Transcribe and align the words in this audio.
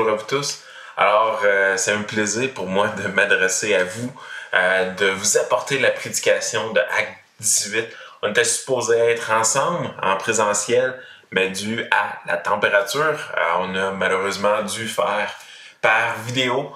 bonjour 0.00 0.14
à 0.14 0.16
vous 0.16 0.26
tous. 0.26 0.62
Alors, 0.96 1.42
euh, 1.44 1.76
c'est 1.76 1.92
un 1.92 2.00
plaisir 2.00 2.54
pour 2.54 2.66
moi 2.66 2.88
de 2.88 3.06
m'adresser 3.08 3.74
à 3.74 3.84
vous, 3.84 4.10
euh, 4.54 4.94
de 4.94 5.10
vous 5.10 5.36
apporter 5.36 5.78
la 5.78 5.90
prédication 5.90 6.72
de 6.72 6.80
Acte 6.80 7.18
18. 7.40 7.86
On 8.22 8.30
était 8.30 8.44
supposé 8.44 8.96
être 8.96 9.30
ensemble 9.30 9.90
en 10.02 10.16
présentiel, 10.16 10.98
mais 11.32 11.50
dû 11.50 11.84
à 11.90 12.18
la 12.26 12.38
température, 12.38 13.02
euh, 13.02 13.40
on 13.58 13.74
a 13.74 13.90
malheureusement 13.90 14.62
dû 14.62 14.88
faire 14.88 15.34
par 15.82 16.16
vidéo. 16.26 16.72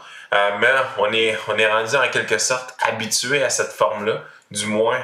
mais 0.60 0.74
on 0.98 1.10
est, 1.12 1.38
on 1.48 1.56
est 1.56 1.72
rendu 1.72 1.96
en 1.96 2.08
quelque 2.10 2.36
sorte 2.36 2.74
habitué 2.82 3.42
à 3.42 3.48
cette 3.48 3.72
forme-là. 3.72 4.20
Du 4.50 4.66
moins, 4.66 5.00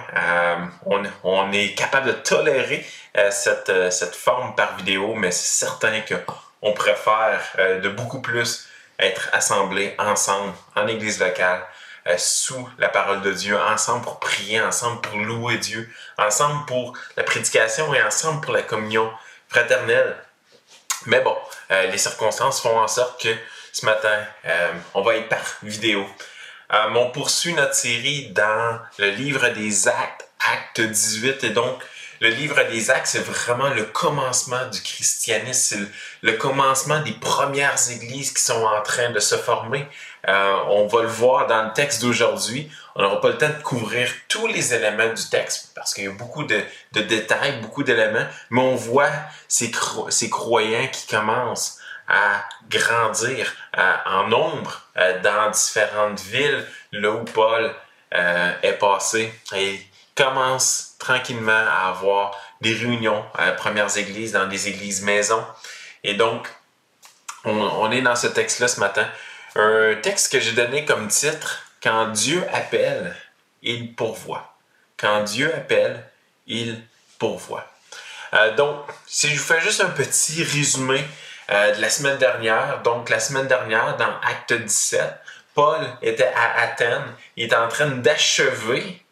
on, 0.85 1.03
on, 1.25 1.53
est 1.53 1.75
capable 1.75 2.09
de 2.09 2.13
tolérer 2.13 2.85
cette, 3.31 3.73
cette 3.91 4.15
forme 4.15 4.55
par 4.55 4.77
vidéo, 4.77 5.15
mais 5.15 5.31
c'est 5.31 5.67
certain 5.67 6.01
que 6.01 6.17
on 6.63 6.73
préfère 6.73 7.41
euh, 7.59 7.81
de 7.81 7.89
beaucoup 7.89 8.21
plus 8.21 8.67
être 8.99 9.29
assemblés 9.33 9.95
ensemble 9.99 10.53
en 10.77 10.87
église 10.87 11.21
locale, 11.21 11.63
euh, 12.07 12.17
sous 12.19 12.69
la 12.79 12.89
parole 12.89 13.23
de 13.23 13.33
Dieu, 13.33 13.59
ensemble 13.59 14.05
pour 14.05 14.21
prier, 14.21 14.61
ensemble 14.61 15.01
pour 15.01 15.19
louer 15.19 15.59
Dieu, 15.59 15.91
ensemble 16.19 16.67
pour 16.67 16.97
la 17.17 17.23
prédication 17.23 17.93
et 17.95 18.03
ensemble 18.03 18.41
pour 18.43 18.53
la 18.53 18.63
communion 18.63 19.11
fraternelle. 19.49 20.17
Mais 21.07 21.21
bon, 21.21 21.37
euh, 21.71 21.87
les 21.87 21.99
circonstances 21.99 22.61
font 22.61 22.79
en 22.79 22.89
sorte 22.89 23.23
que 23.23 23.35
ce 23.73 23.87
matin, 23.87 24.19
on 24.95 25.03
va 25.03 25.15
être 25.15 25.29
par 25.29 25.45
vidéo. 25.63 26.05
on 26.71 27.11
poursuit 27.13 27.55
notre 27.55 27.75
série 27.77 28.31
dans 28.31 28.81
le 28.99 29.11
livre 29.11 29.49
des 29.51 29.87
Actes, 29.87 30.29
Acte 30.53 30.81
18, 30.81 31.45
et 31.45 31.51
donc 31.51 31.81
le 32.21 32.29
livre 32.29 32.63
des 32.71 32.91
Actes, 32.91 33.07
c'est 33.07 33.25
vraiment 33.25 33.71
le 33.71 33.85
commencement 33.85 34.67
du 34.71 34.81
christianisme, 34.83 35.53
c'est 35.53 35.91
le, 36.21 36.33
commencement 36.35 37.01
des 37.01 37.13
premières 37.13 37.91
églises 37.91 38.33
qui 38.33 38.43
sont 38.43 38.63
en 38.63 38.83
train 38.83 39.11
de 39.11 39.21
se 39.21 39.37
former. 39.37 39.87
Euh, 40.29 40.57
on 40.69 40.87
va 40.87 41.03
le 41.03 41.09
voir 41.09 41.47
dans 41.47 41.65
le 41.65 41.73
texte 41.73 42.03
d'aujourd'hui. 42.03 42.71
On 42.95 43.03
n'aura 43.03 43.23
pas 43.23 43.29
le 43.29 43.39
temps 43.39 43.49
de 43.49 43.63
couvrir 43.63 44.11
tous 44.29 44.47
les 44.47 44.75
éléments 44.75 45.13
du 45.15 45.31
texte 45.31 45.73
parce 45.75 45.95
qu'il 45.95 46.05
y 46.05 46.09
a 46.09 46.13
beaucoup 46.13 46.45
de, 46.45 46.63
détails, 46.93 47.59
beaucoup 47.63 47.85
d'éléments, 47.85 48.27
mais 48.51 48.61
on 48.61 48.75
voit 48.75 49.11
ces, 49.49 49.71
croyants 49.71 50.89
qui 50.93 51.07
commencent 51.07 51.79
à 52.07 52.45
grandir 52.69 53.51
euh, 53.79 53.95
en 54.05 54.27
nombre 54.29 54.83
euh, 54.99 55.21
dans 55.23 55.51
différentes 55.51 56.21
villes 56.21 56.67
là 56.93 57.13
où 57.13 57.25
Paul 57.25 57.75
est 58.13 58.73
passé. 58.73 59.33
Et 59.55 59.81
commence 60.17 60.90
tranquillement 61.01 61.51
à 61.51 61.89
avoir 61.89 62.39
des 62.61 62.75
réunions 62.75 63.25
à 63.35 63.51
premières 63.51 63.97
églises, 63.97 64.33
dans 64.33 64.47
des 64.47 64.69
églises 64.69 65.03
maisons. 65.03 65.45
Et 66.05 66.15
donc, 66.15 66.47
on, 67.45 67.91
est 67.91 68.03
dans 68.03 68.15
ce 68.15 68.29
texte-là 68.29 68.69
ce 68.69 68.79
matin. 68.79 69.09
Un 69.57 69.97
texte 69.97 70.31
que 70.31 70.39
j'ai 70.39 70.53
donné 70.53 70.85
comme 70.85 71.09
titre 71.09 71.65
Quand 71.83 72.09
Dieu 72.09 72.45
appelle, 72.53 73.17
il 73.63 73.95
pourvoit. 73.95 74.57
Quand 74.97 75.23
Dieu 75.25 75.53
appelle, 75.53 76.05
il 76.47 76.81
pourvoit. 77.19 77.67
Euh, 78.35 78.55
donc, 78.55 78.85
si 79.07 79.29
je 79.29 79.39
vous 79.39 79.45
fais 79.45 79.61
juste 79.61 79.81
un 79.81 79.91
petit 79.91 80.45
résumé 80.45 81.03
euh, 81.51 81.75
de 81.75 81.81
la 81.81 81.91
semaine 81.91 82.19
dernière, 82.19 82.83
donc 82.83 83.09
la 83.09 83.19
semaine 83.19 83.49
dernière, 83.49 83.97
dans 83.97 84.21
Acte 84.21 84.53
17, 84.53 85.03
Paul 85.55 85.81
était 86.03 86.31
à 86.37 86.61
Athènes, 86.61 87.13
il 87.37 87.49
est 87.49 87.57
en 87.57 87.69
train 87.69 87.87
d'achever 87.87 89.03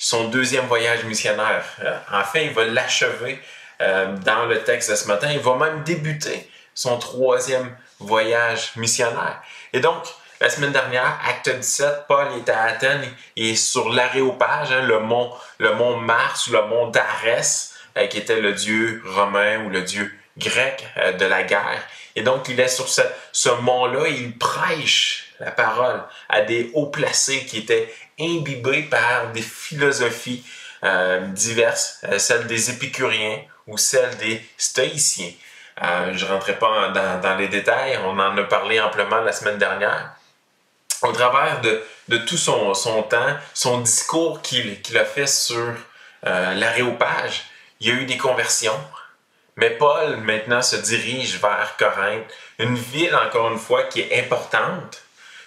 son 0.00 0.28
deuxième 0.28 0.64
voyage 0.64 1.04
missionnaire. 1.04 1.62
Euh, 1.84 1.96
en 2.10 2.24
fait, 2.24 2.46
il 2.46 2.52
va 2.52 2.64
l'achever 2.64 3.38
euh, 3.82 4.16
dans 4.24 4.46
le 4.46 4.64
texte 4.64 4.90
de 4.90 4.96
ce 4.96 5.06
matin. 5.06 5.28
Il 5.30 5.40
va 5.40 5.54
même 5.56 5.84
débuter 5.84 6.50
son 6.74 6.98
troisième 6.98 7.76
voyage 7.98 8.72
missionnaire. 8.76 9.42
Et 9.74 9.80
donc, 9.80 10.02
la 10.40 10.48
semaine 10.48 10.72
dernière, 10.72 11.20
acte 11.28 11.50
17, 11.50 12.06
Paul 12.08 12.28
est 12.38 12.48
à 12.48 12.62
Athènes 12.62 13.06
et 13.36 13.54
sur 13.54 13.90
l'aréopage, 13.90 14.72
hein, 14.72 14.80
le 14.80 15.00
mont, 15.00 15.34
le 15.58 15.74
mont 15.74 15.98
Mars 15.98 16.46
ou 16.46 16.52
le 16.52 16.62
mont 16.62 16.86
d'Arès, 16.86 17.74
euh, 17.98 18.06
qui 18.06 18.16
était 18.16 18.40
le 18.40 18.54
dieu 18.54 19.02
romain 19.04 19.62
ou 19.66 19.68
le 19.68 19.82
dieu 19.82 20.10
grec 20.38 20.86
de 21.18 21.26
la 21.26 21.42
guerre. 21.42 21.82
Et 22.16 22.22
donc, 22.22 22.48
il 22.48 22.58
est 22.58 22.68
sur 22.68 22.88
ce, 22.88 23.02
ce 23.32 23.50
mont-là 23.50 24.06
et 24.06 24.12
il 24.12 24.38
prêche 24.38 25.29
la 25.40 25.50
parole 25.50 26.02
à 26.28 26.42
des 26.42 26.70
hauts 26.74 26.86
placés 26.86 27.44
qui 27.46 27.58
étaient 27.58 27.92
imbibés 28.20 28.82
par 28.82 29.32
des 29.32 29.42
philosophies 29.42 30.44
euh, 30.84 31.20
diverses, 31.28 32.00
euh, 32.04 32.18
celles 32.18 32.46
des 32.46 32.70
épicuriens 32.70 33.38
ou 33.66 33.78
celles 33.78 34.16
des 34.18 34.42
stoïciens. 34.56 35.32
Euh, 35.82 36.12
je 36.14 36.26
ne 36.26 36.30
rentrerai 36.30 36.58
pas 36.58 36.90
dans, 36.90 37.36
les 37.36 37.48
détails, 37.48 37.98
on 38.04 38.18
en 38.18 38.36
a 38.36 38.44
parlé 38.44 38.80
amplement 38.80 39.20
la 39.20 39.32
semaine 39.32 39.58
dernière. 39.58 40.12
Au 41.02 41.12
travers 41.12 41.62
de, 41.62 42.18
tout 42.18 42.36
son, 42.36 42.74
temps, 43.04 43.36
son 43.54 43.80
discours 43.80 44.42
qu'il 44.42 44.76
a 44.94 45.04
fait 45.06 45.26
sur 45.26 45.72
l'aréopage, 46.22 47.44
il 47.80 47.88
y 47.88 47.90
a 47.90 47.94
eu 47.94 48.04
des 48.04 48.18
conversions. 48.18 48.78
Mais 49.56 49.70
Paul 49.70 50.18
maintenant 50.18 50.60
se 50.60 50.76
dirige 50.76 51.40
vers 51.40 51.74
Corinthe, 51.78 52.30
une 52.58 52.76
ville 52.76 53.14
encore 53.14 53.50
une 53.50 53.58
fois 53.58 53.84
qui 53.84 54.00
est 54.00 54.20
importante 54.22 55.02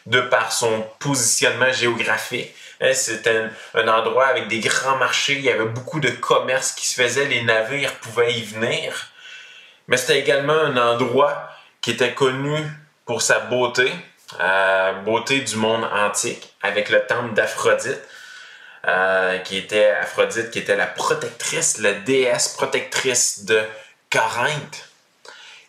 de 0.06 0.22
par 0.22 0.52
son 0.52 0.86
positionnement 1.00 1.72
géographique, 1.72 2.54
Hein, 2.84 2.94
c'était 2.94 3.50
un, 3.76 3.88
endroit 3.88 4.28
avec 4.28 4.50
des 4.50 4.60
grands 4.60 4.98
marchés, 4.98 5.34
il 5.34 5.42
y 5.42 5.50
avait 5.50 5.66
beaucoup 5.66 6.02
de 6.02 6.10
commerce 6.10 6.74
qui 6.74 6.86
se 6.86 7.02
faisait, 7.02 7.26
les 7.26 7.44
navires 7.44 7.94
pouvaient 7.96 8.34
y 8.34 8.44
venir. 8.44 9.08
Mais 9.88 9.96
c'était 9.96 10.20
également 10.20 10.54
un 10.54 10.76
endroit 10.76 11.50
qui 11.82 11.92
était 11.92 12.14
connu 12.14 12.58
pour 13.06 13.22
sa 13.22 13.40
beauté, 13.40 13.90
euh, 14.42 14.94
beauté 15.04 15.40
du 15.42 15.56
monde 15.56 15.86
antique, 15.94 16.54
avec 16.62 16.90
le 16.90 17.06
temple 17.06 17.34
d'Aphrodite, 17.34 18.02
euh, 18.88 19.38
qui 19.40 19.58
était 19.58 19.92
Aphrodite, 19.92 20.52
qui 20.52 20.60
était 20.60 20.76
la 20.76 20.88
protectrice, 20.88 21.80
la 21.80 21.94
déesse 21.94 22.50
protectrice 22.50 23.46
de 23.46 23.62
Corinthe. 24.12 24.90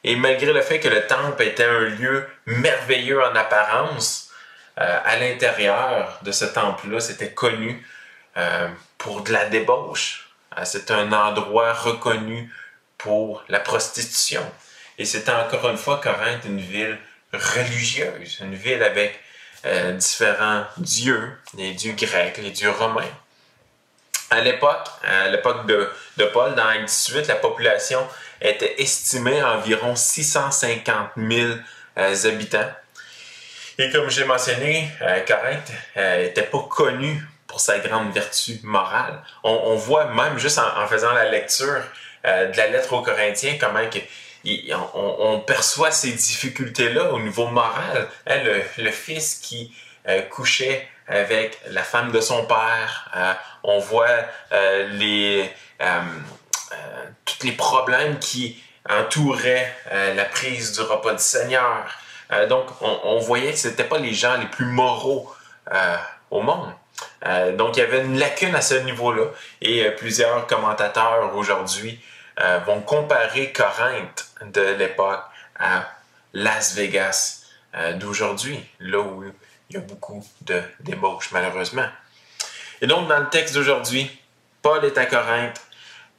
Et 0.02 0.16
malgré 0.16 0.52
le 0.52 0.62
fait 0.62 0.80
que 0.80 0.88
le 0.88 1.06
temple 1.06 1.42
était 1.44 1.64
un 1.64 1.80
lieu 1.80 2.26
merveilleux 2.46 3.22
en 3.22 3.36
apparence, 3.36 4.23
euh, 4.80 5.00
à 5.04 5.16
l'intérieur 5.16 6.18
de 6.22 6.32
ce 6.32 6.44
temple-là, 6.44 6.98
c'était 6.98 7.30
connu 7.30 7.86
euh, 8.36 8.68
pour 8.98 9.22
de 9.22 9.32
la 9.32 9.46
débauche. 9.46 10.30
Euh, 10.58 10.64
c'était 10.64 10.94
un 10.94 11.12
endroit 11.12 11.72
reconnu 11.72 12.52
pour 12.98 13.44
la 13.48 13.60
prostitution. 13.60 14.42
Et 14.98 15.04
c'était 15.04 15.32
encore 15.32 15.68
une 15.68 15.76
fois 15.76 16.00
Corinthe, 16.02 16.44
une 16.44 16.60
ville 16.60 16.98
religieuse, 17.32 18.38
une 18.40 18.54
ville 18.54 18.82
avec 18.82 19.20
différents 19.94 20.64
dieux, 20.76 21.32
les 21.56 21.72
dieux 21.72 21.94
grecs, 21.94 22.36
les 22.36 22.50
dieux 22.50 22.70
romains. 22.70 23.02
À 24.30 24.42
l'époque, 24.42 24.86
l'époque 25.30 25.66
de, 25.66 26.24
Paul, 26.26 26.54
dans 26.54 26.66
Acte 26.66 26.84
18, 26.84 27.28
la 27.28 27.36
population 27.36 28.06
était 28.42 28.74
estimée 28.82 29.40
à 29.40 29.54
environ 29.56 29.96
650 29.96 31.12
000 31.16 31.52
habitants. 31.96 32.70
Et 33.78 33.90
comme 33.90 34.08
j'ai 34.08 34.24
mentionné, 34.24 34.88
euh, 35.02 35.20
Corinthe 35.20 35.70
n'était 35.96 36.42
euh, 36.42 36.50
pas 36.50 36.66
connu 36.68 37.20
pour 37.46 37.60
sa 37.60 37.78
grande 37.78 38.12
vertu 38.12 38.60
morale. 38.62 39.20
On, 39.42 39.74
voit 39.74 40.06
même 40.06 40.38
juste 40.38 40.58
en, 40.58 40.86
faisant 40.86 41.12
la 41.12 41.28
lecture 41.28 41.82
euh, 42.24 42.50
de 42.50 42.56
la 42.56 42.68
lettre 42.68 42.92
aux 42.92 43.02
Corinthiens 43.02 43.56
comment 43.60 43.88
que, 43.90 43.98
on, 44.94 45.40
perçoit 45.40 45.90
ces 45.90 46.12
difficultés-là 46.12 47.12
au 47.12 47.20
niveau 47.20 47.46
moral. 47.48 48.08
Hein, 48.26 48.38
le, 48.78 48.90
fils 48.90 49.36
qui 49.36 49.74
couchait 50.30 50.86
avec 51.08 51.58
la 51.70 51.82
femme 51.82 52.12
de 52.12 52.20
son 52.20 52.44
père, 52.44 53.38
on 53.62 53.78
voit 53.78 54.20
les, 54.92 55.50
tous 57.24 57.42
les 57.46 57.52
problèmes 57.52 58.18
qui 58.18 58.62
entouraient 58.88 59.74
la 59.90 60.24
prise 60.24 60.72
du 60.72 60.80
repas 60.80 61.12
du 61.12 61.22
Seigneur. 61.22 61.86
Euh, 62.32 62.46
donc, 62.46 62.66
on, 62.80 63.18
voyait 63.18 63.52
que 63.52 63.58
ce 63.58 63.68
n'étaient 63.68 63.84
pas 63.84 63.98
les 63.98 64.14
gens 64.14 64.36
les 64.36 64.46
plus 64.46 64.66
moraux 64.66 65.32
euh, 65.72 65.96
au 66.30 66.40
monde. 66.40 66.72
Euh, 67.26 67.54
donc, 67.54 67.76
il 67.76 67.80
y 67.80 67.82
avait 67.82 68.02
une 68.02 68.18
lacune 68.18 68.54
à 68.54 68.60
ce 68.60 68.74
niveau-là. 68.74 69.26
Et 69.60 69.90
plusieurs 69.92 70.46
commentateurs 70.46 71.34
aujourd'hui 71.36 72.00
vont 72.66 72.80
comparer 72.80 73.52
Corinthe 73.52 74.26
de 74.42 74.60
l'époque 74.60 75.22
à 75.58 75.88
Las 76.32 76.74
Vegas 76.74 77.42
d'aujourd'hui, 77.94 78.58
là 78.80 78.98
où 78.98 79.22
il 79.70 79.76
y 79.76 79.78
a 79.78 79.80
beaucoup 79.80 80.24
de 80.40 80.60
débauches, 80.80 81.30
malheureusement. 81.30 81.86
Et 82.80 82.88
donc, 82.88 83.06
dans 83.06 83.20
le 83.20 83.28
texte 83.28 83.54
d'aujourd'hui, 83.54 84.10
Paul 84.62 84.84
est 84.84 84.98
à 84.98 85.06
Corinthe 85.06 85.60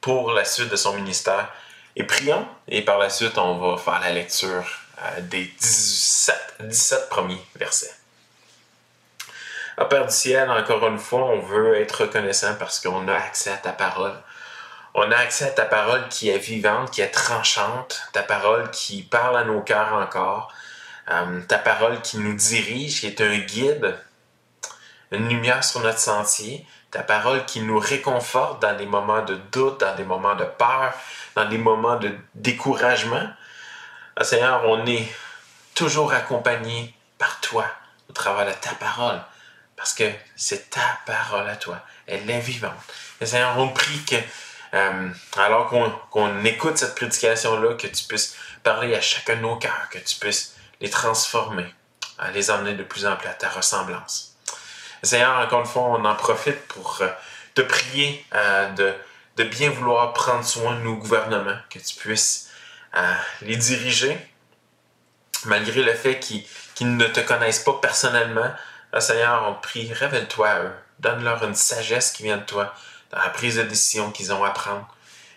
pour 0.00 0.32
la 0.32 0.46
suite 0.46 0.70
de 0.70 0.76
son 0.76 0.94
ministère. 0.94 1.52
Et 1.96 2.04
prions, 2.04 2.46
et 2.68 2.82
par 2.82 2.98
la 2.98 3.08
suite, 3.08 3.38
on 3.38 3.56
va 3.58 3.78
faire 3.78 4.00
la 4.00 4.12
lecture 4.12 4.64
euh, 5.02 5.20
des 5.22 5.44
17, 5.44 6.56
17 6.60 7.08
premiers 7.08 7.40
versets. 7.56 7.94
À 9.78 9.86
Père 9.86 10.06
du 10.06 10.12
ciel, 10.12 10.50
encore 10.50 10.86
une 10.86 10.98
fois, 10.98 11.24
on 11.24 11.40
veut 11.40 11.74
être 11.76 12.02
reconnaissant 12.02 12.54
parce 12.58 12.80
qu'on 12.80 13.08
a 13.08 13.14
accès 13.14 13.50
à 13.50 13.56
ta 13.56 13.72
parole. 13.72 14.14
On 14.94 15.10
a 15.10 15.16
accès 15.16 15.46
à 15.46 15.50
ta 15.50 15.64
parole 15.64 16.08
qui 16.08 16.28
est 16.30 16.38
vivante, 16.38 16.90
qui 16.90 17.00
est 17.02 17.10
tranchante, 17.10 18.02
ta 18.12 18.22
parole 18.22 18.70
qui 18.70 19.02
parle 19.02 19.36
à 19.36 19.44
nos 19.44 19.60
cœurs 19.60 19.94
encore. 19.94 20.52
euh, 21.10 21.40
ta 21.42 21.58
parole 21.58 22.00
qui 22.02 22.18
nous 22.18 22.34
dirige, 22.34 23.00
qui 23.00 23.06
est 23.06 23.20
un 23.20 23.38
guide, 23.38 23.96
une 25.12 25.28
lumière 25.28 25.62
sur 25.62 25.80
notre 25.80 25.98
sentier, 26.00 26.66
ta 26.90 27.02
parole 27.02 27.44
qui 27.44 27.60
nous 27.60 27.78
réconforte 27.78 28.60
dans 28.62 28.76
des 28.76 28.86
moments 28.86 29.22
de 29.22 29.36
doute, 29.52 29.80
dans 29.80 29.94
des 29.94 30.04
moments 30.04 30.34
de 30.34 30.44
peur, 30.44 30.94
dans 31.36 31.44
des 31.48 31.58
moments 31.58 31.96
de 31.96 32.12
découragement. 32.34 33.28
Ah, 34.16 34.24
Seigneur, 34.24 34.62
on 34.66 34.84
est 34.86 35.06
toujours 35.74 36.12
accompagné 36.12 36.94
par 37.18 37.40
toi 37.40 37.66
au 38.08 38.12
travers 38.12 38.46
de 38.46 38.58
ta 38.58 38.70
parole, 38.70 39.20
parce 39.76 39.92
que 39.92 40.04
c'est 40.34 40.70
ta 40.70 40.98
parole 41.04 41.48
à 41.48 41.56
toi. 41.56 41.78
Elle 42.06 42.28
est 42.28 42.40
vivante. 42.40 42.72
Seigneur, 43.22 43.58
on 43.58 43.68
prie 43.68 44.02
que, 44.04 44.16
euh, 44.74 45.08
alors 45.36 45.68
qu'on 46.10 46.44
écoute 46.44 46.78
cette 46.78 46.94
prédication-là, 46.94 47.74
que 47.74 47.86
tu 47.86 48.04
puisses 48.04 48.36
parler 48.62 48.94
à 48.94 49.00
chacun 49.00 49.36
de 49.36 49.42
nos 49.42 49.56
cœurs, 49.56 49.88
que 49.90 49.98
tu 49.98 50.16
puisses 50.16 50.56
les 50.80 50.88
transformer, 50.88 51.66
à 52.18 52.30
les 52.30 52.50
emmener 52.50 52.74
de 52.74 52.82
plus 52.82 53.04
en 53.04 53.16
plus 53.16 53.28
à 53.28 53.34
ta 53.34 53.50
ressemblance. 53.50 54.36
Seigneur, 55.02 55.38
encore 55.38 55.60
une 55.60 55.66
fois, 55.66 55.82
on 55.82 56.04
en 56.04 56.14
profite 56.14 56.66
pour 56.68 56.98
euh, 57.02 57.08
te 57.54 57.60
prier 57.60 58.24
euh, 58.34 58.70
de, 58.70 58.94
de 59.36 59.44
bien 59.44 59.70
vouloir 59.70 60.12
prendre 60.12 60.44
soin 60.44 60.76
de 60.76 60.80
nos 60.82 60.96
gouvernements, 60.96 61.58
que 61.70 61.78
tu 61.78 61.94
puisses 61.96 62.50
les 63.42 63.56
diriger, 63.56 64.16
malgré 65.44 65.82
le 65.82 65.92
fait 65.92 66.18
qu'ils 66.18 66.96
ne 66.96 67.06
te 67.06 67.20
connaissent 67.20 67.58
pas 67.58 67.74
personnellement. 67.74 68.50
Seigneur, 68.98 69.44
on 69.48 69.54
te 69.54 69.62
prie, 69.62 69.92
révèle-toi 69.92 70.48
à 70.48 70.62
eux, 70.62 70.72
donne-leur 71.00 71.44
une 71.44 71.54
sagesse 71.54 72.12
qui 72.12 72.22
vient 72.22 72.38
de 72.38 72.44
toi 72.44 72.74
dans 73.10 73.18
la 73.18 73.28
prise 73.28 73.56
de 73.56 73.62
décision 73.62 74.10
qu'ils 74.10 74.32
ont 74.32 74.42
à 74.42 74.50
prendre. 74.50 74.88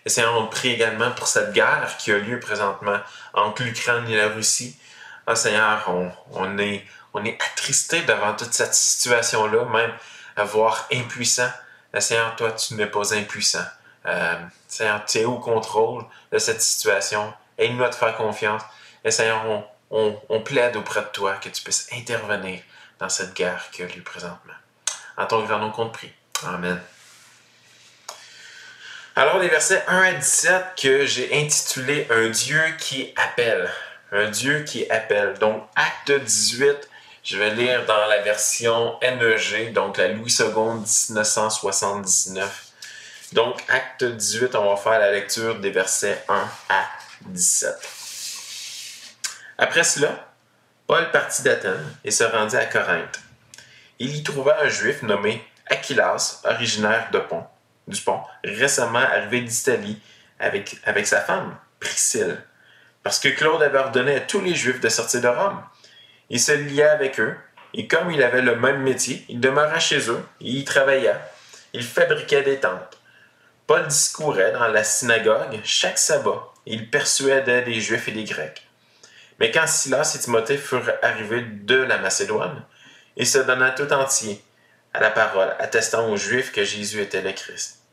Et 0.06 0.08
Seigneur, 0.08 0.34
on 0.34 0.46
te 0.46 0.52
prie 0.52 0.70
également 0.70 1.10
pour 1.10 1.28
cette 1.28 1.52
guerre 1.52 1.94
qui 1.98 2.10
a 2.10 2.18
lieu 2.18 2.40
présentement 2.40 2.98
entre 3.34 3.62
l'Ukraine 3.62 4.08
et 4.08 4.16
la 4.16 4.28
Russie. 4.28 4.78
Ah, 5.26 5.36
Seigneur, 5.36 5.86
on, 6.32 6.58
est, 6.58 6.86
on 7.12 7.22
attristé 7.26 8.00
devant 8.02 8.34
toute 8.34 8.54
cette 8.54 8.74
situation-là, 8.74 9.66
même 9.66 9.92
à 10.36 10.44
voir 10.44 10.88
impuissant. 10.90 11.50
Ah, 11.92 12.00
Seigneur, 12.00 12.34
toi, 12.36 12.52
tu 12.52 12.74
n'es 12.74 12.86
pas 12.86 13.14
impuissant. 13.14 13.64
Seigneur, 14.68 15.04
tu 15.04 15.18
es 15.18 15.24
au 15.24 15.38
contrôle 15.38 16.04
de 16.32 16.38
cette 16.38 16.62
situation. 16.62 17.32
Aide-nous 17.58 17.84
à 17.84 17.90
te 17.90 17.96
faire 17.96 18.16
confiance. 18.16 18.62
Et 19.04 19.10
Seigneur, 19.10 19.44
on, 19.90 20.40
plaide 20.40 20.76
auprès 20.76 21.02
de 21.02 21.08
toi 21.08 21.34
que 21.34 21.48
tu 21.48 21.62
puisses 21.62 21.88
intervenir 21.92 22.60
dans 22.98 23.08
cette 23.08 23.34
guerre 23.34 23.68
qui 23.72 23.82
a 23.82 23.86
lieu 23.86 24.02
présentement. 24.02 24.54
En 25.16 25.26
ton 25.26 25.70
qu'on 25.70 25.90
prie. 25.90 26.12
Amen. 26.46 26.80
Alors, 29.16 29.38
les 29.38 29.48
versets 29.48 29.82
1 29.86 30.02
à 30.02 30.12
17 30.12 30.64
que 30.80 31.04
j'ai 31.04 31.38
intitulé 31.38 32.06
Un 32.10 32.30
Dieu 32.30 32.62
qui 32.78 33.12
appelle. 33.16 33.68
Un 34.12 34.30
Dieu 34.30 34.62
qui 34.62 34.88
appelle. 34.90 35.34
Donc, 35.38 35.62
acte 35.76 36.12
18, 36.12 36.88
je 37.24 37.36
vais 37.36 37.54
lire 37.54 37.84
dans 37.86 38.06
la 38.06 38.22
version 38.22 38.98
NEG, 39.02 39.72
donc 39.72 39.98
la 39.98 40.08
Louis 40.08 40.34
II 40.38 40.46
1979. 40.46 42.69
Donc, 43.32 43.62
acte 43.68 44.04
18, 44.04 44.54
on 44.56 44.70
va 44.70 44.76
faire 44.76 44.98
la 44.98 45.12
lecture 45.12 45.60
des 45.60 45.70
versets 45.70 46.24
1 46.28 46.48
à 46.68 46.88
17. 47.26 47.74
Après 49.58 49.84
cela, 49.84 50.32
Paul 50.86 51.10
partit 51.12 51.42
d'Athènes 51.42 51.94
et 52.04 52.10
se 52.10 52.24
rendit 52.24 52.56
à 52.56 52.64
Corinthe. 52.64 53.20
Il 54.00 54.16
y 54.16 54.22
trouva 54.22 54.60
un 54.62 54.68
juif 54.68 55.02
nommé 55.02 55.44
Aquilas, 55.68 56.40
originaire 56.44 57.08
de 57.12 57.18
Pont 57.18 57.46
Dupont, 57.86 58.22
récemment 58.42 58.98
arrivé 58.98 59.42
d'Italie 59.42 60.00
avec, 60.38 60.76
avec 60.84 61.06
sa 61.06 61.20
femme, 61.20 61.56
Priscille, 61.78 62.38
parce 63.02 63.18
que 63.18 63.28
Claude 63.28 63.62
avait 63.62 63.78
ordonné 63.78 64.16
à 64.16 64.20
tous 64.20 64.40
les 64.40 64.54
Juifs 64.54 64.80
de 64.80 64.88
sortir 64.88 65.20
de 65.20 65.28
Rome. 65.28 65.62
Il 66.28 66.40
se 66.40 66.52
lia 66.52 66.92
avec 66.92 67.20
eux, 67.20 67.36
et 67.74 67.86
comme 67.86 68.10
il 68.10 68.22
avait 68.22 68.42
le 68.42 68.56
même 68.56 68.82
métier, 68.82 69.24
il 69.28 69.40
demeura 69.40 69.78
chez 69.78 70.10
eux, 70.10 70.24
et 70.40 70.50
y 70.50 70.64
travailla. 70.64 71.20
Il 71.72 71.84
fabriquait 71.84 72.42
des 72.42 72.58
tentes. 72.58 72.99
Paul 73.70 73.86
discourait 73.86 74.50
dans 74.50 74.66
la 74.66 74.82
synagogue 74.82 75.60
chaque 75.62 75.96
sabbat, 75.96 76.52
et 76.66 76.74
il 76.74 76.90
persuadait 76.90 77.62
des 77.62 77.80
Juifs 77.80 78.08
et 78.08 78.10
des 78.10 78.24
Grecs. 78.24 78.66
Mais 79.38 79.52
quand 79.52 79.68
Silas 79.68 80.16
et 80.16 80.18
Timothée 80.18 80.58
furent 80.58 80.90
arrivés 81.02 81.42
de 81.42 81.76
la 81.76 81.98
Macédoine, 81.98 82.64
il 83.16 83.28
se 83.28 83.38
donna 83.38 83.70
tout 83.70 83.92
entier 83.92 84.42
à 84.92 84.98
la 84.98 85.12
parole, 85.12 85.54
attestant 85.60 86.10
aux 86.10 86.16
Juifs 86.16 86.50
que 86.50 86.64
Jésus 86.64 87.00
était 87.00 87.22
le 87.22 87.30
Christ. 87.30 87.84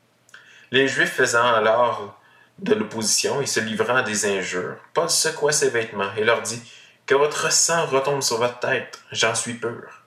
Les 0.71 0.87
Juifs 0.87 1.13
faisant 1.13 1.53
alors 1.53 2.19
de 2.57 2.73
l'opposition 2.73 3.39
et 3.43 3.45
se 3.45 3.59
livrant 3.59 3.97
à 3.97 4.01
des 4.01 4.25
injures, 4.25 4.77
Paul 4.95 5.11
secoua 5.11 5.51
ses 5.51 5.69
vêtements 5.69 6.11
et 6.17 6.23
leur 6.23 6.41
dit 6.41 6.59
Que 7.05 7.13
votre 7.13 7.51
sang 7.53 7.85
retombe 7.85 8.23
sur 8.23 8.39
votre 8.39 8.57
tête, 8.57 8.99
j'en 9.11 9.35
suis 9.35 9.53
pur. 9.53 10.03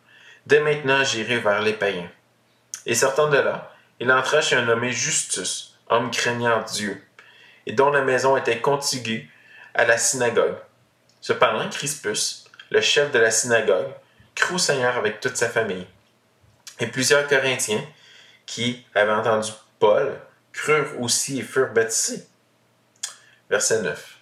Dès 0.47 0.59
maintenant 0.59 1.05
j'irai 1.05 1.39
vers 1.39 1.63
les 1.63 1.75
païens. 1.75 2.11
Et 2.87 2.97
sortant 2.97 3.29
de 3.29 3.39
là, 3.39 3.73
il 4.01 4.11
entra 4.11 4.41
chez 4.41 4.57
un 4.57 4.63
nommé 4.63 4.91
Justus, 4.91 5.79
homme 5.89 6.11
craignant 6.11 6.63
Dieu, 6.63 7.03
et 7.67 7.73
dont 7.73 7.91
la 7.91 8.01
maison 8.01 8.37
était 8.37 8.61
contiguë 8.61 9.31
à 9.75 9.85
la 9.85 9.99
synagogue. 9.99 10.57
Cependant, 11.21 11.69
Crispus, 11.69 12.45
le 12.71 12.81
chef 12.81 13.13
de 13.13 13.19
la 13.19 13.31
synagogue, 13.31 13.93
crut 14.35 14.55
au 14.55 14.59
Seigneur 14.59 14.97
avec 14.97 15.21
toute 15.21 15.37
sa 15.37 15.51
famille. 15.51 15.87
Et 16.79 16.87
plusieurs 16.87 17.27
Corinthiens, 17.29 17.85
qui 18.47 18.85
avaient 18.95 19.13
entendu 19.13 19.51
Paul, 19.79 20.19
crurent 20.53 21.01
aussi 21.01 21.41
et 21.41 21.43
furent 21.43 21.73
baptisés. 21.73 22.27
Verset 23.51 23.83
9. 23.83 24.17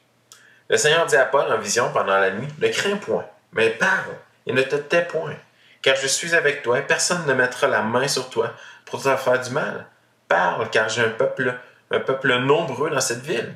Le 0.71 0.77
Seigneur 0.77 1.07
dit 1.07 1.17
à 1.17 1.25
Paul 1.25 1.51
en 1.53 1.59
vision 1.59 1.93
pendant 1.93 2.19
la 2.19 2.33
nuit, 2.33 2.49
Ne 2.59 2.69
crains 2.69 2.97
point, 2.97 3.27
mais 3.53 3.71
parle 3.71 4.17
et 4.47 4.53
ne 4.53 4.63
te 4.63 4.77
tais 4.77 5.05
point, 5.05 5.37
car 5.83 5.97
je 5.97 6.07
suis 6.07 6.35
avec 6.35 6.63
toi 6.63 6.79
et 6.79 6.83
personne 6.83 7.25
ne 7.27 7.33
mettra 7.33 7.69
la 7.69 7.83
main 7.83 8.09
sur 8.09 8.29
toi 8.29 8.53
pour 8.91 9.03
te 9.03 9.17
faire 9.17 9.41
du 9.41 9.51
mal. 9.51 9.87
Parle, 10.29 10.69
car 10.71 10.89
j'ai 10.89 11.03
un 11.03 11.11
peuple, 11.11 11.55
un 11.91 12.01
peuple 12.01 12.35
nombreux 12.39 12.91
dans 12.91 13.01
cette 13.01 13.25
ville. 13.25 13.55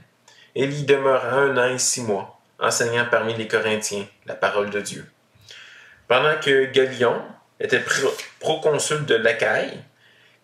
Et 0.54 0.64
il 0.64 0.78
y 0.78 0.84
demeura 0.84 1.28
un 1.28 1.56
an 1.56 1.68
et 1.68 1.78
six 1.78 2.02
mois, 2.02 2.40
enseignant 2.58 3.06
parmi 3.10 3.34
les 3.34 3.48
Corinthiens 3.48 4.06
la 4.26 4.34
parole 4.34 4.70
de 4.70 4.80
Dieu. 4.80 5.10
Pendant 6.08 6.38
que 6.40 6.66
Galion 6.66 7.22
était 7.58 7.82
proconsul 8.40 9.06
de 9.06 9.14
l'Achaïe, 9.14 9.82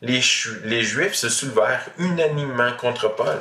les, 0.00 0.20
Juifs 0.82 1.14
se 1.14 1.29
soulevèrent 1.29 1.84
unanimement 1.99 2.73
contre 2.75 3.08
Paul 3.08 3.38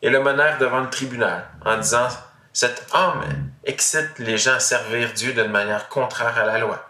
et 0.00 0.10
le 0.10 0.20
menèrent 0.20 0.58
devant 0.58 0.80
le 0.80 0.90
tribunal 0.90 1.46
en 1.64 1.76
disant 1.76 2.08
Cet 2.52 2.86
homme 2.94 3.22
excite 3.64 4.18
les 4.18 4.38
gens 4.38 4.54
à 4.54 4.60
servir 4.60 5.12
Dieu 5.12 5.32
d'une 5.32 5.50
manière 5.50 5.88
contraire 5.88 6.38
à 6.38 6.46
la 6.46 6.58
loi. 6.58 6.88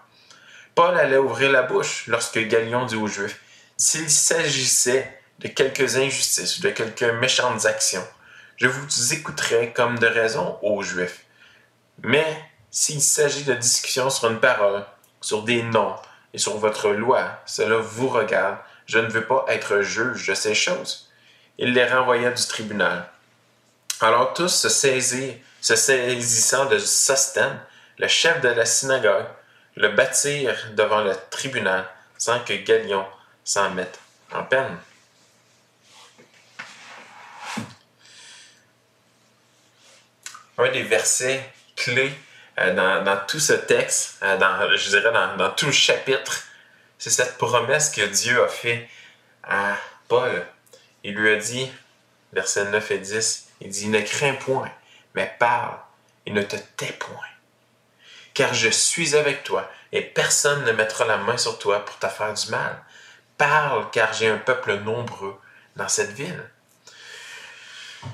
Paul 0.74 0.96
allait 0.96 1.16
ouvrir 1.16 1.50
la 1.50 1.62
bouche 1.62 2.06
lorsque 2.06 2.38
Galion 2.38 2.86
dit 2.86 2.94
aux 2.94 3.08
Juifs 3.08 3.40
S'il 3.80 4.10
s'agissait 4.10 5.20
de 5.38 5.46
quelques 5.46 5.96
injustices 5.96 6.58
ou 6.58 6.62
de 6.62 6.70
quelques 6.70 7.14
méchantes 7.20 7.64
actions, 7.64 8.04
je 8.56 8.66
vous 8.66 9.14
écouterai 9.14 9.72
comme 9.72 10.00
de 10.00 10.06
raison 10.08 10.58
aux 10.62 10.82
Juifs. 10.82 11.24
Mais 12.02 12.26
s'il 12.72 13.00
s'agit 13.00 13.44
de 13.44 13.54
discussions 13.54 14.10
sur 14.10 14.30
une 14.30 14.40
parole, 14.40 14.84
sur 15.20 15.44
des 15.44 15.62
noms 15.62 15.94
et 16.34 16.38
sur 16.38 16.56
votre 16.56 16.90
loi, 16.90 17.40
cela 17.46 17.76
vous 17.76 18.08
regarde 18.08 18.58
je 18.86 18.98
ne 18.98 19.06
veux 19.06 19.24
pas 19.24 19.44
être 19.46 19.82
juge 19.82 20.26
de 20.26 20.34
ces 20.34 20.56
choses. 20.56 21.08
Il 21.56 21.72
les 21.72 21.84
renvoya 21.84 22.32
du 22.32 22.46
tribunal. 22.46 23.08
Alors 24.00 24.34
tous 24.34 24.48
se, 24.48 24.68
se 24.68 25.76
saisissant 25.76 26.66
de 26.66 26.78
Sostène, 26.78 27.60
le 27.98 28.08
chef 28.08 28.40
de 28.40 28.48
la 28.48 28.64
synagogue, 28.64 29.26
le 29.76 29.90
bâtirent 29.90 30.72
devant 30.74 31.02
le 31.02 31.14
tribunal 31.30 31.88
sans 32.16 32.40
que 32.40 32.54
Galion 32.54 33.06
s'en 33.48 33.70
mette 33.70 33.98
en 34.30 34.44
peine. 34.44 34.76
Un 40.58 40.70
des 40.70 40.82
versets 40.82 41.50
clés 41.74 42.12
euh, 42.58 42.74
dans, 43.04 43.26
tout 43.26 43.40
ce 43.40 43.54
texte, 43.54 44.18
euh, 44.22 44.36
dans, 44.36 44.76
je 44.76 44.90
dirais 44.90 45.12
dans 45.12 45.50
tout 45.52 45.66
le 45.66 45.72
chapitre, 45.72 46.44
c'est 46.98 47.08
cette 47.08 47.38
promesse 47.38 47.88
que 47.88 48.02
Dieu 48.02 48.42
a 48.42 48.48
fait 48.48 48.86
à 49.44 49.76
Paul. 50.08 50.44
Il 51.02 51.14
lui 51.14 51.32
a 51.32 51.36
dit, 51.36 51.70
versets 52.34 52.66
9 52.66 52.90
et 52.90 52.98
10, 52.98 53.48
il 53.62 53.70
dit, 53.70 53.88
ne 53.88 54.00
crains 54.02 54.34
point, 54.34 54.70
mais 55.14 55.34
parle 55.38 55.78
et 56.26 56.32
ne 56.32 56.42
te 56.42 56.56
tais 56.76 56.92
point. 56.92 57.16
Car 58.34 58.52
je 58.52 58.68
suis 58.68 59.16
avec 59.16 59.42
toi 59.42 59.70
et 59.92 60.02
personne 60.02 60.64
ne 60.64 60.72
mettra 60.72 61.06
la 61.06 61.16
main 61.16 61.38
sur 61.38 61.58
toi 61.58 61.82
pour 61.82 61.98
te 61.98 62.44
du 62.44 62.50
mal. 62.50 62.84
Parle, 63.38 63.86
car 63.90 64.12
j'ai 64.12 64.28
un 64.28 64.36
peuple 64.36 64.74
nombreux 64.80 65.38
dans 65.76 65.88
cette 65.88 66.12
ville. 66.12 66.42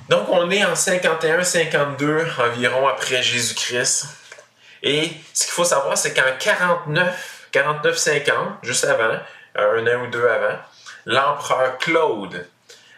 Donc, 0.08 0.28
on 0.28 0.50
est 0.50 0.64
en 0.64 0.74
51-52 0.74 2.40
environ 2.40 2.86
après 2.86 3.22
Jésus-Christ. 3.22 4.06
Et 4.82 5.10
ce 5.32 5.44
qu'il 5.44 5.52
faut 5.52 5.64
savoir, 5.64 5.98
c'est 5.98 6.14
qu'en 6.14 6.36
49, 6.38 7.48
49-50, 7.52 8.32
juste 8.62 8.84
avant, 8.84 9.18
un 9.56 9.86
an 9.86 10.04
ou 10.04 10.06
deux 10.08 10.28
avant, 10.28 10.58
l'empereur 11.06 11.78
Claude 11.78 12.46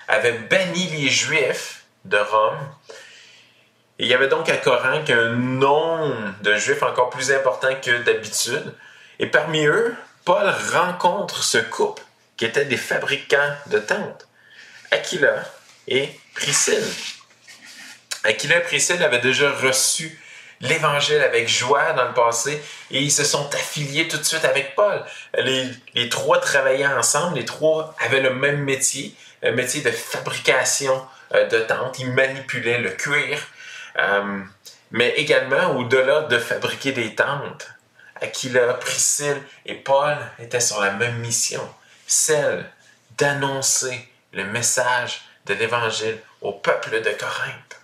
avait 0.08 0.32
banni 0.32 0.88
les 0.88 1.08
Juifs 1.08 1.84
de 2.04 2.18
Rome 2.18 2.58
il 3.98 4.08
y 4.08 4.14
avait 4.14 4.28
donc 4.28 4.48
à 4.50 4.56
Corinthe 4.58 5.08
un 5.08 5.30
nombre 5.30 6.34
de 6.42 6.54
Juifs 6.56 6.82
encore 6.82 7.08
plus 7.08 7.32
important 7.32 7.74
que 7.80 8.02
d'habitude. 8.02 8.74
Et 9.18 9.26
parmi 9.26 9.64
eux, 9.64 9.94
Paul 10.24 10.52
rencontre 10.74 11.42
ce 11.42 11.58
couple 11.58 12.02
qui 12.36 12.44
étaient 12.44 12.64
des 12.64 12.76
fabricants 12.76 13.54
de 13.66 13.78
tentes, 13.78 14.28
Aquila 14.90 15.44
et 15.88 16.10
Priscille. 16.34 16.84
Aquila 18.24 18.56
et 18.56 18.62
Priscille 18.62 19.02
avaient 19.02 19.20
déjà 19.20 19.50
reçu 19.50 20.18
l'Évangile 20.60 21.20
avec 21.20 21.48
joie 21.48 21.92
dans 21.92 22.06
le 22.06 22.14
passé 22.14 22.62
et 22.90 23.00
ils 23.00 23.12
se 23.12 23.24
sont 23.24 23.54
affiliés 23.54 24.08
tout 24.08 24.16
de 24.16 24.22
suite 24.22 24.44
avec 24.44 24.74
Paul. 24.74 25.02
Les, 25.38 26.08
trois 26.08 26.40
travaillaient 26.40 26.86
ensemble, 26.86 27.36
les 27.36 27.44
trois 27.44 27.94
avaient 28.00 28.20
le 28.20 28.34
même 28.34 28.62
métier, 28.62 29.14
un 29.42 29.52
métier 29.52 29.82
de 29.82 29.90
fabrication 29.90 31.06
euh, 31.34 31.46
de 31.46 31.60
tentes. 31.60 31.98
Ils 31.98 32.10
manipulaient 32.10 32.78
le 32.78 32.90
cuir, 32.90 33.38
euh, 33.98 34.40
mais 34.90 35.10
également 35.16 35.76
au-delà 35.76 36.22
de 36.22 36.38
fabriquer 36.38 36.92
des 36.92 37.14
tentes. 37.14 37.68
Aquila, 38.20 38.74
Priscille 38.74 39.42
et 39.66 39.74
Paul 39.74 40.16
étaient 40.38 40.60
sur 40.60 40.80
la 40.80 40.90
même 40.92 41.18
mission, 41.18 41.60
celle 42.06 42.70
d'annoncer 43.18 44.08
le 44.32 44.44
message 44.44 45.22
de 45.46 45.54
l'Évangile 45.54 46.18
au 46.40 46.52
peuple 46.52 47.02
de 47.02 47.10
Corinthe. 47.10 47.80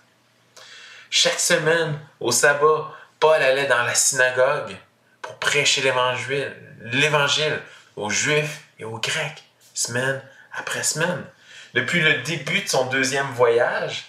Chaque 1.09 1.39
semaine, 1.39 1.99
au 2.19 2.31
sabbat, 2.31 2.91
Paul 3.19 3.41
allait 3.41 3.67
dans 3.67 3.83
la 3.83 3.95
synagogue 3.95 4.75
pour 5.21 5.35
prêcher 5.35 5.81
l'Évangile, 5.81 7.61
aux 7.95 8.09
Juifs 8.09 8.61
et 8.79 8.85
aux 8.85 8.97
Grecs, 8.97 9.43
semaine 9.73 10.21
après 10.53 10.83
semaine. 10.83 11.23
Depuis 11.73 12.01
le 12.01 12.21
début 12.23 12.61
de 12.61 12.67
son 12.67 12.85
deuxième 12.87 13.27
voyage, 13.27 14.05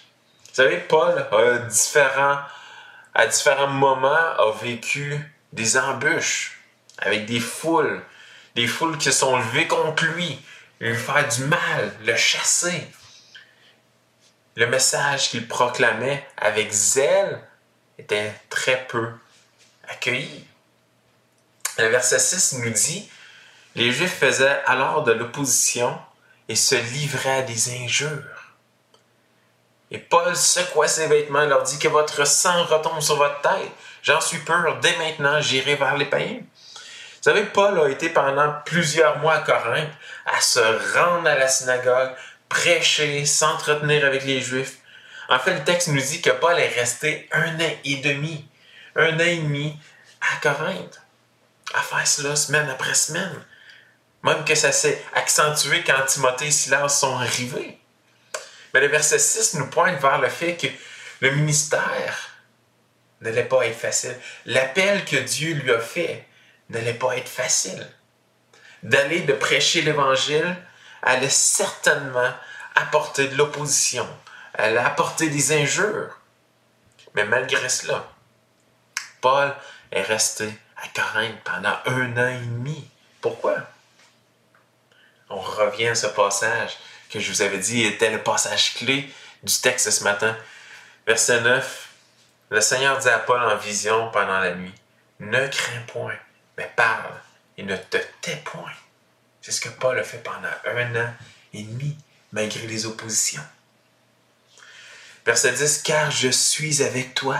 vous 0.49 0.55
savez, 0.55 0.77
Paul, 0.77 1.27
a 1.31 1.57
différents, 1.59 2.39
à 3.13 3.27
différents 3.27 3.67
moments, 3.67 4.09
a 4.09 4.51
vécu 4.61 5.17
des 5.53 5.77
embûches 5.77 6.59
avec 6.97 7.25
des 7.25 7.39
foules, 7.39 8.01
des 8.55 8.67
foules 8.67 8.97
qui 8.97 9.05
se 9.05 9.11
sont 9.11 9.37
levées 9.37 9.67
contre 9.67 10.05
lui, 10.05 10.39
lui 10.79 10.95
faire 10.95 11.27
du 11.27 11.43
mal, 11.45 11.93
le 12.05 12.15
chasser. 12.15 12.87
Le 14.55 14.67
message 14.67 15.29
qu'il 15.29 15.47
proclamait 15.47 16.25
avec 16.37 16.71
zèle 16.71 17.41
était 17.97 18.33
très 18.49 18.85
peu 18.87 19.11
accueilli. 19.87 20.45
Le 21.77 21.87
verset 21.87 22.19
6 22.19 22.59
nous 22.59 22.69
dit, 22.69 23.09
les 23.75 23.91
Juifs 23.91 24.17
faisaient 24.17 24.61
alors 24.65 25.03
de 25.03 25.11
l'opposition 25.11 25.99
et 26.47 26.55
se 26.55 26.75
livraient 26.75 27.39
à 27.39 27.41
des 27.41 27.83
injures. 27.83 28.53
Et 29.91 29.97
Paul 29.97 30.35
secoua 30.35 30.87
ses 30.87 31.07
vêtements 31.07 31.41
et 31.41 31.47
leur 31.47 31.63
dit 31.63 31.77
que 31.77 31.89
votre 31.89 32.25
sang 32.25 32.63
retombe 32.63 33.01
sur 33.01 33.17
votre 33.17 33.41
tête. 33.41 33.71
J'en 34.01 34.21
suis 34.21 34.39
pur, 34.39 34.77
dès 34.81 34.95
maintenant 34.97 35.41
j'irai 35.41 35.75
vers 35.75 35.97
les 35.97 36.05
païens. 36.05 36.39
Vous 37.25 37.31
savez, 37.31 37.47
Paul 37.47 37.79
a 37.79 37.89
été 37.89 38.09
pendant 38.09 38.53
plusieurs 38.67 39.17
mois 39.17 39.37
à 39.37 39.39
Corinthe 39.39 39.89
à 40.27 40.39
se 40.41 40.59
rendre 40.95 41.27
à 41.27 41.33
la 41.33 41.47
synagogue, 41.47 42.11
prêcher, 42.49 43.25
s'entretenir 43.25 44.05
avec 44.05 44.25
les 44.25 44.41
Juifs. 44.41 44.77
En 45.29 45.39
fait, 45.39 45.55
le 45.55 45.63
texte 45.63 45.87
nous 45.87 45.99
dit 45.99 46.21
que 46.21 46.29
Paul 46.29 46.59
est 46.59 46.79
resté 46.79 47.27
un 47.31 47.59
an 47.59 47.71
et 47.83 47.95
demi, 47.95 48.47
un 48.95 49.15
an 49.15 49.23
et 49.23 49.37
demi 49.37 49.75
à 50.21 50.39
Corinthe, 50.39 51.01
à 51.73 51.81
faire 51.81 52.05
cela 52.05 52.35
semaine 52.35 52.69
après 52.69 52.93
semaine. 52.93 53.43
Même 54.21 54.45
que 54.45 54.53
ça 54.53 54.71
s'est 54.71 55.03
accentué 55.15 55.83
quand 55.83 56.05
Timothée 56.05 56.49
et 56.49 56.51
Silas 56.51 56.89
sont 56.89 57.17
arrivés. 57.17 57.79
Mais 58.75 58.81
le 58.81 58.87
verset 58.87 59.17
6 59.17 59.55
nous 59.55 59.71
pointe 59.71 59.99
vers 59.99 60.19
le 60.19 60.29
fait 60.29 60.57
que 60.57 60.67
le 61.21 61.31
ministère 61.31 62.35
n'allait 63.21 63.45
pas 63.45 63.65
être 63.65 63.79
facile. 63.79 64.15
L'appel 64.45 65.03
que 65.05 65.15
Dieu 65.15 65.55
lui 65.55 65.71
a 65.71 65.79
fait 65.79 66.23
n'allait 66.69 66.93
pas 66.93 67.17
être 67.17 67.29
facile. 67.29 67.87
D'aller 68.83 69.21
de 69.21 69.33
prêcher 69.33 69.81
l'Évangile 69.81 70.55
allait 71.01 71.29
certainement 71.29 72.31
apporter 72.75 73.27
de 73.27 73.35
l'opposition, 73.35 74.07
allait 74.53 74.77
apporter 74.77 75.29
des 75.29 75.53
injures. 75.53 76.17
Mais 77.13 77.25
malgré 77.25 77.69
cela, 77.69 78.07
Paul 79.21 79.55
est 79.91 80.01
resté 80.01 80.49
à 80.77 80.87
Corinthe 80.89 81.39
pendant 81.43 81.77
un 81.85 82.17
an 82.17 82.27
et 82.27 82.45
demi. 82.45 82.89
Pourquoi? 83.21 83.55
On 85.29 85.39
revient 85.39 85.87
à 85.87 85.95
ce 85.95 86.07
passage 86.07 86.77
que 87.09 87.19
je 87.19 87.31
vous 87.31 87.41
avais 87.41 87.57
dit 87.57 87.83
était 87.83 88.11
le 88.11 88.21
passage 88.21 88.75
clé 88.75 89.09
du 89.43 89.53
texte 89.61 89.89
ce 89.89 90.03
matin. 90.03 90.35
Verset 91.07 91.41
9. 91.41 91.89
Le 92.49 92.61
Seigneur 92.61 92.97
dit 92.99 93.09
à 93.09 93.19
Paul 93.19 93.41
en 93.41 93.55
vision 93.55 94.11
pendant 94.11 94.39
la 94.39 94.53
nuit, 94.53 94.73
Ne 95.19 95.47
crains 95.47 95.81
point, 95.87 96.17
mais 96.57 96.71
parle 96.75 97.13
et 97.57 97.63
ne 97.63 97.75
te 97.75 97.97
tais 98.21 98.37
point. 98.37 98.73
C'est 99.41 99.51
ce 99.51 99.61
que 99.61 99.69
Paul 99.69 99.99
a 99.99 100.03
fait 100.03 100.23
pendant 100.23 100.49
un 100.65 100.95
an 100.95 101.13
et 101.53 101.63
demi, 101.63 101.97
malgré 102.31 102.67
les 102.67 102.85
oppositions. 102.85 103.45
Verset 105.25 105.53
10, 105.53 105.83
Car 105.83 106.11
je 106.11 106.29
suis 106.29 106.83
avec 106.83 107.15
toi, 107.15 107.39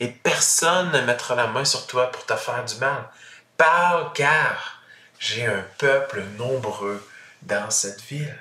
et 0.00 0.08
personne 0.08 0.92
ne 0.92 1.00
mettra 1.00 1.34
la 1.34 1.46
main 1.46 1.64
sur 1.64 1.86
toi 1.86 2.10
pour 2.10 2.26
te 2.26 2.36
faire 2.36 2.64
du 2.64 2.74
mal. 2.76 3.08
Parle, 3.56 4.12
car 4.12 4.82
j'ai 5.18 5.46
un 5.46 5.64
peuple 5.78 6.22
nombreux 6.36 7.06
dans 7.42 7.70
cette 7.70 8.02
ville. 8.02 8.38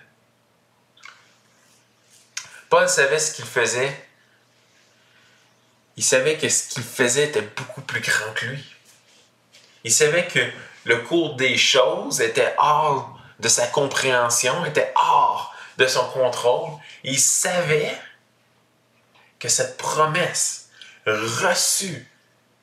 Paul 2.70 2.90
savait 2.90 3.20
ce 3.20 3.34
qu'il 3.34 3.46
faisait. 3.46 4.08
Il 5.96 6.04
savait 6.04 6.38
que 6.38 6.50
ce 6.50 6.68
qu'il 6.68 6.84
faisait 6.84 7.28
était 7.28 7.42
beaucoup 7.42 7.82
plus 7.82 8.02
grand 8.02 8.34
que 8.34 8.48
lui. 8.48 8.75
Il 9.86 9.94
savait 9.94 10.26
que 10.26 10.40
le 10.86 10.98
cours 10.98 11.36
des 11.36 11.58
choses 11.58 12.20
était 12.20 12.56
hors 12.58 13.20
de 13.40 13.48
sa 13.48 13.68
compréhension, 13.68 14.66
était 14.66 14.92
hors 14.96 15.56
de 15.78 15.86
son 15.86 16.04
contrôle. 16.10 16.72
Il 17.04 17.20
savait 17.20 17.96
que 19.38 19.48
cette 19.48 19.78
promesse 19.78 20.70
reçue 21.06 22.10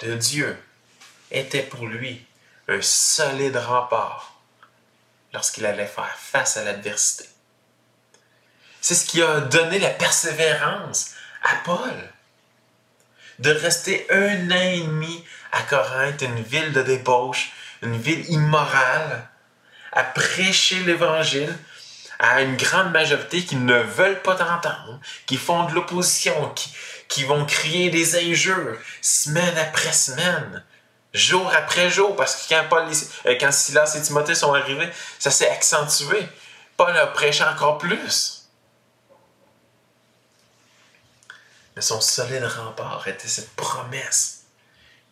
de 0.01 0.15
Dieu 0.17 0.61
était 1.31 1.63
pour 1.63 1.87
lui 1.87 2.27
un 2.67 2.83
solide 2.83 3.57
rempart 3.57 4.35
lorsqu'il 5.33 5.65
allait 5.65 5.87
faire 5.87 6.17
face 6.19 6.57
à 6.57 6.65
l'adversité. 6.65 7.29
C'est 8.81 8.97
ce 8.97 9.07
qui 9.07 9.23
a 9.23 9.43
donné 9.43 9.79
la 9.79 9.91
persévérance 9.91 11.13
à 11.45 11.55
Paul. 11.65 12.11
De 13.39 13.51
rester 13.51 14.07
un 14.11 14.51
an 14.51 14.61
et 14.61 14.81
demi 14.81 15.25
à 15.53 15.63
Corinthe, 15.63 16.23
une 16.23 16.43
ville 16.43 16.73
de 16.73 16.83
débauche, 16.83 17.53
une 17.83 17.97
ville 17.97 18.29
immorale, 18.31 19.29
à 19.93 20.03
prêcher 20.03 20.81
l'Évangile 20.81 21.55
à 22.19 22.41
une 22.41 22.57
grande 22.57 22.93
majorité 22.93 23.45
qui 23.45 23.57
ne 23.57 23.79
veulent 23.79 24.23
pas 24.23 24.37
t'entendre, 24.37 25.01
qui 25.27 25.37
font 25.37 25.65
de 25.65 25.75
l'opposition, 25.75 26.51
qui, 26.51 26.73
qui 27.09 27.25
vont 27.25 27.45
crier 27.45 27.91
des 27.91 28.17
injures 28.31 28.79
semaine 29.01 29.59
après 29.59 29.93
semaine, 29.93 30.65
jour 31.13 31.53
après 31.53 31.91
jour, 31.91 32.15
parce 32.15 32.37
que 32.37 32.55
quand, 32.55 32.65
Paul, 32.71 32.87
euh, 33.27 33.35
quand 33.41 33.51
Silas 33.51 33.95
et 33.97 34.03
Timothée 34.03 34.37
sont 34.37 34.55
arrivés, 34.55 34.89
ça 35.19 35.33
s'est 35.33 35.51
accentué. 35.51 36.29
Paul 36.77 36.97
a 36.97 37.09
prêché 37.09 37.43
encore 37.43 37.79
plus. 37.79 38.49
Mais 41.75 41.83
son 41.83 42.01
solide 42.01 42.45
rempart 42.45 43.03
était 43.09 43.27
cette 43.27 43.51
promesse 43.57 44.42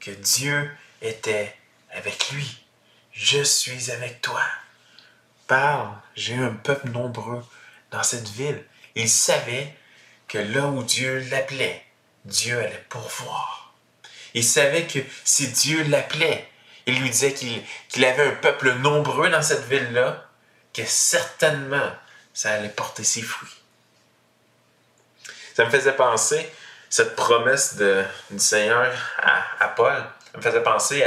que 0.01 0.11
Dieu 0.11 0.71
était 1.03 1.55
avec 1.93 2.31
lui. 2.31 2.65
Je 3.13 3.43
suis 3.43 3.91
avec 3.91 4.21
toi. 4.23 4.43
Parle, 5.47 5.91
j'ai 6.17 6.35
un 6.35 6.53
peuple 6.53 6.91
nombreux 6.91 7.45
dans 7.91 8.03
cette 8.03 8.29
ville. 8.29 8.65
Il 8.95 9.09
savait 9.09 9.75
que 10.29 10.39
là 10.39 10.67
où 10.67 10.83
Dieu 10.83 11.19
l'appelait, 11.31 11.85
Dieu 12.25 12.59
allait 12.59 12.85
pourvoir. 12.89 13.75
Il 14.35 14.45
savait 14.45 14.87
que 14.87 15.01
si 15.25 15.49
Dieu 15.49 15.83
l'appelait, 15.85 16.49
il 16.87 17.01
lui 17.01 17.11
disait 17.11 17.35
qu'il 17.35 18.05
avait 18.05 18.29
un 18.29 18.37
peuple 18.37 18.73
nombreux 18.75 19.29
dans 19.29 19.43
cette 19.43 19.67
ville-là, 19.69 20.27
que 20.73 20.85
certainement 20.85 21.93
ça 22.33 22.53
allait 22.53 22.69
porter 22.69 23.05
ses 23.05 23.23
fruits. 23.23 23.51
Ça 25.55 25.65
me 25.65 25.71
faisait 25.71 25.97
penser, 25.97 26.49
cette 26.91 27.15
promesse 27.15 27.77
de, 27.77 28.03
du 28.31 28.41
Seigneur 28.41 28.93
à, 29.61 29.69
Paul, 29.69 29.95
me 30.37 30.43
faisait 30.43 30.63
penser 30.63 31.07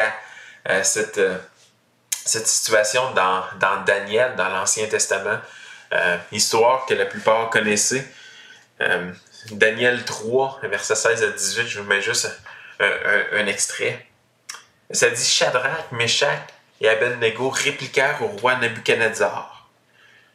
à, 0.66 0.84
cette, 0.84 1.18
euh, 1.18 1.38
cette 2.10 2.48
situation 2.48 3.12
dans, 3.12 3.44
Daniel, 3.86 4.36
dans 4.38 4.48
l'Ancien 4.48 4.88
Testament, 4.88 5.40
euh, 5.92 6.18
histoire 6.32 6.86
que 6.86 6.94
la 6.94 7.06
plupart 7.06 7.50
connaissaient. 7.50 8.08
Euh, 8.80 9.12
Daniel 9.52 10.06
3, 10.06 10.62
verset 10.64 10.96
16 10.96 11.24
à 11.24 11.28
18, 11.28 11.68
je 11.68 11.82
vous 11.82 11.88
mets 11.88 12.02
juste 12.02 12.32
un, 12.80 13.46
extrait. 13.46 14.08
Ça 14.90 15.10
dit 15.10 15.26
Shadrach, 15.26 15.92
Meshach 15.92 16.40
et 16.80 16.88
Abednego 16.88 17.50
répliquèrent 17.50 18.22
au 18.22 18.28
roi 18.28 18.56
Nebuchadnezzar. 18.56 19.70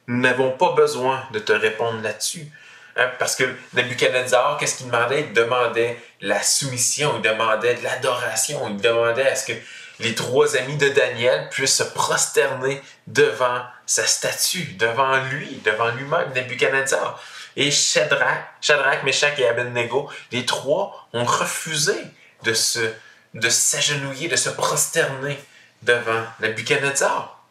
Nous 0.09 0.21
n'avons 0.21 0.50
pas 0.50 0.73
besoin 0.73 1.26
de 1.33 1.38
te 1.38 1.52
répondre 1.52 2.02
là-dessus. 2.02 2.50
Hein, 2.99 3.11
parce 3.21 3.37
que 3.37 3.45
Nebuchadnezzar, 3.75 4.59
qu'est-ce 4.59 4.78
qu'il 4.78 4.87
demandait? 4.87 5.21
Il 5.21 5.33
demandait 5.33 5.97
la 6.21 6.43
soumission, 6.43 7.14
il 7.17 7.23
demandait 7.23 7.75
de 7.75 7.85
l'adoration, 7.85 8.69
il 8.69 8.76
demandait 8.76 9.28
à 9.28 9.37
ce 9.37 9.52
que 9.52 9.59
les 10.00 10.17
trois 10.17 10.57
amis 10.57 10.76
de 10.76 10.88
Daniel 10.88 11.49
puissent 11.49 11.76
se 11.76 11.85
prosterner 11.85 12.83
devant 13.07 13.62
sa 13.87 14.05
statue, 14.05 14.75
devant 14.78 15.17
lui, 15.31 15.61
devant 15.64 15.90
lui-même, 15.90 16.33
Nebuchadnezzar. 16.35 17.23
Et 17.57 17.71
Shadrach, 17.71 19.05
Meshach 19.05 19.38
et 19.38 19.47
Abednego, 19.47 20.11
les 20.33 20.45
trois 20.45 21.09
ont 21.12 21.25
refusé 21.25 21.95
de 22.43 22.52
se, 22.52 22.81
de 23.35 23.49
s'agenouiller, 23.49 24.28
de 24.28 24.37
se 24.37 24.50
prosterner 24.50 25.38
devant 25.83 26.25
Nebuchadnezzar. 26.40 27.45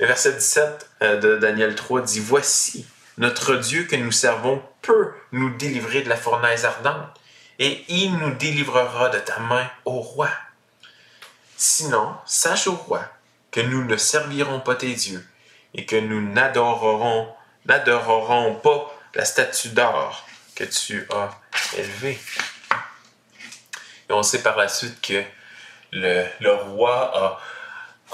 Le 0.00 0.06
verset 0.06 0.32
17 0.32 0.88
euh, 1.02 1.20
de 1.20 1.36
Daniel 1.36 1.76
3 1.76 2.02
dit 2.02 2.20
Voici, 2.20 2.84
notre 3.18 3.56
Dieu 3.56 3.84
que 3.84 3.96
nous 3.96 4.12
servons 4.12 4.62
peut 4.82 5.12
nous 5.32 5.50
délivrer 5.50 6.02
de 6.02 6.08
la 6.08 6.16
fournaise 6.16 6.64
ardente, 6.64 7.20
et 7.58 7.84
il 7.88 8.16
nous 8.18 8.34
délivrera 8.34 9.08
de 9.10 9.18
ta 9.18 9.38
main, 9.38 9.70
ô 9.84 10.00
roi. 10.00 10.28
Sinon, 11.56 12.16
sache 12.26 12.66
au 12.66 12.74
roi 12.74 13.04
que 13.50 13.60
nous 13.60 13.84
ne 13.84 13.96
servirons 13.96 14.60
pas 14.60 14.74
tes 14.74 14.92
dieux, 14.94 15.24
et 15.74 15.86
que 15.86 15.96
nous 15.96 16.20
n'adorerons, 16.20 17.32
n'adorerons 17.66 18.56
pas 18.56 18.94
la 19.14 19.24
statue 19.24 19.68
d'or 19.68 20.26
que 20.56 20.64
tu 20.64 21.06
as 21.12 21.30
élevée. 21.76 22.18
Et 24.08 24.12
on 24.12 24.22
sait 24.22 24.42
par 24.42 24.56
la 24.56 24.68
suite 24.68 25.00
que 25.00 25.22
le, 25.92 26.26
le 26.40 26.52
roi 26.52 27.16
a 27.16 27.40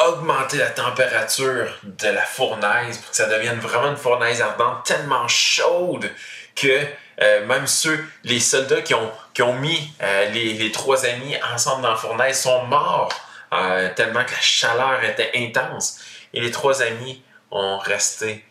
augmenter 0.09 0.59
la 0.59 0.71
température 0.71 1.79
de 1.83 2.09
la 2.09 2.23
fournaise 2.23 2.99
pour 2.99 3.11
que 3.11 3.17
ça 3.17 3.27
devienne 3.27 3.59
vraiment 3.59 3.91
une 3.91 3.97
fournaise 3.97 4.41
ardente 4.41 4.85
tellement 4.85 5.29
chaude 5.29 6.11
que 6.55 6.87
euh, 7.21 7.47
même 7.47 7.67
ceux, 7.67 8.03
les 8.25 8.41
soldats 8.41 8.83
qui 8.83 8.95
ont, 8.95 9.13
qui 9.35 9.43
ont 9.43 9.55
mis 9.55 9.93
euh, 10.03 10.31
les, 10.31 10.73
trois 10.73 11.05
amis 11.05 11.35
ensemble 11.53 11.83
dans 11.83 11.91
la 11.91 11.97
fournaise 11.97 12.41
sont 12.41 12.65
morts 12.65 13.13
euh, 13.53 13.93
tellement 13.95 14.25
que 14.25 14.33
la 14.33 14.41
chaleur 14.41 15.05
était 15.05 15.31
intense. 15.35 16.01
Et 16.33 16.41
les 16.41 16.51
trois 16.51 16.83
amis 16.83 17.23
ont 17.51 17.79
resté 17.79 18.45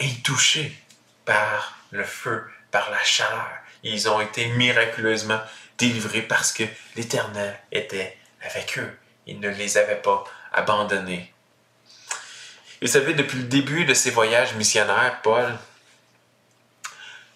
intouchés 0.00 0.72
par 1.24 1.78
le 1.92 2.04
feu, 2.04 2.42
par 2.70 2.90
la 2.90 3.02
chaleur. 3.04 3.48
Ils 3.84 4.08
ont 4.08 4.20
été 4.20 4.46
miraculeusement 4.46 5.40
délivrés 5.78 6.22
parce 6.22 6.52
que 6.52 6.64
l'Éternel 6.96 7.56
était 7.70 8.16
avec 8.42 8.78
eux. 8.78 8.98
Il 9.26 9.38
ne 9.38 9.48
les 9.48 9.78
avait 9.78 9.96
pas 9.96 10.24
abandonné. 10.52 11.32
Vous 12.80 12.88
savez, 12.88 13.14
depuis 13.14 13.38
le 13.38 13.44
début 13.44 13.84
de 13.84 13.94
ses 13.94 14.10
voyages 14.10 14.54
missionnaires, 14.54 15.20
Paul, 15.22 15.56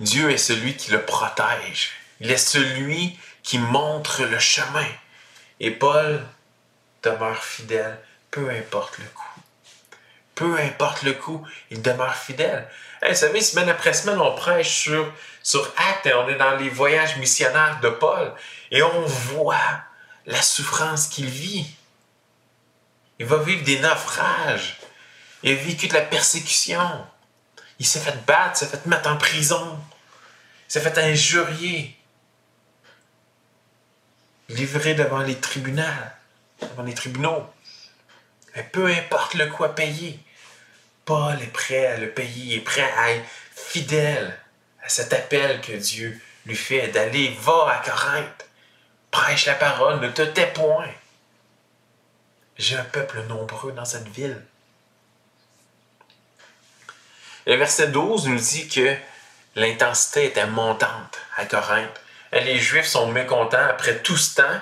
Dieu 0.00 0.30
est 0.30 0.38
celui 0.38 0.76
qui 0.76 0.90
le 0.90 1.02
protège. 1.02 1.92
Il 2.20 2.30
est 2.30 2.36
celui 2.36 3.18
qui 3.42 3.58
montre 3.58 4.24
le 4.24 4.38
chemin. 4.38 4.86
Et 5.60 5.70
Paul 5.70 6.22
demeure 7.02 7.42
fidèle, 7.42 7.98
peu 8.30 8.50
importe 8.50 8.98
le 8.98 9.04
coup. 9.04 9.40
Peu 10.34 10.58
importe 10.58 11.02
le 11.02 11.12
coup, 11.12 11.46
il 11.70 11.80
demeure 11.80 12.14
fidèle. 12.14 12.68
vous 13.08 13.14
savez, 13.14 13.40
semaine 13.40 13.68
après 13.68 13.94
semaine, 13.94 14.20
on 14.20 14.34
prêche 14.34 14.68
sur, 14.68 15.10
sur 15.42 15.72
Acte 15.76 16.06
et 16.06 16.14
on 16.14 16.28
est 16.28 16.34
dans 16.34 16.56
les 16.56 16.68
voyages 16.68 17.16
missionnaires 17.16 17.78
de 17.80 17.88
Paul 17.88 18.32
et 18.70 18.82
on 18.82 19.02
voit 19.02 19.80
la 20.26 20.42
souffrance 20.42 21.06
qu'il 21.06 21.26
vit. 21.26 21.66
Il 23.18 23.26
va 23.26 23.38
vivre 23.38 23.64
des 23.64 23.78
naufrages. 23.80 24.78
Il 25.42 25.52
a 25.52 25.54
vécu 25.54 25.88
de 25.88 25.94
la 25.94 26.02
persécution. 26.02 27.06
Il 27.78 27.86
s'est 27.86 28.00
fait 28.00 28.24
battre, 28.26 28.58
s'est 28.58 28.66
fait 28.66 28.86
mettre 28.86 29.08
en 29.08 29.16
prison. 29.16 29.78
Il 30.68 30.72
s'est 30.72 30.80
fait 30.80 30.98
injurier. 30.98 31.96
Livré 34.48 34.94
devant 34.94 35.20
les 35.20 35.36
tribunaux. 35.36 35.82
Devant. 36.60 37.52
Mais 38.56 38.62
peu 38.62 38.86
importe 38.86 39.34
le 39.34 39.52
à 39.62 39.68
payer, 39.68 40.18
Paul 41.04 41.40
est 41.42 41.52
prêt 41.52 41.86
à 41.86 41.98
le 41.98 42.10
payer, 42.10 42.54
il 42.54 42.54
est 42.54 42.60
prêt 42.60 42.90
à 42.96 43.12
être 43.12 43.26
fidèle 43.54 44.34
à 44.82 44.88
cet 44.88 45.12
appel 45.12 45.60
que 45.60 45.72
Dieu 45.72 46.18
lui 46.46 46.56
fait 46.56 46.88
d'aller, 46.88 47.36
va 47.40 47.68
à 47.70 47.82
Corinthe, 47.84 48.48
prêche 49.10 49.46
la 49.46 49.54
parole, 49.54 50.00
ne 50.00 50.08
te 50.08 50.22
tais 50.22 50.46
point. 50.46 50.88
J'ai 52.58 52.76
un 52.76 52.84
peuple 52.84 53.22
nombreux 53.28 53.72
dans 53.72 53.84
cette 53.84 54.08
ville. 54.08 54.42
Le 57.46 57.54
verset 57.54 57.88
12 57.88 58.28
nous 58.28 58.38
dit 58.38 58.68
que 58.68 58.96
l'intensité 59.54 60.26
était 60.26 60.46
montante 60.46 61.20
à 61.36 61.44
Corinthe. 61.44 62.00
Les 62.32 62.58
Juifs 62.58 62.86
sont 62.86 63.12
mécontents 63.12 63.68
après 63.68 63.98
tout 63.98 64.16
ce 64.16 64.36
temps. 64.36 64.60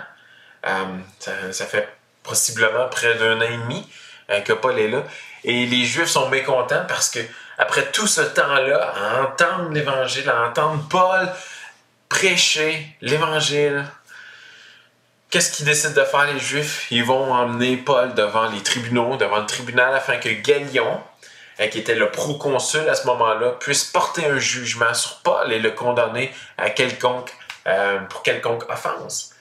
Euh, 0.67 1.53
ça, 1.53 1.67
fait 1.67 1.89
possiblement 2.23 2.89
près 2.89 3.15
d'un 3.15 3.39
an 3.39 3.43
et 3.43 3.57
demi 3.57 3.89
euh, 4.31 4.41
que 4.41 4.53
Paul 4.53 4.79
est 4.79 4.89
là. 4.89 5.05
Et 5.45 5.67
les 5.67 5.85
Juifs 5.85 6.09
sont 6.09 6.29
mécontents 6.29 6.85
parce 6.89 7.11
que 7.11 7.21
après 7.59 7.91
tout 7.93 8.07
ce 8.07 8.21
temps-là, 8.21 8.93
à 8.97 9.23
entendre 9.23 9.71
l'Évangile, 9.71 10.29
à 10.29 10.49
entendre 10.49 10.87
Paul 10.89 11.33
prêcher 12.09 12.97
l'Évangile, 13.01 13.85
Qu'est-ce 15.35 15.51
qu'ils 15.51 15.67
décident 15.67 16.01
de 16.01 16.05
faire 16.05 16.33
les 16.33 16.39
Juifs? 16.39 16.87
Ils 16.93 17.03
vont 17.03 17.33
emmener 17.33 17.77
Paul 17.77 18.15
devant 18.15 18.49
les 18.49 18.63
tribunaux, 18.63 19.17
devant 19.17 19.41
le 19.41 19.47
tribunal, 19.47 19.93
afin 19.93 20.17
que 20.19 20.29
Galion, 20.29 21.03
euh, 21.59 21.67
qui 21.67 21.81
était 21.81 21.97
le 21.97 22.09
proconsul 22.13 22.89
à 22.89 22.95
ce 22.95 23.05
moment-là, 23.09 23.51
puisse 23.59 23.83
porter 23.83 24.25
un 24.27 24.39
jugement 24.39 24.95
sur 24.95 25.23
Paul 25.23 25.53
et 25.53 25.59
le 25.59 25.73
condamner 25.73 26.33
à 26.57 26.71
quelconque, 26.71 27.33
euh, 27.67 27.99
pour 28.03 28.23
quelconque 28.23 28.71
offense. 28.71 29.35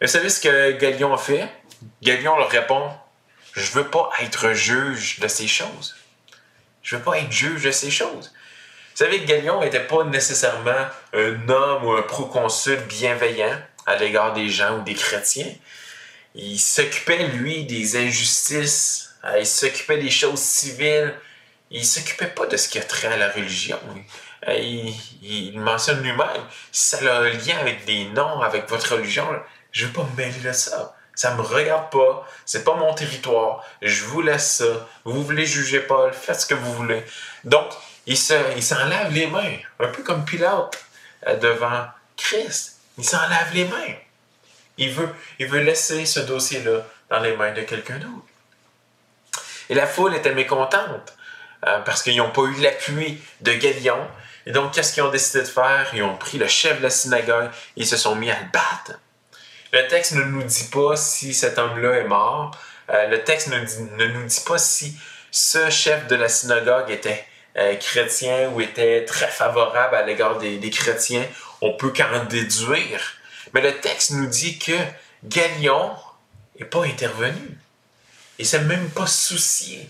vous 0.00 0.06
savez 0.06 0.28
ce 0.28 0.38
que 0.38 0.70
Galion 0.78 1.12
a 1.12 1.18
fait? 1.18 1.48
Galion 2.02 2.36
leur 2.36 2.48
répond 2.48 2.92
Je 3.54 3.68
veux 3.72 3.88
pas 3.88 4.10
être 4.20 4.52
juge 4.52 5.18
de 5.18 5.26
ces 5.26 5.48
choses. 5.48 5.96
Je 6.84 6.94
veux 6.94 7.02
pas 7.02 7.18
être 7.18 7.32
juge 7.32 7.64
de 7.64 7.72
ces 7.72 7.90
choses. 7.90 8.32
Vous 9.00 9.06
savez 9.06 9.22
que 9.22 9.28
Galion 9.28 9.62
n'était 9.62 9.86
pas 9.86 10.04
nécessairement 10.04 10.86
un 11.14 11.48
homme 11.48 11.84
ou 11.86 11.92
un 11.92 12.02
proconsul 12.02 12.76
bienveillant 12.80 13.58
à 13.86 13.96
l'égard 13.96 14.34
des 14.34 14.50
gens 14.50 14.76
ou 14.76 14.82
des 14.82 14.92
chrétiens. 14.92 15.54
Il 16.34 16.58
s'occupait, 16.58 17.28
lui, 17.28 17.64
des 17.64 17.96
injustices. 17.96 19.14
Euh, 19.24 19.38
il 19.38 19.46
s'occupait 19.46 19.96
des 19.96 20.10
choses 20.10 20.40
civiles. 20.40 21.14
Il 21.70 21.86
s'occupait 21.86 22.26
pas 22.26 22.44
de 22.44 22.58
ce 22.58 22.68
qui 22.68 22.78
a 22.78 22.82
trait 22.82 23.08
à 23.08 23.16
la 23.16 23.30
religion. 23.30 23.78
Euh, 24.48 24.58
il, 25.22 25.58
mentionne 25.58 26.02
lui-même, 26.02 26.44
si 26.70 26.96
ça 26.96 26.98
a 26.98 27.20
un 27.20 27.30
lien 27.30 27.56
avec 27.58 27.86
des 27.86 28.04
noms, 28.04 28.42
avec 28.42 28.68
votre 28.68 28.96
religion, 28.96 29.26
je 29.72 29.86
veux 29.86 29.92
pas 29.94 30.06
me 30.12 30.16
mêler 30.18 30.40
de 30.44 30.52
ça. 30.52 30.94
Ça 31.14 31.34
me 31.36 31.40
regarde 31.40 31.90
pas, 31.90 32.28
c'est 32.44 32.64
pas 32.64 32.74
mon 32.74 32.92
territoire, 32.92 33.64
je 33.80 34.04
vous 34.04 34.20
laisse 34.20 34.56
ça. 34.56 34.88
Vous 35.04 35.22
voulez 35.22 35.46
juger 35.46 35.80
Paul, 35.80 36.12
faites 36.12 36.42
ce 36.42 36.46
que 36.46 36.54
vous 36.54 36.74
voulez. 36.74 37.02
Donc, 37.44 37.70
il 38.10 38.62
s'en 38.62 38.88
lave 38.88 39.12
les 39.12 39.26
mains, 39.26 39.56
un 39.78 39.88
peu 39.88 40.02
comme 40.02 40.24
Pilate 40.24 40.84
euh, 41.26 41.36
devant 41.36 41.84
Christ. 42.16 42.78
Il 42.98 43.04
s'en 43.04 43.20
lave 43.28 43.54
les 43.54 43.64
mains. 43.64 43.94
Il 44.78 44.90
veut, 44.92 45.08
il 45.38 45.46
veut 45.46 45.60
laisser 45.60 46.06
ce 46.06 46.20
dossier-là 46.20 46.84
dans 47.08 47.20
les 47.20 47.36
mains 47.36 47.52
de 47.52 47.62
quelqu'un 47.62 47.98
d'autre. 47.98 48.24
Et 49.68 49.74
la 49.74 49.86
foule 49.86 50.14
était 50.14 50.34
mécontente 50.34 51.14
euh, 51.66 51.78
parce 51.80 52.02
qu'ils 52.02 52.16
n'ont 52.16 52.30
pas 52.30 52.42
eu 52.42 52.54
l'appui 52.60 53.20
de 53.42 53.52
Galion. 53.52 54.08
Et 54.46 54.52
donc, 54.52 54.72
qu'est-ce 54.72 54.94
qu'ils 54.94 55.02
ont 55.02 55.10
décidé 55.10 55.42
de 55.42 55.48
faire? 55.48 55.88
Ils 55.92 56.02
ont 56.02 56.16
pris 56.16 56.38
le 56.38 56.48
chef 56.48 56.78
de 56.78 56.82
la 56.82 56.90
synagogue 56.90 57.50
et 57.76 57.82
ils 57.82 57.86
se 57.86 57.96
sont 57.96 58.16
mis 58.16 58.30
à 58.30 58.40
le 58.40 58.46
battre. 58.52 58.98
Le 59.72 59.86
texte 59.86 60.12
ne 60.12 60.22
nous 60.22 60.42
dit 60.42 60.68
pas 60.72 60.96
si 60.96 61.32
cet 61.32 61.58
homme-là 61.58 61.98
est 61.98 62.04
mort. 62.04 62.50
Euh, 62.88 63.06
le 63.06 63.22
texte 63.22 63.48
ne, 63.48 63.60
ne, 63.96 64.06
nous 64.06 64.24
dit 64.24 64.42
pas 64.44 64.58
si 64.58 64.98
ce 65.30 65.70
chef 65.70 66.08
de 66.08 66.16
la 66.16 66.28
synagogue 66.28 66.90
était 66.90 67.24
euh, 67.56 67.74
chrétien 67.76 68.50
ou 68.50 68.60
était 68.60 69.04
très 69.04 69.28
favorable 69.28 69.96
à 69.96 70.02
l'égard 70.02 70.38
des, 70.38 70.58
des 70.58 70.70
chrétiens 70.70 71.26
on 71.60 71.72
peut 71.74 71.92
qu'en 71.92 72.24
déduire. 72.24 73.00
Mais 73.52 73.60
le 73.60 73.78
texte 73.80 74.12
nous 74.12 74.26
dit 74.26 74.58
que 74.58 74.76
Galion 75.24 75.94
n'est 76.58 76.66
pas 76.66 76.84
intervenu. 76.84 77.58
Il 78.38 78.46
s'est 78.46 78.62
même 78.62 78.90
pas 78.90 79.06
soucié 79.06 79.88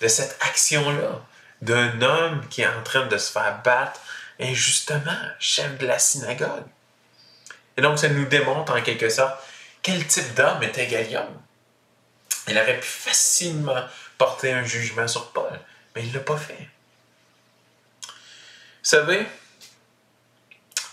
de 0.00 0.08
cette 0.08 0.36
action-là, 0.42 1.22
d'un 1.62 2.00
homme 2.02 2.46
qui 2.48 2.62
est 2.62 2.66
en 2.66 2.82
train 2.82 3.06
de 3.06 3.18
se 3.18 3.32
faire 3.32 3.60
battre 3.62 4.00
injustement, 4.40 5.18
chef 5.40 5.78
de 5.78 5.86
la 5.86 5.98
synagogue. 5.98 6.64
Et 7.76 7.80
donc, 7.80 7.98
ça 7.98 8.08
nous 8.08 8.26
démontre 8.26 8.72
en 8.72 8.82
quelque 8.82 9.08
sorte 9.08 9.36
quel 9.82 10.06
type 10.06 10.34
d'homme 10.34 10.62
était 10.62 10.86
Galion. 10.86 11.26
Il 12.46 12.58
aurait 12.58 12.78
pu 12.78 12.86
facilement 12.86 13.84
porter 14.16 14.52
un 14.52 14.64
jugement 14.64 15.08
sur 15.08 15.30
Paul, 15.32 15.58
mais 15.94 16.02
il 16.02 16.08
ne 16.08 16.14
l'a 16.14 16.20
pas 16.20 16.36
fait. 16.36 16.68
Vous 18.88 18.96
savez, 18.96 19.26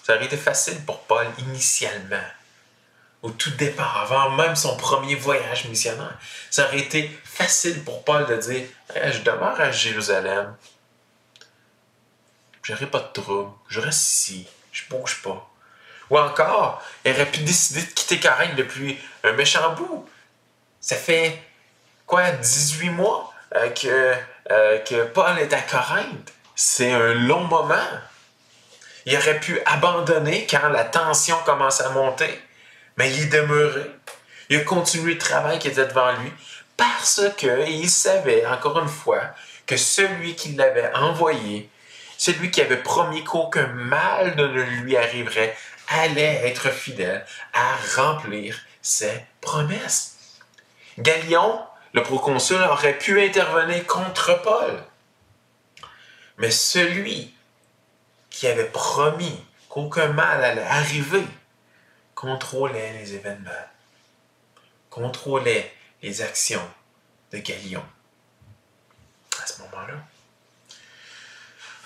ça 0.03 0.15
aurait 0.15 0.25
été 0.25 0.35
facile 0.35 0.83
pour 0.83 1.03
Paul 1.03 1.25
initialement, 1.37 2.27
au 3.21 3.31
tout 3.31 3.51
départ, 3.51 4.01
avant 4.01 4.31
même 4.31 4.57
son 4.57 4.75
premier 4.75 5.15
voyage 5.15 5.63
missionnaire. 5.69 6.19
Ça 6.51 6.67
aurait 6.67 6.79
été 6.79 7.09
facile 7.23 7.85
pour 7.85 8.03
Paul 8.03 8.25
de 8.25 8.35
dire 8.35 8.67
Je 8.93 9.19
demeure 9.19 9.61
à 9.61 9.71
Jérusalem. 9.71 10.53
j'aurai 12.63 12.87
pas 12.87 12.99
de 12.99 13.13
trouble, 13.13 13.53
je 13.69 13.79
reste 13.79 14.11
ici, 14.11 14.47
je 14.73 14.83
bouge 14.89 15.21
pas. 15.21 15.49
Ou 16.09 16.19
encore, 16.19 16.83
il 17.05 17.13
aurait 17.13 17.31
pu 17.31 17.39
décider 17.43 17.81
de 17.81 17.91
quitter 17.91 18.19
Corinthe 18.19 18.55
depuis 18.55 18.99
un 19.23 19.31
méchant 19.31 19.73
bout. 19.73 20.05
Ça 20.81 20.97
fait, 20.97 21.41
quoi, 22.05 22.29
18 22.29 22.89
mois 22.89 23.33
euh, 23.55 23.69
que, 23.69 24.15
euh, 24.51 24.79
que 24.79 25.05
Paul 25.05 25.39
est 25.39 25.53
à 25.53 25.61
Corinthe. 25.61 26.33
C'est 26.55 26.93
un 26.93 27.13
long 27.13 27.43
moment. 27.43 27.75
Il 29.05 29.15
aurait 29.17 29.41
pu 29.41 29.59
abandonner 29.65 30.47
quand 30.49 30.69
la 30.69 30.85
tension 30.85 31.35
commence 31.45 31.81
à 31.81 31.89
monter, 31.89 32.41
mais 32.95 33.11
il 33.11 33.23
est 33.23 33.25
demeuré. 33.25 33.91
Il 34.49 34.59
a 34.59 34.63
continué 34.63 35.13
le 35.13 35.19
travail 35.19 35.59
qui 35.59 35.67
était 35.67 35.85
devant 35.85 36.13
lui 36.13 36.31
parce 36.77 37.21
qu'il 37.37 37.89
savait, 37.89 38.45
encore 38.45 38.79
une 38.79 38.87
fois, 38.87 39.21
que 39.67 39.75
celui 39.75 40.35
qui 40.35 40.53
l'avait 40.53 40.93
envoyé, 40.95 41.69
celui 42.17 42.51
qui 42.51 42.61
avait 42.61 42.77
promis 42.77 43.23
qu'aucun 43.25 43.67
mal 43.67 44.35
ne 44.37 44.61
lui 44.61 44.95
arriverait, 44.95 45.57
allait 45.89 46.47
être 46.47 46.69
fidèle 46.69 47.25
à 47.53 48.01
remplir 48.01 48.57
ses 48.81 49.25
promesses. 49.41 50.39
Galion, 50.99 51.59
le 51.93 52.01
proconsul, 52.01 52.61
aurait 52.63 52.97
pu 52.97 53.21
intervenir 53.21 53.85
contre 53.85 54.41
Paul. 54.41 54.83
Mais 56.37 56.51
celui 56.51 57.33
qui 58.29 58.47
avait 58.47 58.65
promis 58.65 59.43
qu'aucun 59.69 60.07
mal 60.07 60.43
allait 60.43 60.61
arriver 60.61 61.25
contrôlait 62.13 62.93
les 62.93 63.13
événements, 63.13 63.51
contrôlait 64.89 65.73
les 66.01 66.21
actions 66.21 66.67
de 67.31 67.37
Galion 67.39 67.83
à 69.41 69.47
ce 69.47 69.61
moment-là. 69.61 69.93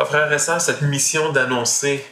Frère 0.06 0.32
et 0.32 0.40
cette 0.40 0.82
mission 0.82 1.32
d'annoncer 1.34 2.06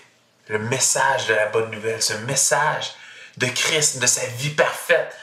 le 0.49 0.59
message 0.59 1.27
de 1.27 1.33
la 1.33 1.47
bonne 1.47 1.71
nouvelle, 1.71 2.01
ce 2.01 2.13
message 2.13 2.93
de 3.37 3.47
Christ, 3.47 3.99
de 3.99 4.07
sa 4.07 4.25
vie 4.27 4.49
parfaite, 4.49 5.15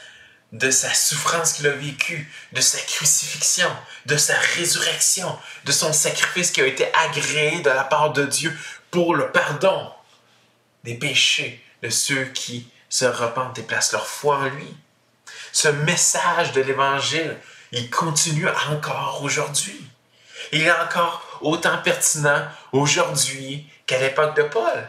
de 0.55 0.71
sa 0.71 0.93
souffrance 0.93 1.53
qu'il 1.53 1.67
a 1.67 1.71
vécue, 1.71 2.31
de 2.53 2.61
sa 2.61 2.79
crucifixion, 2.79 3.69
de 4.05 4.15
sa 4.15 4.37
résurrection, 4.55 5.37
de 5.65 5.71
son 5.73 5.91
sacrifice 5.91 6.51
qui 6.51 6.61
a 6.61 6.65
été 6.65 6.87
agréé 6.93 7.59
de 7.59 7.69
la 7.69 7.83
part 7.83 8.13
de 8.13 8.23
Dieu 8.25 8.57
pour 8.89 9.15
le 9.15 9.31
pardon 9.31 9.91
des 10.85 10.95
péchés 10.95 11.61
de 11.83 11.89
ceux 11.89 12.23
qui 12.25 12.69
se 12.87 13.03
repentent 13.03 13.59
et 13.59 13.63
placent 13.63 13.91
leur 13.91 14.07
foi 14.07 14.37
en 14.37 14.45
lui. 14.45 14.73
Ce 15.51 15.67
message 15.67 16.53
de 16.53 16.61
l'Évangile, 16.61 17.35
il 17.73 17.89
continue 17.89 18.47
encore 18.69 19.19
aujourd'hui. 19.23 19.85
Il 20.53 20.61
est 20.61 20.71
encore 20.71 21.39
autant 21.41 21.79
pertinent 21.79 22.47
aujourd'hui 22.71 23.67
qu'à 23.87 23.99
l'époque 23.99 24.37
de 24.37 24.43
Paul. 24.43 24.87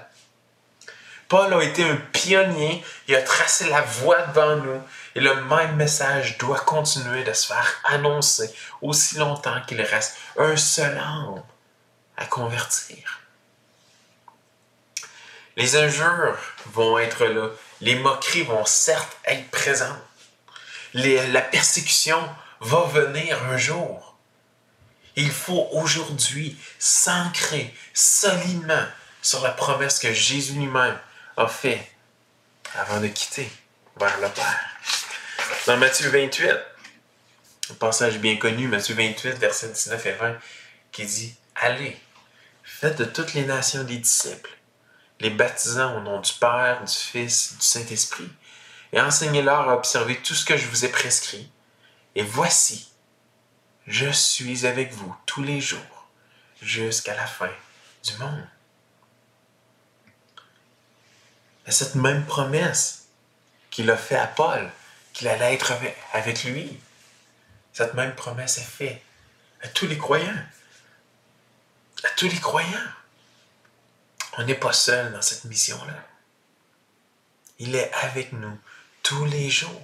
Paul 1.29 1.53
a 1.55 1.65
été 1.65 1.83
un 1.83 1.97
pionnier, 1.97 2.85
il 3.09 3.17
a 3.17 3.23
tracé 3.23 3.69
la 3.69 3.81
voie 3.81 4.23
devant 4.29 4.57
nous 4.57 4.81
et 5.17 5.21
le 5.21 5.35
même 5.45 5.77
message 5.77 6.37
doit 6.37 6.61
continuer 6.61 7.25
de 7.25 7.33
se 7.33 7.47
faire 7.47 7.81
annoncer 7.85 8.55
aussi 8.83 9.17
longtemps 9.17 9.63
qu'il 9.67 9.81
reste 9.81 10.19
un 10.37 10.59
seul 10.59 10.99
homme 10.99 11.43
à 12.19 12.27
convertir. 12.27 13.23
Les 15.57 15.75
injures 15.75 16.37
vont 16.67 16.99
être 16.99 17.25
là, 17.25 17.49
les 17.81 17.95
moqueries 17.95 18.43
vont 18.43 18.67
certes 18.67 19.17
être 19.25 19.51
présentes, 19.51 20.05
la 20.93 21.41
persécution 21.41 22.23
va 22.61 22.83
venir 22.83 23.43
un 23.45 23.57
jour. 23.57 24.19
Il 25.17 25.31
faut 25.31 25.67
aujourd'hui 25.73 26.59
s'ancrer 26.79 27.75
solidement 27.95 28.85
sur 29.23 29.41
la 29.41 29.53
promesse 29.53 29.99
que 29.99 30.13
Jésus 30.13 30.53
lui-même 30.53 30.99
a 31.39 31.49
fait 31.49 31.91
avant 32.75 33.01
de 33.01 33.09
quitter 33.09 33.51
vers 33.97 34.21
le 34.21 34.29
Père. 34.29 34.77
Dans 35.67 35.77
Matthieu 35.77 36.11
28, 36.11 36.51
un 37.71 37.75
passage 37.75 38.19
bien 38.19 38.37
connu, 38.37 38.67
Matthieu 38.67 38.95
28, 38.97 39.39
versets 39.39 39.69
19 39.69 40.07
et 40.07 40.13
20, 40.13 40.39
qui 40.91 41.07
dit 41.07 41.37
Allez, 41.55 41.97
faites 42.65 42.99
de 42.99 43.05
toutes 43.05 43.35
les 43.35 43.45
nations 43.45 43.85
des 43.85 43.99
disciples, 43.99 44.51
les 45.21 45.31
baptisant 45.31 45.97
au 45.97 46.01
nom 46.01 46.21
du 46.21 46.33
Père, 46.33 46.83
du 46.85 46.93
Fils, 46.93 47.57
du 47.59 47.65
Saint-Esprit, 47.65 48.31
et 48.93 49.01
enseignez-leur 49.01 49.69
à 49.69 49.77
observer 49.77 50.17
tout 50.17 50.35
ce 50.35 50.45
que 50.45 50.57
je 50.57 50.67
vous 50.67 50.85
ai 50.85 50.89
prescrit. 50.89 51.51
Et 52.17 52.23
voici, 52.23 52.91
je 53.87 54.11
suis 54.11 54.67
avec 54.67 54.93
vous 54.93 55.15
tous 55.27 55.43
les 55.43 55.61
jours, 55.61 56.09
jusqu'à 56.61 57.15
la 57.15 57.27
fin 57.27 57.51
du 58.05 58.17
monde. 58.19 58.49
Et 61.67 61.73
cette 61.73 61.95
même 61.95 62.25
promesse 62.27 63.07
qu'il 63.71 63.91
a 63.91 63.97
fait 63.97 64.17
à 64.17 64.27
Paul, 64.27 64.71
qu'il 65.17 65.29
allait 65.29 65.55
être 65.55 65.73
avec 66.13 66.45
lui, 66.45 66.79
cette 67.73 67.95
même 67.95 68.15
promesse 68.15 68.59
est 68.59 68.61
faite 68.61 69.01
à 69.63 69.69
tous 69.69 69.87
les 69.87 69.97
croyants. 69.97 70.45
À 72.05 72.11
tous 72.19 72.29
les 72.29 72.39
croyants. 72.39 72.69
On 74.37 74.45
n'est 74.45 74.57
pas 74.57 74.75
seul 74.75 75.15
dans 75.15 75.23
cette 75.23 75.45
mission-là. 75.45 76.07
Il 77.59 77.75
est 77.75 77.91
avec 78.03 78.33
nous 78.33 78.59
tous 79.03 79.25
les 79.25 79.49
jours, 79.49 79.83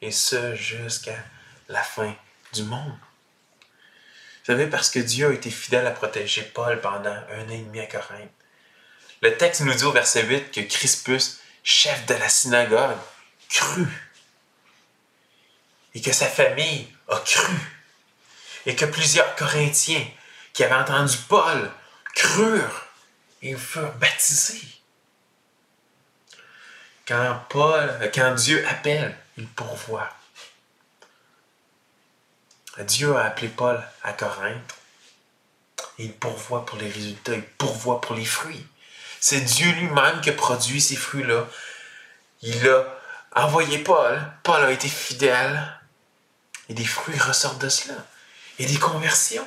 et 0.00 0.10
ce 0.10 0.54
jusqu'à 0.54 1.22
la 1.68 1.82
fin 1.82 2.16
du 2.54 2.62
monde. 2.62 2.96
Vous 3.60 4.46
savez, 4.46 4.66
parce 4.66 4.88
que 4.88 4.98
Dieu 4.98 5.28
a 5.28 5.34
été 5.34 5.50
fidèle 5.50 5.86
à 5.86 5.90
protéger 5.90 6.40
Paul 6.40 6.80
pendant 6.80 7.10
un 7.10 7.44
an 7.44 7.50
et 7.50 7.58
demi 7.58 7.80
à 7.80 7.86
Corinthe. 7.86 8.30
Le 9.20 9.36
texte 9.36 9.60
nous 9.60 9.74
dit 9.74 9.84
au 9.84 9.92
verset 9.92 10.24
8 10.24 10.52
que 10.52 10.60
Crispus, 10.62 11.40
chef 11.62 12.06
de 12.06 12.14
la 12.14 12.30
synagogue, 12.30 12.96
crut. 13.50 13.88
Et 15.98 16.00
que 16.00 16.12
sa 16.12 16.28
famille 16.28 16.86
a 17.08 17.16
cru. 17.16 17.56
Et 18.66 18.76
que 18.76 18.84
plusieurs 18.84 19.34
Corinthiens 19.34 20.06
qui 20.52 20.62
avaient 20.62 20.76
entendu 20.76 21.16
Paul 21.28 21.68
crurent 22.14 22.86
et 23.42 23.56
furent 23.56 23.94
baptisés. 23.94 24.62
Quand 27.04 27.42
Paul, 27.48 28.12
quand 28.14 28.32
Dieu 28.36 28.64
appelle, 28.68 29.18
il 29.38 29.48
pourvoit. 29.48 30.08
Dieu 32.78 33.16
a 33.16 33.24
appelé 33.24 33.48
Paul 33.48 33.82
à 34.04 34.12
Corinthe. 34.12 34.76
Et 35.98 36.04
il 36.04 36.12
pourvoit 36.12 36.64
pour 36.64 36.78
les 36.78 36.88
résultats, 36.88 37.34
il 37.34 37.42
pourvoit 37.42 38.00
pour 38.00 38.14
les 38.14 38.24
fruits. 38.24 38.64
C'est 39.18 39.40
Dieu 39.40 39.68
lui-même 39.72 40.20
qui 40.20 40.30
produit 40.30 40.80
ces 40.80 40.94
fruits-là. 40.94 41.48
Il 42.42 42.68
a 42.68 42.84
envoyé 43.34 43.78
Paul. 43.78 44.20
Paul 44.44 44.62
a 44.62 44.70
été 44.70 44.88
fidèle. 44.88 45.77
Et 46.68 46.74
des 46.74 46.84
fruits 46.84 47.18
ressortent 47.18 47.60
de 47.60 47.68
cela. 47.68 47.94
Et 48.58 48.66
des 48.66 48.78
conversions. 48.78 49.46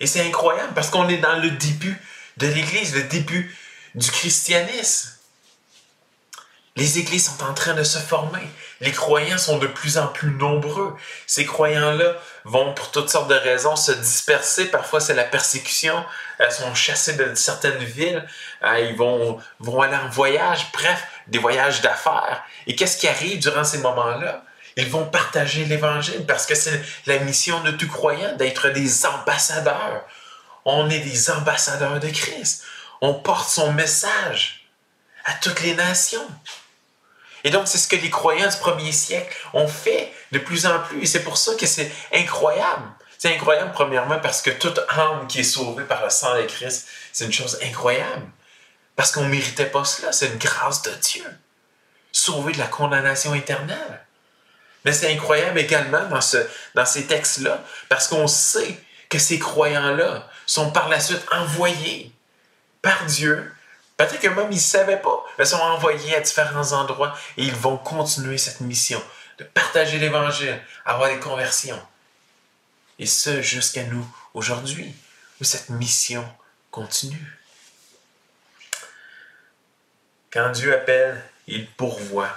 Et 0.00 0.06
c'est 0.06 0.26
incroyable 0.26 0.72
parce 0.74 0.90
qu'on 0.90 1.08
est 1.08 1.18
dans 1.18 1.36
le 1.36 1.50
début 1.50 2.00
de 2.36 2.46
l'Église, 2.46 2.94
le 2.94 3.02
début 3.04 3.56
du 3.94 4.10
christianisme. 4.10 5.10
Les 6.76 7.00
églises 7.00 7.26
sont 7.26 7.44
en 7.44 7.54
train 7.54 7.74
de 7.74 7.82
se 7.82 7.98
former. 7.98 8.48
Les 8.80 8.92
croyants 8.92 9.36
sont 9.36 9.58
de 9.58 9.66
plus 9.66 9.98
en 9.98 10.06
plus 10.06 10.30
nombreux. 10.30 10.94
Ces 11.26 11.44
croyants-là 11.44 12.14
vont, 12.44 12.72
pour 12.72 12.92
toutes 12.92 13.10
sortes 13.10 13.28
de 13.28 13.34
raisons, 13.34 13.74
se 13.74 13.90
disperser. 13.90 14.66
Parfois, 14.66 15.00
c'est 15.00 15.14
la 15.14 15.24
persécution. 15.24 16.04
Elles 16.38 16.52
sont 16.52 16.72
chassées 16.76 17.14
de 17.14 17.34
certaines 17.34 17.82
villes. 17.82 18.24
Euh, 18.62 18.78
ils 18.78 18.96
vont, 18.96 19.40
vont 19.58 19.82
aller 19.82 19.96
en 19.96 20.08
voyage. 20.08 20.68
Bref, 20.72 21.02
des 21.26 21.40
voyages 21.40 21.80
d'affaires. 21.80 22.44
Et 22.68 22.76
qu'est-ce 22.76 22.96
qui 22.96 23.08
arrive 23.08 23.40
durant 23.40 23.64
ces 23.64 23.78
moments-là? 23.78 24.44
Ils 24.78 24.88
vont 24.88 25.06
partager 25.06 25.64
l'Évangile 25.64 26.24
parce 26.24 26.46
que 26.46 26.54
c'est 26.54 26.80
la 27.06 27.18
mission 27.18 27.60
de 27.64 27.72
tout 27.72 27.88
croyant 27.88 28.36
d'être 28.36 28.68
des 28.68 29.06
ambassadeurs. 29.06 30.04
On 30.64 30.88
est 30.88 31.00
des 31.00 31.30
ambassadeurs 31.30 31.98
de 31.98 32.08
Christ. 32.08 32.62
On 33.00 33.12
porte 33.12 33.50
son 33.50 33.72
message 33.72 34.68
à 35.24 35.32
toutes 35.34 35.62
les 35.62 35.74
nations. 35.74 36.26
Et 37.42 37.50
donc, 37.50 37.66
c'est 37.66 37.78
ce 37.78 37.88
que 37.88 37.96
les 37.96 38.08
croyants 38.08 38.48
du 38.48 38.56
premier 38.58 38.92
siècle 38.92 39.36
ont 39.52 39.66
fait 39.66 40.12
de 40.30 40.38
plus 40.38 40.64
en 40.64 40.78
plus. 40.78 41.02
Et 41.02 41.06
c'est 41.06 41.24
pour 41.24 41.38
ça 41.38 41.56
que 41.56 41.66
c'est 41.66 41.90
incroyable. 42.14 42.84
C'est 43.18 43.34
incroyable, 43.34 43.72
premièrement, 43.72 44.20
parce 44.20 44.42
que 44.42 44.50
toute 44.50 44.78
âme 44.90 45.26
qui 45.26 45.40
est 45.40 45.42
sauvée 45.42 45.84
par 45.84 46.04
le 46.04 46.10
sang 46.10 46.36
de 46.36 46.42
Christ, 46.42 46.86
c'est 47.12 47.24
une 47.24 47.32
chose 47.32 47.58
incroyable. 47.64 48.26
Parce 48.94 49.10
qu'on 49.10 49.24
ne 49.24 49.28
méritait 49.28 49.66
pas 49.66 49.84
cela. 49.84 50.12
C'est 50.12 50.28
une 50.28 50.38
grâce 50.38 50.82
de 50.82 50.92
Dieu. 51.02 51.26
Sauvé 52.12 52.52
de 52.52 52.58
la 52.58 52.68
condamnation 52.68 53.34
éternelle. 53.34 54.04
Mais 54.84 54.92
c'est 54.92 55.12
incroyable 55.12 55.58
également 55.58 56.06
dans, 56.08 56.20
ce, 56.20 56.38
dans 56.74 56.86
ces 56.86 57.06
textes-là, 57.06 57.62
parce 57.88 58.08
qu'on 58.08 58.26
sait 58.26 58.78
que 59.08 59.18
ces 59.18 59.38
croyants-là 59.38 60.28
sont 60.46 60.70
par 60.70 60.88
la 60.88 61.00
suite 61.00 61.24
envoyés 61.32 62.12
par 62.82 63.04
Dieu 63.06 63.50
Peut-être 63.98 64.20
que 64.20 64.28
même 64.28 64.52
ils 64.52 64.54
ne 64.54 64.60
savaient 64.60 65.02
pas. 65.02 65.24
Ils 65.40 65.46
sont 65.46 65.56
envoyés 65.56 66.14
à 66.14 66.20
différents 66.20 66.72
endroits 66.72 67.18
et 67.36 67.42
ils 67.42 67.54
vont 67.54 67.76
continuer 67.76 68.38
cette 68.38 68.60
mission 68.60 69.02
de 69.38 69.44
partager 69.44 69.98
l'Évangile, 69.98 70.58
avoir 70.84 71.10
des 71.10 71.18
conversions. 71.18 71.80
Et 73.00 73.06
ce, 73.06 73.42
jusqu'à 73.42 73.82
nous 73.84 74.06
aujourd'hui, 74.34 74.94
où 75.40 75.44
cette 75.44 75.68
mission 75.70 76.24
continue. 76.70 77.38
Quand 80.30 80.50
Dieu 80.50 80.72
appelle, 80.72 81.20
il 81.48 81.68
pourvoit. 81.68 82.34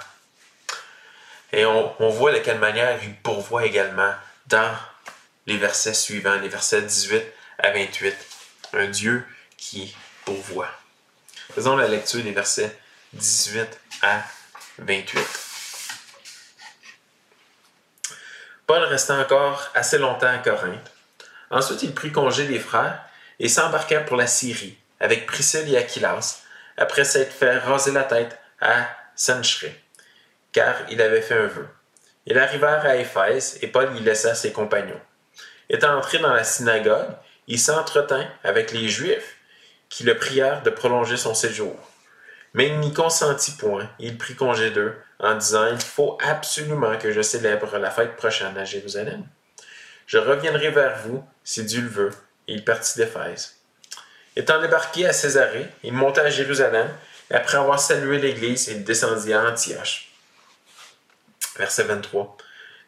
Et 1.52 1.66
on, 1.66 2.08
voit 2.08 2.32
de 2.32 2.38
quelle 2.38 2.58
manière 2.58 2.98
il 3.02 3.14
pourvoit 3.16 3.66
également 3.66 4.14
dans 4.46 4.74
les 5.46 5.58
versets 5.58 5.94
suivants, 5.94 6.38
les 6.38 6.48
versets 6.48 6.82
18 6.82 7.22
à 7.58 7.70
28. 7.72 8.16
Un 8.72 8.86
Dieu 8.86 9.24
qui 9.58 9.94
pourvoit. 10.24 10.70
Faisons 11.54 11.76
la 11.76 11.88
lecture 11.88 12.22
des 12.22 12.32
versets 12.32 12.74
18 13.12 13.68
à 14.02 14.22
28. 14.78 15.20
Paul 18.66 18.82
resta 18.84 19.16
encore 19.16 19.70
assez 19.74 19.98
longtemps 19.98 20.32
à 20.32 20.38
Corinthe. 20.38 20.90
Ensuite, 21.50 21.82
il 21.82 21.92
prit 21.92 22.12
congé 22.12 22.46
des 22.46 22.58
frères 22.58 23.04
et 23.38 23.48
s'embarqua 23.48 24.00
pour 24.00 24.16
la 24.16 24.26
Syrie 24.26 24.78
avec 25.02 25.26
Priscille 25.26 25.68
et 25.74 25.76
Aquilas, 25.76 26.42
après 26.76 27.04
s'être 27.04 27.32
fait 27.32 27.58
raser 27.58 27.90
la 27.90 28.04
tête 28.04 28.38
à 28.60 28.86
Senchre, 29.16 29.66
car 30.52 30.76
il 30.90 31.00
avait 31.00 31.22
fait 31.22 31.34
un 31.34 31.46
vœu. 31.46 31.66
Ils 32.26 32.38
arrivèrent 32.38 32.84
à 32.84 32.96
Éphèse 32.96 33.58
et 33.62 33.66
Paul 33.66 33.96
y 33.96 34.00
laissa 34.00 34.34
ses 34.34 34.52
compagnons. 34.52 35.00
Étant 35.68 35.96
entré 35.96 36.18
dans 36.18 36.32
la 36.32 36.44
synagogue, 36.44 37.10
il 37.48 37.58
s'entretint 37.58 38.28
avec 38.44 38.72
les 38.72 38.88
Juifs 38.88 39.36
qui 39.88 40.04
le 40.04 40.16
prièrent 40.16 40.62
de 40.62 40.70
prolonger 40.70 41.16
son 41.16 41.34
séjour. 41.34 41.76
Mais 42.54 42.68
il 42.68 42.78
n'y 42.80 42.92
consentit 42.92 43.52
point. 43.52 43.90
Il 43.98 44.18
prit 44.18 44.34
congé 44.34 44.70
d'eux 44.70 44.94
en 45.18 45.34
disant 45.34 45.66
Il 45.68 45.80
faut 45.80 46.18
absolument 46.22 46.96
que 46.98 47.10
je 47.10 47.22
célèbre 47.22 47.78
la 47.78 47.90
fête 47.90 48.16
prochaine 48.16 48.56
à 48.58 48.64
Jérusalem. 48.64 49.24
Je 50.06 50.18
reviendrai 50.18 50.70
vers 50.70 50.98
vous, 50.98 51.24
si 51.44 51.64
Dieu 51.64 51.80
le 51.80 51.88
veut. 51.88 52.10
Et 52.48 52.54
il 52.54 52.64
partit 52.64 52.98
d'Éphèse. 52.98 53.56
Étant 54.36 54.60
débarqué 54.60 55.06
à 55.06 55.12
Césarée, 55.12 55.68
il 55.82 55.92
monta 55.92 56.22
à 56.22 56.30
Jérusalem, 56.30 56.88
après 57.30 57.56
avoir 57.56 57.80
salué 57.80 58.18
l'Église, 58.18 58.68
il 58.68 58.84
descendit 58.84 59.32
à 59.32 59.44
Antioche. 59.48 60.11
Verset 61.56 61.84
23. 61.84 62.36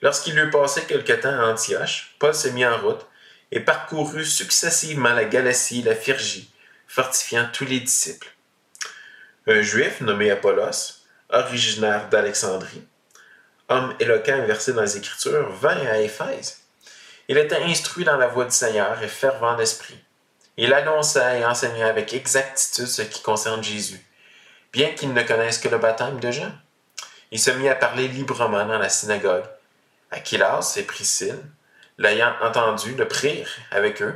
Lorsqu'il 0.03 0.39
eut 0.39 0.51
passé 0.51 0.83
quelque 0.83 1.13
temps 1.13 1.39
à 1.39 1.47
Antioche, 1.47 2.15
Paul 2.19 2.35
s'est 2.35 2.53
mis 2.53 2.67
en 2.67 2.79
route 2.79 3.07
et 3.53 3.61
parcourut 3.61 4.25
successivement 4.25 5.13
la 5.13 5.25
Galatie 5.25 5.81
et 5.81 5.85
la 5.85 5.95
Phrygie, 5.95 6.53
fortifiant 6.87 7.49
tous 7.53 7.65
les 7.65 7.81
disciples. 7.81 8.29
Un 9.47 9.63
juif 9.63 10.01
nommé 10.01 10.31
Apollos, 10.31 11.01
originaire 11.31 12.09
d'Alexandrie, 12.09 12.87
homme 13.69 13.95
éloquent 14.01 14.45
versé 14.47 14.73
dans 14.73 14.83
les 14.83 14.97
Écritures, 14.97 15.51
vint 15.51 15.87
à 15.87 15.99
Éphèse. 15.99 16.61
Il 17.29 17.39
était 17.39 17.63
instruit 17.63 18.05
dans 18.05 18.17
la 18.17 18.27
voie 18.27 18.45
du 18.45 18.55
Seigneur 18.55 19.03
et 19.03 19.09
fervent 19.09 19.57
d'esprit. 19.57 19.99
Il 20.57 20.73
annonça 20.73 21.37
et 21.37 21.45
enseignait 21.45 21.83
avec 21.83 22.13
exactitude 22.13 22.87
ce 22.87 23.03
qui 23.03 23.23
concerne 23.23 23.65
Jésus, 23.65 24.01
bien 24.73 24.91
qu'il 24.91 25.13
ne 25.13 25.23
connaisse 25.23 25.59
que 25.59 25.69
le 25.69 25.79
baptême 25.79 26.21
de 26.21 26.31
Jean. 26.31 26.53
Il 27.31 27.41
se 27.41 27.51
mit 27.51 27.69
à 27.69 27.75
parler 27.75 28.09
librement 28.09 28.65
dans 28.65 28.79
la 28.79 28.89
synagogue. 28.89 29.45
Aquilas 30.11 30.75
et 30.77 30.83
Priscille, 30.83 31.43
l'ayant 31.99 32.35
entendu, 32.41 32.95
le 32.95 33.09
prirent 33.09 33.51
avec 33.71 34.03
eux 34.03 34.15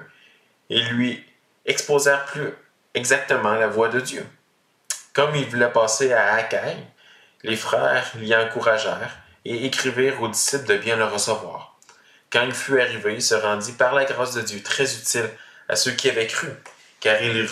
et 0.71 0.81
lui 0.83 1.25
exposèrent 1.67 2.25
plus 2.27 2.53
exactement 2.95 3.55
la 3.55 3.69
voix 3.69 3.89
de 3.89 4.01
Dieu. 4.01 4.25
Comme 5.13 5.35
il 5.35 5.47
voulait 5.47 5.71
passer 5.71 6.13
à 6.13 6.35
Achaïe, 6.35 6.77
les 7.43 7.57
frères 7.57 8.11
l'y 8.17 8.35
encouragèrent 8.35 9.17
et 9.45 9.67
écrivirent 9.67 10.23
aux 10.23 10.29
disciples 10.29 10.67
de 10.67 10.77
bien 10.77 10.97
le 10.97 11.05
recevoir. 11.05 11.79
Quand 12.31 12.43
il 12.43 12.53
fut 12.53 12.81
arrivé, 12.81 13.15
il 13.15 13.23
se 13.23 13.35
rendit 13.35 13.73
par 13.73 13.95
la 13.95 14.05
grâce 14.05 14.35
de 14.35 14.43
Dieu 14.43 14.63
très 14.63 14.95
utile 14.95 15.31
à 15.69 15.77
ceux 15.77 15.93
qui 15.93 16.11
avaient 16.11 16.27
cru, 16.27 16.49
car 17.01 17.23
il 17.23 17.49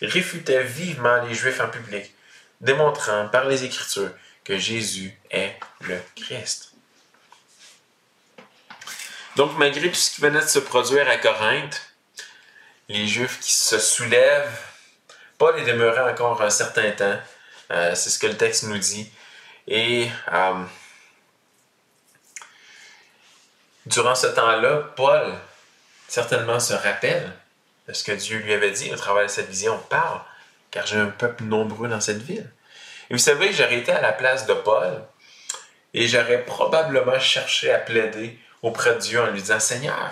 réfutait 0.00 0.62
vivement 0.62 1.22
les 1.22 1.34
Juifs 1.34 1.60
en 1.60 1.68
public, 1.68 2.14
démontrant 2.60 3.28
par 3.28 3.46
les 3.46 3.64
Écritures 3.64 4.10
que 4.44 4.58
Jésus 4.58 5.18
est 5.30 5.54
le 5.80 6.00
Christ. 6.16 6.72
Donc, 9.36 9.56
malgré 9.58 9.88
tout 9.88 9.94
ce 9.94 10.14
qui 10.14 10.20
venait 10.20 10.40
de 10.40 10.46
se 10.46 10.58
produire 10.58 11.08
à 11.08 11.16
Corinthe, 11.16 11.80
les 12.88 13.08
Juifs 13.08 13.40
qui 13.40 13.52
se 13.52 13.78
soulèvent, 13.78 14.60
Paul 15.38 15.58
est 15.58 15.64
demeuré 15.64 16.00
encore 16.00 16.40
un 16.42 16.50
certain 16.50 16.90
temps. 16.92 17.18
Euh, 17.70 17.94
c'est 17.94 18.10
ce 18.10 18.18
que 18.18 18.26
le 18.26 18.36
texte 18.36 18.64
nous 18.64 18.78
dit. 18.78 19.10
Et 19.66 20.08
euh, 20.32 20.62
durant 23.86 24.14
ce 24.14 24.26
temps-là, 24.28 24.92
Paul 24.96 25.34
certainement 26.06 26.60
se 26.60 26.74
rappelle 26.74 27.32
de 27.88 27.92
ce 27.92 28.04
que 28.04 28.12
Dieu 28.12 28.38
lui 28.38 28.52
avait 28.52 28.70
dit 28.70 28.92
au 28.92 28.96
travers 28.96 29.24
de 29.24 29.30
cette 29.30 29.48
vision. 29.48 29.78
Parle, 29.88 30.20
car 30.70 30.86
j'ai 30.86 30.98
un 30.98 31.06
peuple 31.06 31.44
nombreux 31.44 31.88
dans 31.88 32.00
cette 32.00 32.22
ville. 32.22 32.48
Et 33.10 33.14
vous 33.14 33.18
savez, 33.18 33.52
j'aurais 33.52 33.78
été 33.78 33.92
à 33.92 34.00
la 34.00 34.12
place 34.12 34.46
de 34.46 34.54
Paul 34.54 35.04
et 35.92 36.08
j'aurais 36.08 36.42
probablement 36.44 37.18
cherché 37.20 37.72
à 37.72 37.78
plaider 37.78 38.38
auprès 38.62 38.94
de 38.94 38.98
Dieu 38.98 39.20
en 39.20 39.26
lui 39.26 39.40
disant 39.40 39.60
Seigneur, 39.60 40.10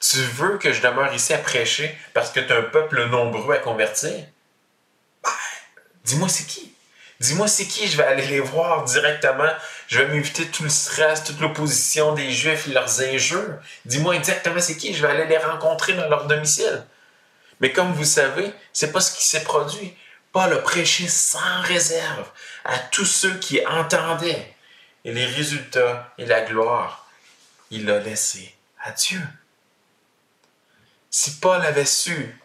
tu 0.00 0.18
veux 0.18 0.58
que 0.58 0.72
je 0.72 0.82
demeure 0.82 1.14
ici 1.14 1.32
à 1.32 1.38
prêcher 1.38 1.96
parce 2.12 2.30
que 2.30 2.40
tu 2.40 2.52
as 2.52 2.56
un 2.56 2.62
peuple 2.62 3.04
nombreux 3.06 3.54
à 3.54 3.58
convertir? 3.58 4.12
Ben, 5.22 5.30
dis-moi 6.04 6.28
c'est 6.28 6.46
qui? 6.46 6.74
Dis-moi 7.20 7.46
c'est 7.46 7.66
qui, 7.66 7.86
je 7.86 7.96
vais 7.96 8.04
aller 8.04 8.26
les 8.26 8.40
voir 8.40 8.84
directement. 8.84 9.50
Je 9.86 10.00
vais 10.00 10.08
m'éviter 10.08 10.46
tout 10.46 10.64
le 10.64 10.68
stress, 10.68 11.24
toute 11.24 11.40
l'opposition 11.40 12.12
des 12.12 12.30
Juifs 12.30 12.66
et 12.68 12.72
leurs 12.72 13.00
injures. 13.00 13.58
Dis-moi 13.84 14.16
exactement 14.16 14.60
c'est 14.60 14.76
qui, 14.76 14.94
je 14.94 15.06
vais 15.06 15.12
aller 15.12 15.26
les 15.26 15.38
rencontrer 15.38 15.92
dans 15.92 16.08
leur 16.08 16.26
domicile. 16.26 16.84
Mais 17.60 17.72
comme 17.72 17.92
vous 17.92 18.04
savez, 18.04 18.52
c'est 18.72 18.92
pas 18.92 19.00
ce 19.00 19.16
qui 19.16 19.24
s'est 19.24 19.44
produit. 19.44 19.96
Paul 20.34 20.52
a 20.52 20.58
prêché 20.58 21.06
sans 21.06 21.60
réserve 21.62 22.28
à 22.64 22.76
tous 22.76 23.04
ceux 23.04 23.38
qui 23.38 23.64
entendaient. 23.64 24.52
Et 25.04 25.12
les 25.12 25.26
résultats 25.26 26.12
et 26.18 26.26
la 26.26 26.40
gloire, 26.40 27.08
il 27.70 27.86
l'a 27.86 28.00
laissé 28.00 28.52
à 28.82 28.90
Dieu. 28.90 29.20
Si 31.08 31.38
Paul 31.38 31.64
avait 31.64 31.84
su 31.84 32.36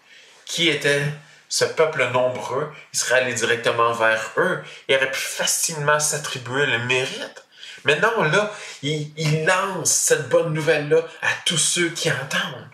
qui 0.46 0.70
était 0.70 1.02
ce 1.48 1.66
peuple 1.66 2.08
nombreux, 2.12 2.72
il 2.94 3.00
serait 3.00 3.22
allé 3.22 3.34
directement 3.34 3.94
vers 3.94 4.34
eux 4.38 4.64
et 4.88 4.96
aurait 4.96 5.10
pu 5.10 5.20
facilement 5.20 6.00
s'attribuer 6.00 6.68
le 6.68 6.86
mérite. 6.86 7.44
Mais 7.86 8.00
non, 8.00 8.22
là, 8.22 8.54
il, 8.84 9.12
il 9.18 9.46
lance 9.46 9.90
cette 9.90 10.30
bonne 10.30 10.54
nouvelle-là 10.54 11.08
à 11.24 11.30
tous 11.44 11.58
ceux 11.58 11.90
qui 11.90 12.12
entendent, 12.12 12.70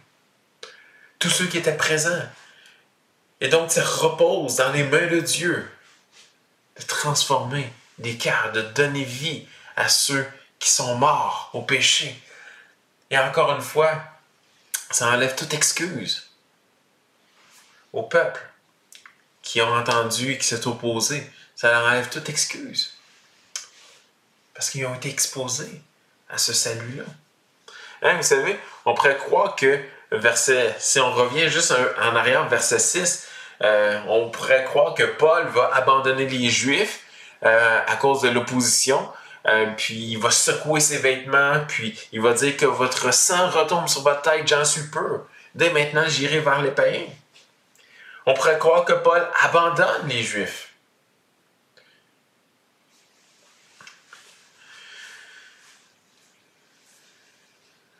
tous 1.20 1.30
ceux 1.30 1.46
qui 1.46 1.60
étaient 1.60 1.78
présents. 1.78 2.28
Et 3.42 3.50
donc, 3.50 3.72
ça 3.72 3.84
repose 3.84 4.56
dans 4.56 4.72
les 4.72 4.84
mains 4.84 5.08
de 5.08 5.20
Dieu 5.20 5.70
de 6.78 6.84
transformer 6.84 7.72
des 7.98 8.18
cœurs, 8.18 8.52
de 8.52 8.62
donner 8.62 9.04
vie 9.04 9.48
à 9.76 9.90
ceux 9.90 10.28
qui 10.60 10.70
sont 10.70 10.96
morts 10.96 11.50
au 11.54 11.62
péché. 11.62 12.20
Et 13.10 13.18
encore 13.18 13.52
une 13.54 13.62
fois, 13.62 14.02
ça 14.92 15.10
enlève 15.10 15.36
toute 15.36 15.54
excuse 15.54 16.30
au 17.94 18.04
peuple 18.04 18.42
qui 19.42 19.62
ont 19.62 19.74
entendu 19.74 20.32
et 20.32 20.38
qui 20.38 20.48
s'est 20.48 20.68
opposé. 20.68 21.30
Ça 21.56 21.72
leur 21.72 21.86
enlève 21.86 22.10
toute 22.10 22.30
excuse. 22.30 22.98
Parce 24.54 24.70
qu'ils 24.70 24.86
ont 24.86 24.96
été 24.96 25.10
exposés 25.10 25.82
à 26.30 26.38
ce 26.38 26.54
salut-là. 26.54 27.06
Hein, 28.02 28.18
vous 28.18 28.24
savez, 28.24 28.60
on 28.86 28.94
pourrait 28.94 29.18
croire 29.18 29.56
que 29.56 29.82
verset, 30.12 30.76
si 30.80 31.00
on 31.00 31.12
revient 31.12 31.50
juste 31.50 31.74
en 32.02 32.16
arrière, 32.16 32.48
verset 32.48 32.80
6, 32.80 33.28
euh, 33.64 34.00
on 34.08 34.30
pourrait 34.30 34.66
croire 34.66 34.94
que 34.94 35.04
Paul 35.04 35.48
va 35.48 35.72
abandonner 35.74 36.26
les 36.26 36.50
Juifs 36.50 37.02
euh, 37.44 37.80
à 37.88 37.96
cause 37.96 38.22
de 38.22 38.30
l'opposition, 38.30 39.10
euh, 39.48 39.68
puis 39.78 39.96
il 39.96 40.18
va 40.18 40.32
secouer 40.32 40.80
ses 40.80 40.98
vêtements, 40.98 41.60
puis 41.68 41.98
il 42.12 42.22
va 42.22 42.34
dire 42.34 42.58
que 42.58 42.66
votre 42.66 43.14
sang 43.14 43.50
retombe 43.50 43.88
sur 43.88 44.02
votre 44.02 44.22
tête, 44.22 44.48
j'en 44.48 44.66
suis 44.66 44.90
peu. 44.90 45.22
Dès 45.54 45.70
maintenant, 45.70 46.04
j'irai 46.08 46.40
vers 46.40 46.62
les 46.62 46.72
païens. 46.72 47.08
On 48.26 48.34
pourrait 48.34 48.58
croire 48.58 48.86
que 48.86 48.94
Paul 48.94 49.26
abandonne 49.44 50.08
les 50.08 50.24
Juifs. 50.24 50.70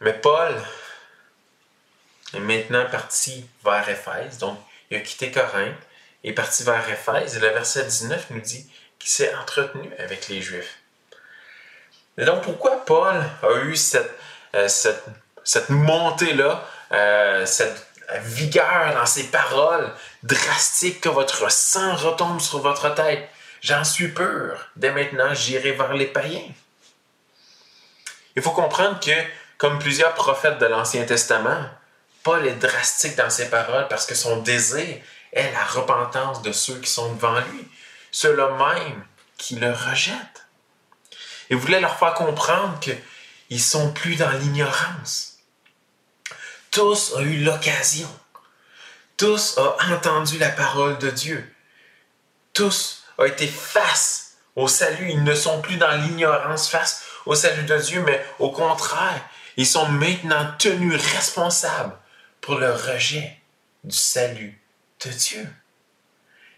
Mais 0.02 0.14
Paul 0.14 0.54
est 2.34 2.40
maintenant 2.40 2.86
parti 2.90 3.46
vers 3.64 3.88
Éphèse, 3.88 4.38
donc 4.40 4.58
il 4.90 4.98
a 4.98 5.00
quitté 5.02 5.32
Corinthe 5.32 5.76
et 6.24 6.30
est 6.30 6.34
parti 6.34 6.64
vers 6.64 6.88
Éphèse. 6.90 7.38
Et 7.38 7.40
le 7.40 7.50
verset 7.50 7.86
19 7.86 8.28
nous 8.32 8.42
dit 8.42 8.70
qu'il 9.00 9.10
s'est 9.10 9.34
entretenu 9.36 9.90
avec 10.00 10.28
les 10.28 10.42
Juifs. 10.42 10.80
Et 12.18 12.26
donc 12.26 12.44
pourquoi 12.44 12.84
Paul 12.86 13.16
a 13.44 13.58
eu 13.64 13.76
cette, 13.76 14.12
euh, 14.56 14.68
cette, 14.68 15.70
montée-là, 15.70 16.66
euh, 16.92 17.46
cette 17.46 17.88
vigueur 18.22 18.94
dans 18.96 19.06
ses 19.06 19.26
paroles 19.26 19.92
drastique 20.24 21.02
que 21.02 21.10
votre 21.10 21.52
sang 21.52 21.96
retombe 21.96 22.40
sur 22.40 22.60
votre 22.60 22.94
tête? 22.94 23.30
J'en 23.62 23.84
suis 23.84 24.10
pur. 24.10 24.70
Dès 24.76 24.92
maintenant, 24.92 25.34
j'irai 25.34 25.72
vers 25.72 25.94
les 25.94 26.06
païens. 26.06 26.48
Il 28.36 28.42
faut 28.42 28.52
comprendre 28.52 29.00
que, 29.00 29.12
comme 29.58 29.80
plusieurs 29.80 30.14
prophètes 30.14 30.60
de 30.60 30.66
l'Ancien 30.66 31.04
Testament, 31.06 31.66
Paul 32.26 32.48
est 32.48 32.56
drastique 32.56 33.16
dans 33.16 33.30
ses 33.30 33.52
paroles 33.52 33.88
parce 33.88 34.08
que 34.08 34.16
son 34.16 34.38
désir 34.38 34.98
est 35.32 35.52
la 35.52 35.64
repentance 35.64 36.42
de 36.42 36.52
ceux 36.52 36.80
qui 36.80 36.90
sont 36.90 37.14
devant 37.14 37.40
lui. 37.40 37.68
ceux-là 38.10 38.50
même 38.58 39.06
qui 39.38 39.58
le 39.58 39.72
rejettent. 39.72 40.48
Il 41.52 41.58
voulait 41.58 41.80
leur 41.80 42.00
faire 42.00 42.16
comprendre 42.16 42.80
qu'ils 42.80 43.62
sont 43.62 43.94
plus 43.94 44.16
dans 44.16 44.32
l'ignorance. 44.32 45.38
Tous 46.72 47.14
ont 47.14 47.20
eu 47.20 47.44
l'occasion. 47.44 48.10
Tous 49.18 49.60
ont 49.60 49.76
entendu 49.94 50.40
la 50.40 50.50
parole 50.50 50.98
de 50.98 51.12
Dieu. 51.12 51.54
Tous 52.54 53.04
ont 53.20 53.26
été 53.26 53.46
face 53.46 54.38
au 54.56 54.68
salut. 54.68 55.12
Ils 55.12 55.24
ne 55.24 55.36
sont 55.36 55.62
plus 55.62 55.78
dans 55.78 55.92
l'ignorance 55.92 56.70
face 56.70 57.04
au 57.28 57.36
salut 57.36 57.66
de 57.66 57.78
Dieu, 57.78 58.02
mais 58.02 58.26
au 58.40 58.50
contraire, 58.50 59.22
ils 59.58 59.68
sont 59.68 59.88
maintenant 59.90 60.52
tenus 60.58 61.00
responsables 61.14 61.96
pour 62.46 62.60
le 62.60 62.72
rejet 62.72 63.36
du 63.84 63.96
salut 63.96 64.62
de 65.04 65.10
Dieu. 65.10 65.50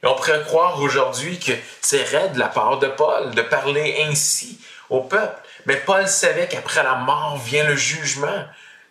Et 0.04 0.06
on 0.06 0.16
pourrait 0.16 0.44
croire 0.44 0.82
aujourd'hui 0.82 1.40
que 1.40 1.54
c'est 1.82 2.04
raide 2.04 2.34
de 2.34 2.40
la 2.40 2.50
part 2.50 2.78
de 2.80 2.88
Paul 2.88 3.34
de 3.34 3.42
parler 3.42 4.04
ainsi 4.04 4.60
au 4.90 5.02
peuple. 5.02 5.42
Mais 5.66 5.78
Paul 5.78 6.06
savait 6.10 6.50
qu'après 6.50 6.84
la 6.84 6.96
mort 6.96 7.38
vient 7.38 7.64
le 7.64 7.78
jugement 7.78 8.46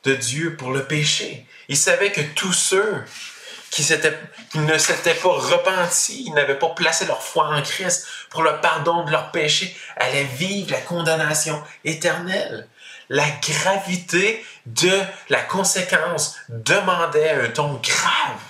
de 0.05 0.15
Dieu 0.15 0.57
pour 0.57 0.73
le 0.73 0.85
péché. 0.85 1.47
Il 1.69 1.77
savait 1.77 2.13
que 2.13 2.23
tous 2.35 2.55
ceux 2.55 3.05
qui, 3.71 3.87
ne 4.55 4.79
s'étaient 4.79 5.15
pas 5.15 5.29
repentis, 5.29 6.31
n'avaient 6.31 6.59
pas 6.59 6.71
placé 6.71 7.05
leur 7.05 7.23
foi 7.23 7.49
en 7.49 7.61
Christ 7.61 8.07
pour 8.31 8.43
le 8.43 8.59
pardon 8.63 9.05
de 9.05 9.11
leurs 9.11 9.33
péchés, 9.33 9.77
allaient 9.99 10.25
vivre 10.25 10.71
la 10.71 10.81
condamnation 10.81 11.63
éternelle. 11.85 12.69
La 13.11 13.29
gravité 13.29 14.43
de 14.67 15.01
la 15.29 15.41
conséquence 15.43 16.37
demandait 16.49 17.31
un 17.31 17.49
ton 17.49 17.75
grave, 17.75 18.41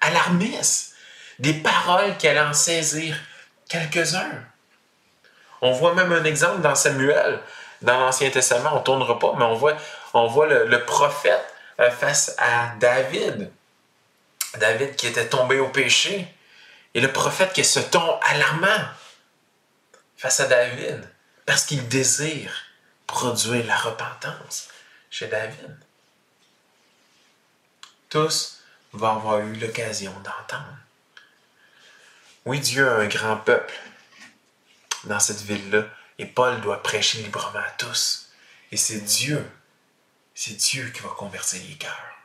alarmiste, 0.00 0.94
des 1.38 1.54
paroles 1.54 2.14
allaient 2.22 2.40
en 2.40 2.54
saisir 2.54 3.16
quelques-uns. 3.68 4.42
On 5.60 5.72
voit 5.72 5.94
même 5.94 6.12
un 6.12 6.24
exemple 6.24 6.60
dans 6.60 6.74
Samuel, 6.74 7.40
dans 7.82 7.98
l'Ancien 7.98 8.30
Testament, 8.30 8.70
on 8.72 8.78
ne 8.78 8.84
tournera 8.84 9.18
pas, 9.18 9.34
mais 9.36 9.44
on 9.44 9.54
voit, 9.54 9.76
on 10.14 10.26
voit 10.26 10.46
le, 10.46 10.84
prophète 10.84 11.44
euh, 11.80 11.90
face 11.90 12.34
à 12.38 12.74
David. 12.78 13.50
David 14.58 14.96
qui 14.96 15.06
était 15.06 15.28
tombé 15.28 15.58
au 15.58 15.68
péché. 15.68 16.26
Et 16.94 17.00
le 17.00 17.10
prophète 17.10 17.52
qui 17.52 17.62
a 17.62 17.64
ce 17.64 17.80
ton 17.80 18.20
alarmant 18.20 18.84
face 20.16 20.40
à 20.40 20.46
David, 20.46 21.02
parce 21.46 21.64
qu'il 21.64 21.88
désire 21.88 22.52
produire 23.06 23.66
la 23.66 23.76
repentance 23.76 24.68
chez 25.12 25.28
David. 25.28 25.76
Tous 28.08 28.62
vont 28.92 29.16
avoir 29.16 29.40
eu 29.40 29.54
l'occasion 29.56 30.12
d'entendre. 30.20 30.78
Oui, 32.46 32.58
Dieu 32.60 32.88
a 32.88 32.96
un 32.96 33.06
grand 33.06 33.36
peuple 33.36 33.78
dans 35.04 35.20
cette 35.20 35.42
ville-là, 35.42 35.84
et 36.18 36.26
Paul 36.26 36.60
doit 36.62 36.82
prêcher 36.82 37.22
librement 37.22 37.58
à 37.58 37.70
tous. 37.72 38.30
Et 38.72 38.76
c'est 38.78 39.00
Dieu, 39.00 39.48
c'est 40.34 40.56
Dieu 40.56 40.88
qui 40.90 41.02
va 41.02 41.10
convertir 41.10 41.60
les 41.68 41.76
cœurs. 41.76 42.16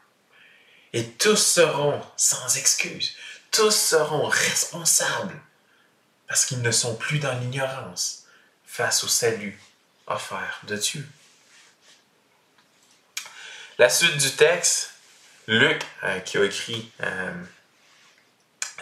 Et 0.93 1.11
tous 1.11 1.35
seront 1.35 2.01
sans 2.15 2.55
excuse, 2.55 3.17
tous 3.51 3.75
seront 3.75 4.27
responsables, 4.27 5.39
parce 6.27 6.45
qu'ils 6.45 6.61
ne 6.61 6.71
sont 6.71 6.95
plus 6.95 7.19
dans 7.19 7.37
l'ignorance 7.37 8.23
face 8.65 9.03
au 9.03 9.07
salut 9.09 9.59
offert 10.07 10.61
de 10.63 10.77
Dieu. 10.77 11.05
La 13.79 13.89
suite 13.89 14.17
du 14.17 14.31
texte, 14.31 14.91
Luc, 15.47 15.83
euh, 16.03 16.19
qui 16.21 16.39
a 16.39 16.43
écrit 16.43 16.91
euh, 17.03 17.31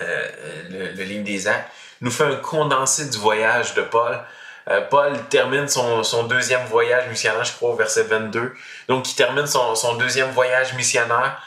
euh, 0.01 0.91
le, 0.95 1.03
livre 1.03 1.25
des 1.25 1.47
actes, 1.49 1.69
nous 1.99 2.12
fait 2.12 2.23
un 2.23 2.38
condensé 2.38 3.10
du 3.10 3.17
voyage 3.17 3.73
de 3.73 3.81
Paul. 3.81 4.19
Paul 4.89 5.13
termine 5.29 5.67
son, 5.67 6.23
deuxième 6.23 6.65
voyage 6.65 7.08
missionnaire, 7.10 7.43
je 7.43 7.53
crois, 7.53 7.71
au 7.71 7.75
verset 7.75 8.03
22. 8.03 8.55
Donc, 8.88 9.12
il 9.12 9.15
termine 9.15 9.45
son, 9.45 9.75
son 9.75 9.95
deuxième 9.95 10.31
voyage 10.31 10.73
missionnaire. 10.73 11.39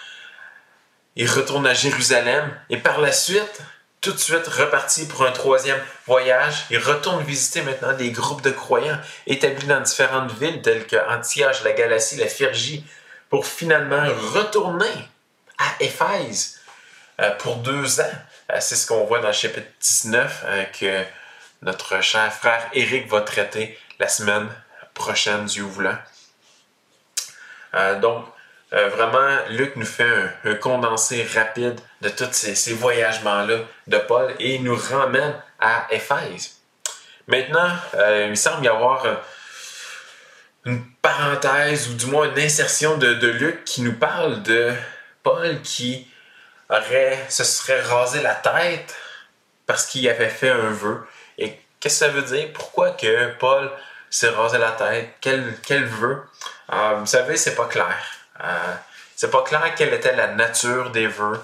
Il 1.17 1.29
retourne 1.29 1.67
à 1.67 1.75
Jérusalem. 1.75 2.57
Et 2.71 2.77
par 2.77 3.01
la 3.01 3.11
suite, 3.11 3.61
tout 4.01 4.13
de 4.13 4.19
suite 4.19 4.47
reparti 4.47 5.07
pour 5.09 5.25
un 5.27 5.33
troisième 5.33 5.81
voyage. 6.07 6.67
Il 6.71 6.79
retourne 6.79 7.23
visiter 7.25 7.63
maintenant 7.63 7.93
des 7.93 8.13
groupes 8.13 8.43
de 8.43 8.51
croyants 8.51 8.99
établis 9.27 9.67
dans 9.67 9.81
différentes 9.81 10.33
villes 10.39 10.63
telles 10.63 10.87
que 10.87 10.97
Antioche, 11.11 11.65
la 11.65 11.73
Galatie, 11.73 12.17
la 12.17 12.29
Phrygie, 12.29 12.85
pour 13.31 13.47
finalement 13.47 14.05
retourner 14.33 15.09
à 15.59 15.83
Éphèse 15.83 16.61
euh, 17.21 17.31
pour 17.39 17.57
deux 17.57 18.01
ans. 18.01 18.15
Euh, 18.53 18.57
c'est 18.61 18.77
ce 18.77 18.87
qu'on 18.87 19.05
voit 19.05 19.21
dans 19.21 19.29
le 19.29 19.35
chapitre 19.35 19.69
19 19.81 20.45
euh, 20.45 20.65
que 20.65 21.05
notre 21.63 22.01
cher 22.01 22.33
frère 22.33 22.69
Éric 22.73 23.09
va 23.09 23.21
traiter 23.23 23.79
la 23.99 24.09
semaine 24.09 24.49
prochaine, 24.95 25.45
Dieu 25.45 25.65
voulant. 25.65 25.99
donc, 28.01 28.25
vraiment, 28.71 29.39
Luc 29.51 29.75
nous 29.77 29.87
fait 29.87 30.09
un, 30.45 30.55
condensé 30.55 31.27
rapide 31.35 31.81
de 32.01 32.09
tous 32.09 32.33
ces, 32.33 32.75
voyagements-là 32.75 33.59
de 33.89 33.99
Paul 33.99 34.33
et 34.39 34.55
il 34.55 34.63
nous 34.63 34.77
ramène 34.77 35.35
à 35.59 35.87
Éphèse. 35.91 36.59
Maintenant, 37.27 37.71
il 38.29 38.37
semble 38.37 38.65
y 38.65 38.69
avoir 38.69 39.05
une 40.69 40.85
parenthèse 41.03 41.89
ou 41.89 41.95
du 41.95 42.07
moins 42.07 42.31
une 42.31 42.39
insertion 42.39 42.99
de, 42.99 43.15
de, 43.15 43.29
Luc 43.29 43.65
qui 43.65 43.81
nous 43.81 43.95
parle 43.95 44.43
de 44.43 44.75
Paul 45.23 45.61
qui 45.63 46.07
aurait, 46.69 47.19
se 47.31 47.43
serait 47.43 47.81
rasé 47.81 48.21
la 48.21 48.35
tête 48.35 48.95
parce 49.67 49.87
qu'il 49.87 50.07
avait 50.09 50.29
fait 50.29 50.51
un 50.51 50.71
vœu. 50.71 51.07
Et 51.39 51.59
qu'est-ce 51.81 52.01
que 52.01 52.07
ça 52.07 52.09
veut 52.09 52.23
dire? 52.23 52.49
Pourquoi 52.53 52.91
que 52.91 53.33
Paul 53.39 53.71
s'est 54.11 54.29
rasé 54.29 54.59
la 54.59 54.73
tête? 54.73 55.09
Quel, 55.21 55.55
quel 55.63 55.85
vœu? 55.85 56.23
vous 56.99 57.07
savez, 57.07 57.39
c'est 57.39 57.55
pas 57.55 57.67
clair. 57.67 57.97
Euh, 58.45 58.75
c'est 59.17 59.31
pas 59.31 59.43
clair 59.43 59.75
quelle 59.75 59.95
était 59.95 60.15
la 60.15 60.29
nature 60.29 60.91
des 60.91 61.07
vœux, 61.07 61.41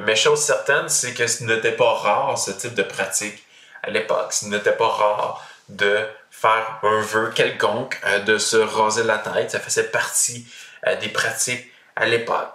mais 0.00 0.16
chose 0.16 0.40
certaine, 0.40 0.88
c'est 0.88 1.12
que 1.12 1.26
ce 1.26 1.44
n'était 1.44 1.72
pas 1.72 1.92
rare 1.92 2.38
ce 2.38 2.50
type 2.50 2.74
de 2.74 2.82
pratique 2.82 3.46
à 3.82 3.90
l'époque. 3.90 4.32
Ce 4.32 4.46
n'était 4.46 4.72
pas 4.72 4.88
rare 4.88 5.46
de 5.68 6.06
faire 6.42 6.80
un 6.82 7.00
vœu 7.00 7.30
quelconque, 7.34 7.98
euh, 8.04 8.18
de 8.20 8.38
se 8.38 8.56
raser 8.56 9.04
la 9.04 9.18
tête. 9.18 9.52
Ça 9.52 9.60
faisait 9.60 9.84
partie 9.84 10.46
euh, 10.86 10.96
des 10.96 11.08
pratiques 11.08 11.72
à 11.96 12.06
l'époque. 12.06 12.52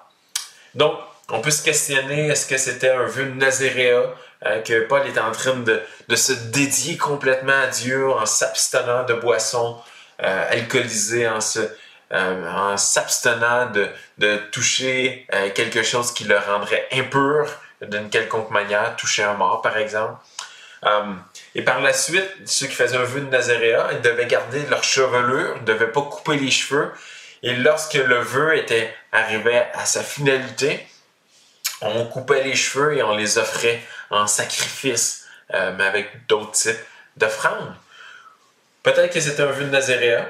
Donc, 0.76 1.00
on 1.30 1.42
peut 1.42 1.52
se 1.52 1.64
questionner, 1.64 2.28
est-ce 2.28 2.46
que 2.46 2.58
c'était 2.58 2.90
un 2.90 3.06
vœu 3.06 3.26
de 3.26 3.34
Nazaréa, 3.34 4.14
que 4.66 4.82
Paul 4.82 5.02
est 5.08 5.18
en 5.18 5.32
train 5.32 5.56
de, 5.56 5.82
de, 6.08 6.16
se 6.16 6.32
dédier 6.32 6.96
complètement 6.96 7.60
à 7.64 7.68
Dieu 7.68 8.08
en 8.12 8.26
s'abstenant 8.28 9.04
de 9.04 9.16
boissons 9.16 9.78
alcoolisées, 10.20 11.28
en 11.28 11.42
se 11.42 11.68
euh, 12.14 12.50
en 12.50 12.78
s'abstenant 12.78 13.70
de, 13.70 13.90
de, 14.18 14.38
toucher 14.54 15.28
euh, 15.34 15.50
quelque 15.54 15.84
chose 15.84 16.14
qui 16.14 16.24
le 16.24 16.38
rendrait 16.38 16.88
impur 16.94 17.50
d'une 17.82 18.10
quelconque 18.10 18.50
manière, 18.50 18.96
toucher 18.96 19.24
un 19.24 19.34
mort 19.34 19.62
par 19.62 19.76
exemple. 19.76 20.16
Euh, 20.86 21.14
et 21.56 21.64
par 21.64 21.82
la 21.82 21.94
suite, 21.94 22.30
ceux 22.46 22.68
qui 22.68 22.76
faisaient 22.76 22.98
un 22.98 23.04
vœu 23.04 23.22
de 23.22 23.30
Nazaréa, 23.30 23.90
ils 23.94 24.02
devaient 24.02 24.28
garder 24.28 24.66
leur 24.70 24.84
chevelure, 24.84 25.54
ils 25.56 25.62
ne 25.62 25.66
devaient 25.66 25.92
pas 25.92 26.02
couper 26.02 26.38
les 26.38 26.52
cheveux. 26.52 26.92
Et 27.44 27.56
lorsque 27.56 27.96
le 27.96 28.20
vœu 28.20 28.58
était 28.58 28.94
arrivé 29.12 29.64
à 29.74 29.86
sa 29.86 30.04
finalité, 30.04 30.86
on 31.82 32.06
coupait 32.06 32.44
les 32.44 32.56
cheveux 32.56 32.98
et 32.98 33.04
on 33.04 33.16
les 33.16 33.38
offrait 33.38 33.82
en 34.10 34.28
sacrifice, 34.28 35.26
mais 35.52 35.86
avec 35.86 36.28
d'autres 36.28 36.52
types 36.52 36.86
d'offrandes. 37.16 37.76
Peut-être 38.84 39.14
que 39.14 39.20
c'était 39.20 39.44
un 39.44 39.52
vœu 39.52 39.66
de 39.66 39.70
Nazaréa. 39.70 40.28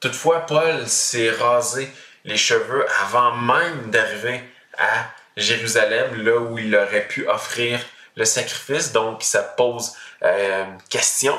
Toutefois, 0.00 0.46
Paul 0.46 0.86
s'est 0.88 1.30
rasé 1.30 1.88
les 2.24 2.36
cheveux 2.36 2.86
avant 3.02 3.36
même 3.36 3.90
d'arriver 3.90 4.40
à 4.78 5.10
Jérusalem, 5.36 6.24
là 6.24 6.38
où 6.38 6.58
il 6.58 6.74
aurait 6.74 7.06
pu 7.06 7.26
offrir 7.28 7.80
le 8.16 8.24
sacrifice. 8.24 8.92
Donc, 8.92 9.22
ça 9.22 9.42
pose 9.42 9.94
euh, 10.22 10.64
question. 10.88 11.36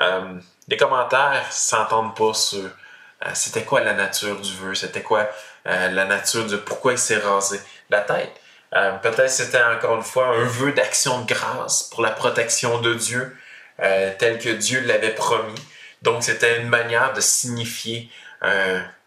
Euh, 0.00 0.38
les 0.68 0.76
commentaires 0.76 1.46
s'entendent 1.50 2.16
pas 2.16 2.34
sur 2.34 2.64
euh, 2.64 3.30
c'était 3.34 3.64
quoi 3.64 3.80
la 3.80 3.94
nature 3.94 4.40
du 4.40 4.52
vœu, 4.54 4.74
c'était 4.74 5.02
quoi 5.02 5.28
la 5.64 6.04
nature 6.04 6.46
de 6.46 6.56
pourquoi 6.56 6.92
il 6.92 6.98
s'est 6.98 7.18
rasé 7.18 7.60
la 7.90 8.00
tête. 8.00 8.30
Peut-être 8.70 9.28
c'était 9.28 9.60
encore 9.64 9.96
une 9.96 10.04
fois 10.04 10.28
un 10.28 10.44
vœu 10.44 10.70
d'action 10.70 11.22
de 11.22 11.26
grâce 11.26 11.82
pour 11.84 12.02
la 12.02 12.12
protection 12.12 12.80
de 12.80 12.94
Dieu, 12.94 13.36
tel 13.76 14.38
que 14.38 14.50
Dieu 14.50 14.78
l'avait 14.82 15.10
promis. 15.10 15.60
Donc, 16.02 16.22
c'était 16.22 16.60
une 16.60 16.68
manière 16.68 17.14
de 17.14 17.20
signifier 17.20 18.08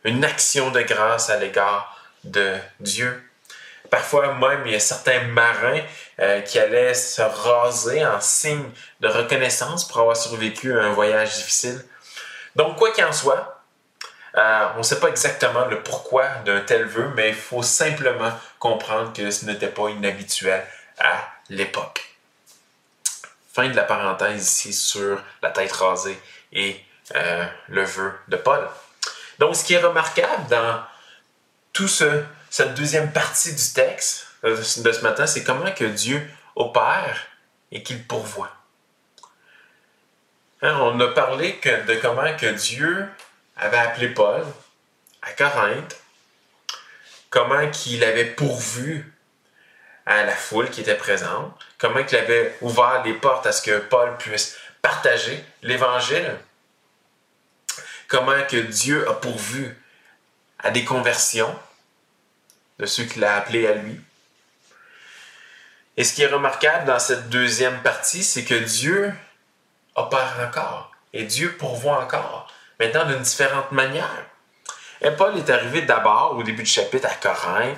une 0.03 0.25
action 0.25 0.71
de 0.71 0.81
grâce 0.81 1.29
à 1.29 1.37
l'égard 1.37 1.97
de 2.25 2.57
Dieu. 2.81 3.23
Parfois 3.89 4.33
même, 4.33 4.63
il 4.65 4.73
y 4.73 4.75
a 4.75 4.79
certains 4.79 5.21
marins 5.23 5.81
euh, 6.19 6.41
qui 6.41 6.59
allaient 6.59 6.93
se 6.93 7.21
raser 7.21 8.05
en 8.05 8.21
signe 8.21 8.69
de 8.99 9.07
reconnaissance 9.07 9.87
pour 9.87 9.99
avoir 10.01 10.17
survécu 10.17 10.77
à 10.77 10.83
un 10.83 10.91
voyage 10.91 11.35
difficile. 11.35 11.83
Donc, 12.55 12.77
quoi 12.77 12.91
qu'il 12.91 13.03
en 13.05 13.13
soit, 13.13 13.61
euh, 14.35 14.67
on 14.75 14.79
ne 14.79 14.83
sait 14.83 14.99
pas 14.99 15.07
exactement 15.07 15.65
le 15.65 15.81
pourquoi 15.81 16.27
d'un 16.45 16.61
tel 16.61 16.85
vœu, 16.85 17.11
mais 17.15 17.29
il 17.29 17.35
faut 17.35 17.63
simplement 17.63 18.31
comprendre 18.59 19.13
que 19.13 19.31
ce 19.31 19.45
n'était 19.45 19.67
pas 19.67 19.89
inhabituel 19.89 20.65
à 20.99 21.27
l'époque. 21.49 22.05
Fin 23.53 23.69
de 23.69 23.75
la 23.75 23.83
parenthèse 23.83 24.43
ici 24.43 24.73
sur 24.73 25.21
la 25.41 25.49
tête 25.49 25.71
rasée 25.71 26.19
et 26.53 26.79
euh, 27.15 27.45
le 27.67 27.83
vœu 27.83 28.13
de 28.27 28.37
Paul. 28.37 28.67
Donc, 29.39 29.55
ce 29.55 29.63
qui 29.63 29.73
est 29.73 29.81
remarquable 29.81 30.47
dans 30.49 30.83
tout 31.73 31.87
ce, 31.87 32.23
cette 32.49 32.73
deuxième 32.73 33.11
partie 33.11 33.53
du 33.53 33.73
texte 33.73 34.27
euh, 34.43 34.57
de 34.57 34.91
ce 34.91 35.01
matin, 35.01 35.27
c'est 35.27 35.43
comment 35.43 35.71
que 35.71 35.85
Dieu 35.85 36.27
opère 36.55 37.27
et 37.71 37.83
qu'il 37.83 38.03
pourvoit. 38.05 38.51
Hein, 40.61 40.77
on 40.81 40.99
a 40.99 41.07
parlé 41.09 41.59
de 41.63 41.95
comment 41.95 42.35
que 42.35 42.47
Dieu 42.47 43.07
avait 43.55 43.77
appelé 43.77 44.09
Paul 44.09 44.43
à 45.21 45.31
Corinthe, 45.31 45.95
comment 47.29 47.69
qu'il 47.69 48.03
avait 48.03 48.25
pourvu 48.25 49.13
à 50.05 50.23
la 50.23 50.35
foule 50.35 50.69
qui 50.69 50.81
était 50.81 50.95
présente, 50.95 51.53
comment 51.77 51.99
il 51.99 52.15
avait 52.15 52.57
ouvert 52.61 53.03
les 53.05 53.13
portes 53.13 53.45
à 53.45 53.51
ce 53.51 53.61
que 53.61 53.77
Paul 53.77 54.17
puisse 54.17 54.57
partager 54.81 55.43
l'Évangile, 55.61 56.35
comment 58.07 58.41
que 58.49 58.57
Dieu 58.57 59.07
a 59.07 59.13
pourvu 59.13 59.77
à 60.57 60.71
des 60.71 60.83
conversions 60.83 61.55
de 62.79 62.85
ceux 62.85 63.03
qu'il 63.03 63.23
a 63.23 63.35
appelés 63.35 63.67
à 63.67 63.73
lui. 63.73 63.99
Et 65.97 66.03
ce 66.03 66.13
qui 66.13 66.23
est 66.23 66.27
remarquable 66.27 66.85
dans 66.85 66.99
cette 66.99 67.29
deuxième 67.29 67.81
partie, 67.81 68.23
c'est 68.23 68.45
que 68.45 68.55
Dieu 68.55 69.13
opère 69.95 70.37
encore 70.47 70.91
et 71.13 71.23
Dieu 71.25 71.55
pourvoit 71.57 72.01
encore, 72.01 72.51
maintenant 72.79 73.05
d'une 73.05 73.21
différente 73.21 73.71
manière. 73.71 74.25
Et 75.01 75.11
Paul 75.11 75.37
est 75.37 75.49
arrivé 75.49 75.81
d'abord 75.81 76.35
au 76.37 76.43
début 76.43 76.63
du 76.63 76.69
chapitre 76.69 77.07
à 77.07 77.15
Corinthe. 77.15 77.77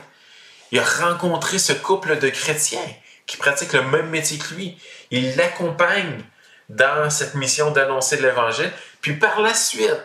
Il 0.72 0.80
a 0.80 0.84
rencontré 0.84 1.60
ce 1.60 1.74
couple 1.74 2.20
de 2.20 2.30
chrétiens 2.30 2.80
qui 3.26 3.38
pratiquent 3.38 3.74
le 3.74 3.84
même 3.84 4.10
métier 4.10 4.38
que 4.38 4.54
lui. 4.54 4.78
Il 5.10 5.36
l'accompagne 5.36 6.24
dans 6.70 7.10
cette 7.10 7.36
mission 7.36 7.72
d'annoncer 7.72 8.18
l'Évangile. 8.18 8.72
Puis 9.02 9.14
par 9.14 9.42
la 9.42 9.54
suite, 9.54 10.02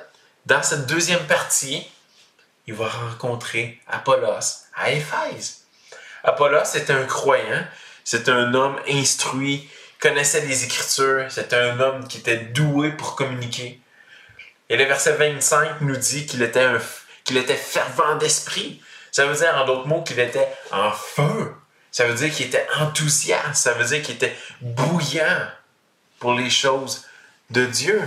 dans 0.47 0.63
cette 0.63 0.87
deuxième 0.87 1.25
partie, 1.27 1.87
il 2.67 2.75
va 2.75 2.89
rencontrer 2.89 3.81
Apollos 3.87 4.65
à 4.75 4.91
Éphèse. 4.91 5.67
Apollos 6.25 6.75
est 6.75 6.91
un 6.91 7.05
croyant, 7.05 7.65
c'est 8.05 8.29
un 8.29 8.53
homme 8.55 8.77
instruit, 8.89 9.69
connaissait 10.01 10.45
les 10.45 10.65
Écritures, 10.65 11.27
c'est 11.31 11.53
un 11.55 11.79
homme 11.81 12.07
qui 12.09 12.19
était 12.19 12.37
doué 12.37 12.91
pour 12.93 13.17
communiquer. 13.17 13.81
Et 14.69 14.77
le 14.77 14.85
verset 14.85 15.13
25 15.13 15.81
nous 15.83 15.97
dit 15.97 16.27
qu'il 16.27 16.43
était, 16.43 16.67
qu'il 17.25 17.37
était 17.37 17.55
fervent 17.55 18.17
d'esprit. 18.17 18.83
Ça 19.13 19.27
veut 19.27 19.37
dire, 19.37 19.57
en 19.57 19.65
d'autres 19.65 19.87
mots, 19.87 20.03
qu'il 20.03 20.19
était 20.19 20.49
en 20.73 20.91
feu. 20.91 21.55
Ça 21.93 22.07
veut 22.07 22.15
dire 22.15 22.35
qu'il 22.35 22.47
était 22.47 22.67
enthousiaste. 22.77 23.55
Ça 23.55 23.75
veut 23.75 23.85
dire 23.85 24.03
qu'il 24.03 24.17
était 24.17 24.37
bouillant 24.61 25.49
pour 26.19 26.35
les 26.35 26.51
choses 26.51 27.07
de 27.51 27.65
Dieu. 27.65 28.03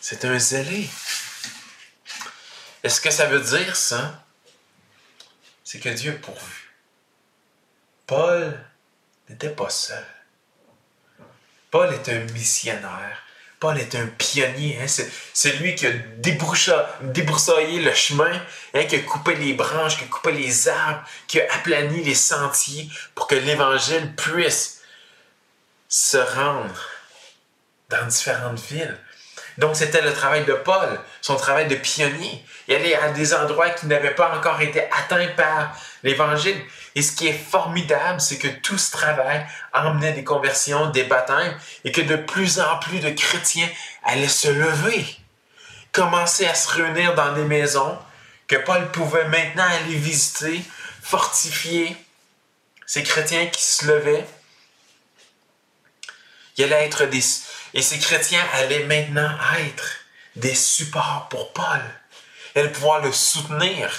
C'est 0.00 0.24
un 0.24 0.38
zélé. 0.38 0.88
Est-ce 2.82 3.00
que 3.00 3.10
ça 3.10 3.26
veut 3.26 3.40
dire 3.40 3.76
ça? 3.76 4.24
C'est 5.64 5.80
que 5.80 5.88
Dieu 5.90 6.12
a 6.12 6.24
pourvu. 6.24 6.70
Paul 8.06 8.58
n'était 9.28 9.50
pas 9.50 9.70
seul. 9.70 10.04
Paul 11.70 11.92
est 11.94 12.08
un 12.08 12.20
missionnaire. 12.32 13.22
Paul 13.60 13.78
est 13.78 13.94
un 13.94 14.06
pionnier. 14.06 14.78
Hein? 14.80 14.86
C'est 14.88 15.52
lui 15.58 15.74
qui 15.74 15.86
a 15.86 15.92
débroussaillé 15.92 17.82
le 17.82 17.94
chemin, 17.94 18.32
hein? 18.74 18.84
qui 18.84 18.96
a 18.96 19.00
coupé 19.00 19.34
les 19.34 19.52
branches, 19.52 19.98
qui 19.98 20.04
a 20.04 20.06
coupé 20.06 20.32
les 20.32 20.68
arbres, 20.68 21.04
qui 21.28 21.40
a 21.40 21.54
aplani 21.54 22.02
les 22.02 22.14
sentiers 22.14 22.90
pour 23.14 23.26
que 23.26 23.34
l'Évangile 23.34 24.14
puisse 24.16 24.80
se 25.88 26.16
rendre 26.16 26.88
dans 27.90 28.06
différentes 28.06 28.60
villes. 28.60 28.98
Donc, 29.58 29.76
c'était 29.76 30.00
le 30.00 30.14
travail 30.14 30.44
de 30.46 30.54
Paul, 30.54 30.98
son 31.20 31.36
travail 31.36 31.68
de 31.68 31.74
pionnier. 31.74 32.42
Il 32.70 32.76
allait 32.76 32.94
à 32.94 33.10
des 33.10 33.34
endroits 33.34 33.70
qui 33.70 33.86
n'avaient 33.86 34.14
pas 34.14 34.32
encore 34.38 34.60
été 34.60 34.84
atteints 34.92 35.26
par 35.36 35.76
l'Évangile. 36.04 36.56
Et 36.94 37.02
ce 37.02 37.10
qui 37.10 37.26
est 37.26 37.32
formidable, 37.32 38.20
c'est 38.20 38.38
que 38.38 38.46
tout 38.46 38.78
ce 38.78 38.92
travail 38.92 39.44
emmenait 39.72 40.12
des 40.12 40.22
conversions, 40.22 40.88
des 40.90 41.02
baptêmes, 41.02 41.58
et 41.84 41.90
que 41.90 42.00
de 42.00 42.14
plus 42.14 42.60
en 42.60 42.78
plus 42.78 43.00
de 43.00 43.10
chrétiens 43.10 43.68
allaient 44.04 44.28
se 44.28 44.46
lever, 44.46 45.04
commencer 45.90 46.46
à 46.46 46.54
se 46.54 46.68
réunir 46.70 47.16
dans 47.16 47.32
des 47.32 47.42
maisons, 47.42 47.98
que 48.46 48.54
Paul 48.54 48.88
pouvait 48.92 49.26
maintenant 49.26 49.66
aller 49.66 49.96
visiter, 49.96 50.62
fortifier 51.02 51.96
ces 52.86 53.02
chrétiens 53.02 53.46
qui 53.46 53.62
se 53.62 53.86
levaient. 53.86 54.26
Il 56.56 56.72
allait 56.72 56.86
être 56.86 57.06
des, 57.06 57.24
et 57.74 57.82
ces 57.82 57.98
chrétiens 57.98 58.44
allaient 58.54 58.84
maintenant 58.84 59.36
être 59.58 59.96
des 60.36 60.54
supports 60.54 61.26
pour 61.30 61.52
Paul. 61.52 61.80
Allaient 62.54 62.72
pouvoir 62.72 63.00
le 63.00 63.12
soutenir. 63.12 63.90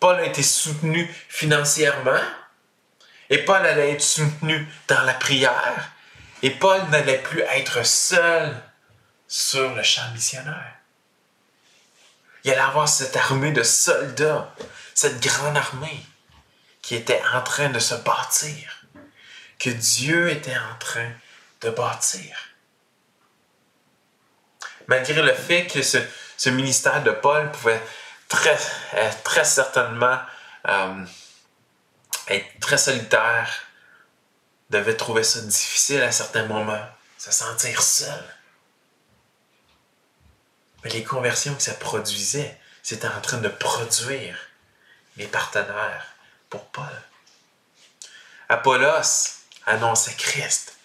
Paul 0.00 0.16
a 0.16 0.24
été 0.24 0.42
soutenu 0.42 1.12
financièrement 1.28 2.20
et 3.30 3.38
Paul 3.38 3.64
allait 3.64 3.92
être 3.92 4.02
soutenu 4.02 4.68
dans 4.88 5.02
la 5.02 5.14
prière 5.14 5.90
et 6.42 6.50
Paul 6.50 6.80
n'allait 6.90 7.22
plus 7.22 7.40
être 7.40 7.84
seul 7.84 8.54
sur 9.26 9.74
le 9.74 9.82
champ 9.82 10.10
missionnaire. 10.12 10.74
Il 12.44 12.52
allait 12.52 12.60
avoir 12.60 12.88
cette 12.88 13.16
armée 13.16 13.52
de 13.52 13.62
soldats, 13.62 14.54
cette 14.94 15.20
grande 15.20 15.56
armée 15.56 16.04
qui 16.82 16.94
était 16.94 17.22
en 17.34 17.42
train 17.42 17.70
de 17.70 17.80
se 17.80 17.94
bâtir, 17.96 18.86
que 19.58 19.70
Dieu 19.70 20.30
était 20.30 20.56
en 20.56 20.78
train 20.78 21.10
de 21.62 21.70
bâtir 21.70 22.36
malgré 24.86 25.22
le 25.22 25.34
fait 25.34 25.66
que 25.66 25.82
ce, 25.82 25.98
ministère 26.50 27.02
de 27.02 27.10
Paul 27.10 27.50
pouvait 27.52 27.82
très, 28.28 28.58
euh, 28.94 29.44
certainement 29.44 30.18
euh, 30.68 31.04
être 32.28 32.60
très 32.60 32.78
solitaire, 32.78 33.48
devait 34.70 34.96
trouver 34.96 35.22
ça 35.22 35.40
difficile 35.40 36.02
à 36.02 36.12
certains 36.12 36.46
moments, 36.46 36.86
se 37.18 37.30
sentir 37.30 37.82
seul. 37.82 38.24
Mais 40.82 40.90
les 40.90 41.04
conversions 41.04 41.54
que 41.54 41.62
ça 41.62 41.74
produisait, 41.74 42.58
c'était 42.82 43.08
en 43.08 43.20
train 43.20 43.38
de 43.38 43.48
produire 43.48 44.36
les 45.16 45.26
partenaires 45.26 46.06
pour 46.50 46.64
Paul. 46.66 47.02
Apollos 48.48 49.40
annonçait 49.66 50.14
Christ. 50.14 50.76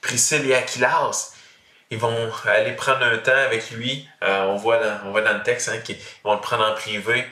Priscille 0.00 0.50
et 0.50 0.54
Aquilas 0.54 1.32
ils 1.90 1.98
vont 1.98 2.32
aller 2.46 2.72
prendre 2.72 3.04
un 3.04 3.18
temps 3.18 3.32
avec 3.32 3.70
lui. 3.70 4.08
Euh, 4.22 4.44
on, 4.44 4.56
voit 4.56 4.78
dans, 4.78 5.06
on 5.06 5.10
voit 5.10 5.22
dans 5.22 5.34
le 5.34 5.42
texte 5.42 5.68
hein, 5.68 5.78
qu'ils 5.78 5.98
vont 6.24 6.34
le 6.34 6.40
prendre 6.40 6.64
en 6.64 6.74
privé. 6.74 7.26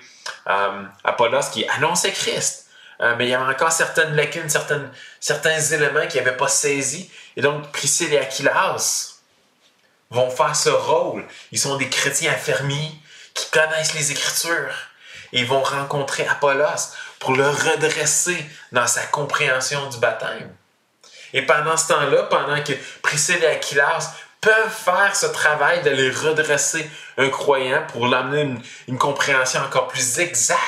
Euh, 0.49 0.83
Apollos 1.03 1.51
qui 1.53 1.67
annonçait 1.69 2.13
Christ. 2.13 2.69
Euh, 3.01 3.17
mais 3.19 3.27
il 3.27 3.31
y 3.31 3.35
avait 3.35 3.53
encore 3.53 3.73
certaines 3.73 4.15
lacunes, 4.15 4.49
certains 5.21 5.61
éléments 5.61 6.07
qu'il 6.07 6.23
n'avait 6.23 6.37
pas 6.37 6.49
saisis. 6.49 7.11
Et 7.37 7.41
donc, 7.41 7.73
Priscille 7.73 8.13
et 8.13 8.19
Aquilas 8.19 9.15
vont 10.11 10.31
faire 10.31 10.55
ce 10.55 10.71
rôle. 10.71 11.25
Ils 11.51 11.59
sont 11.59 11.77
des 11.77 11.89
chrétiens 11.89 12.33
affermis 12.33 13.01
qui 13.35 13.51
connaissent 13.51 13.95
les 13.95 14.13
Écritures. 14.13 14.75
Et 15.33 15.41
ils 15.41 15.47
vont 15.47 15.63
rencontrer 15.63 16.25
Apollos 16.29 16.93
pour 17.19 17.33
le 17.35 17.49
redresser 17.49 18.47
dans 18.71 18.87
sa 18.87 19.03
compréhension 19.07 19.89
du 19.89 19.99
baptême. 19.99 20.55
Et 21.33 21.43
pendant 21.43 21.77
ce 21.77 21.89
temps-là, 21.89 22.23
pendant 22.25 22.63
que 22.63 22.75
Priscille 23.03 23.43
et 23.43 23.49
Aquilas 23.49 24.15
peuvent 24.45 24.71
faire 24.71 25.17
ce 25.17 25.25
travail 25.25 25.83
de 25.83 25.91
les 25.91 26.11
redresser 26.11 26.89
un 27.17 27.31
croyant 27.31 27.83
pour 27.87 28.07
l'amener 28.07 28.61
une, 28.89 28.99
compréhension 28.99 29.61
encore 29.63 29.89
plus 29.89 30.19
exacte 30.19 30.61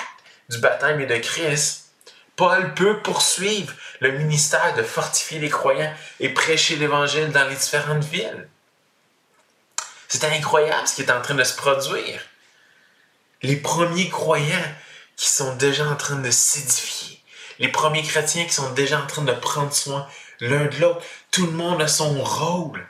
du 0.49 0.57
baptême 0.59 0.99
et 1.03 1.07
de 1.07 1.19
Christ, 1.19 1.91
Paul 2.37 2.73
peut 2.73 3.03
poursuivre 3.03 3.75
le 4.01 4.13
ministère 4.13 4.75
de 4.75 4.83
fortifier 4.83 5.41
les 5.41 5.51
croyants 5.51 5.93
et 6.21 6.31
prêcher 6.31 6.77
l'Évangile 6.77 7.33
dans 7.33 7.47
les 7.47 7.55
différentes 7.55 8.05
villes. 8.05 8.49
C'est 10.09 10.25
incroyable 10.25 10.89
ce 10.89 10.95
qui 10.95 11.03
est 11.03 11.13
en 11.13 11.21
train 11.21 11.35
de 11.35 11.45
se 11.45 11.57
produire. 11.57 12.23
Les 13.43 13.57
premiers 13.57 14.09
croyants 14.09 14.75
qui 15.17 15.29
sont 15.29 15.55
déjà 15.57 15.87
en 15.87 15.97
train 15.97 16.17
de 16.17 16.31
s'édifier, 16.31 17.21
les 17.59 17.69
premiers 17.69 18.03
chrétiens 18.03 18.47
qui 18.47 18.55
sont 18.55 18.73
déjà 18.73 19.03
en 19.03 19.07
train 19.07 19.23
de 19.23 19.33
prendre 19.33 19.73
soin 19.75 20.07
l'un 20.41 20.65
de 20.65 20.77
l'autre, 20.79 21.03
tout 21.31 21.45
le 21.45 21.53
monde 21.53 21.83
a 21.83 21.89
son 21.89 22.23
rôle. 22.23 22.87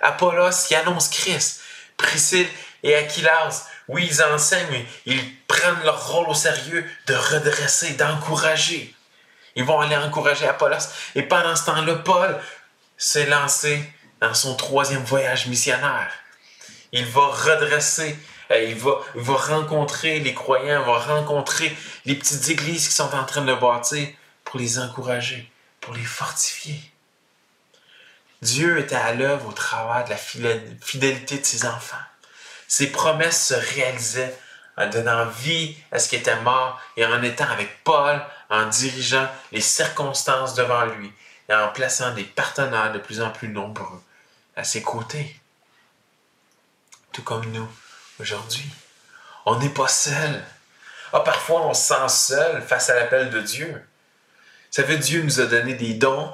Apollos 0.00 0.66
qui 0.66 0.74
annonce 0.74 1.08
Christ. 1.08 1.60
Priscille 1.96 2.48
et 2.82 2.94
Aquilas, 2.94 3.66
oui, 3.88 4.06
ils 4.08 4.22
enseignent, 4.22 4.84
ils 5.06 5.36
prennent 5.46 5.82
leur 5.84 6.08
rôle 6.08 6.28
au 6.28 6.34
sérieux 6.34 6.88
de 7.06 7.14
redresser, 7.14 7.94
d'encourager. 7.94 8.94
Ils 9.56 9.64
vont 9.64 9.80
aller 9.80 9.96
encourager 9.96 10.46
Apollos. 10.46 10.88
Et 11.14 11.22
pendant 11.22 11.56
ce 11.56 11.66
temps-là, 11.66 11.96
Paul 11.96 12.38
s'est 12.96 13.26
lancé 13.26 13.82
dans 14.20 14.34
son 14.34 14.54
troisième 14.54 15.02
voyage 15.02 15.46
missionnaire. 15.46 16.12
Il 16.92 17.04
va 17.06 17.26
redresser, 17.26 18.16
euh, 18.50 18.62
il 18.62 18.76
va, 18.76 19.00
il 19.14 19.22
va 19.22 19.34
rencontrer 19.34 20.20
les 20.20 20.34
croyants, 20.34 20.80
il 20.80 20.86
va 20.86 20.98
rencontrer 20.98 21.76
les 22.04 22.14
petites 22.14 22.48
églises 22.48 22.88
qui 22.88 22.94
sont 22.94 23.14
en 23.14 23.24
train 23.24 23.42
de 23.42 23.54
bâtir 23.54 24.08
pour 24.44 24.58
les 24.58 24.78
encourager, 24.78 25.50
pour 25.80 25.94
les 25.94 26.04
fortifier. 26.04 26.80
Dieu 28.42 28.78
était 28.78 28.94
à 28.94 29.14
l'œuvre 29.14 29.48
au 29.48 29.52
travers 29.52 30.04
de 30.04 30.10
la 30.10 30.16
fidélité 30.80 31.38
de 31.38 31.44
ses 31.44 31.66
enfants. 31.66 31.96
Ses 32.68 32.92
promesses 32.92 33.48
se 33.48 33.54
réalisaient 33.54 34.38
en 34.76 34.88
donnant 34.88 35.26
vie 35.26 35.76
à 35.90 35.98
ce 35.98 36.08
qui 36.08 36.16
était 36.16 36.40
mort 36.40 36.80
et 36.96 37.04
en 37.04 37.22
étant 37.22 37.48
avec 37.48 37.82
Paul, 37.82 38.22
en 38.48 38.66
dirigeant 38.66 39.28
les 39.50 39.60
circonstances 39.60 40.54
devant 40.54 40.84
lui 40.84 41.12
et 41.48 41.54
en 41.54 41.68
plaçant 41.68 42.14
des 42.14 42.24
partenaires 42.24 42.92
de 42.92 42.98
plus 42.98 43.20
en 43.20 43.30
plus 43.30 43.48
nombreux 43.48 44.02
à 44.54 44.64
ses 44.64 44.82
côtés. 44.82 45.34
Tout 47.12 47.22
comme 47.22 47.50
nous 47.50 47.68
aujourd'hui. 48.20 48.68
On 49.46 49.58
n'est 49.58 49.68
pas 49.70 49.88
seul. 49.88 50.44
Ah, 51.12 51.20
parfois, 51.20 51.66
on 51.66 51.74
se 51.74 51.94
sent 51.94 52.08
seul 52.08 52.62
face 52.62 52.90
à 52.90 52.94
l'appel 52.94 53.30
de 53.30 53.40
Dieu. 53.40 53.72
Vous 53.72 54.82
savez, 54.82 54.98
Dieu 54.98 55.22
nous 55.22 55.40
a 55.40 55.46
donné 55.46 55.74
des 55.74 55.94
dons. 55.94 56.30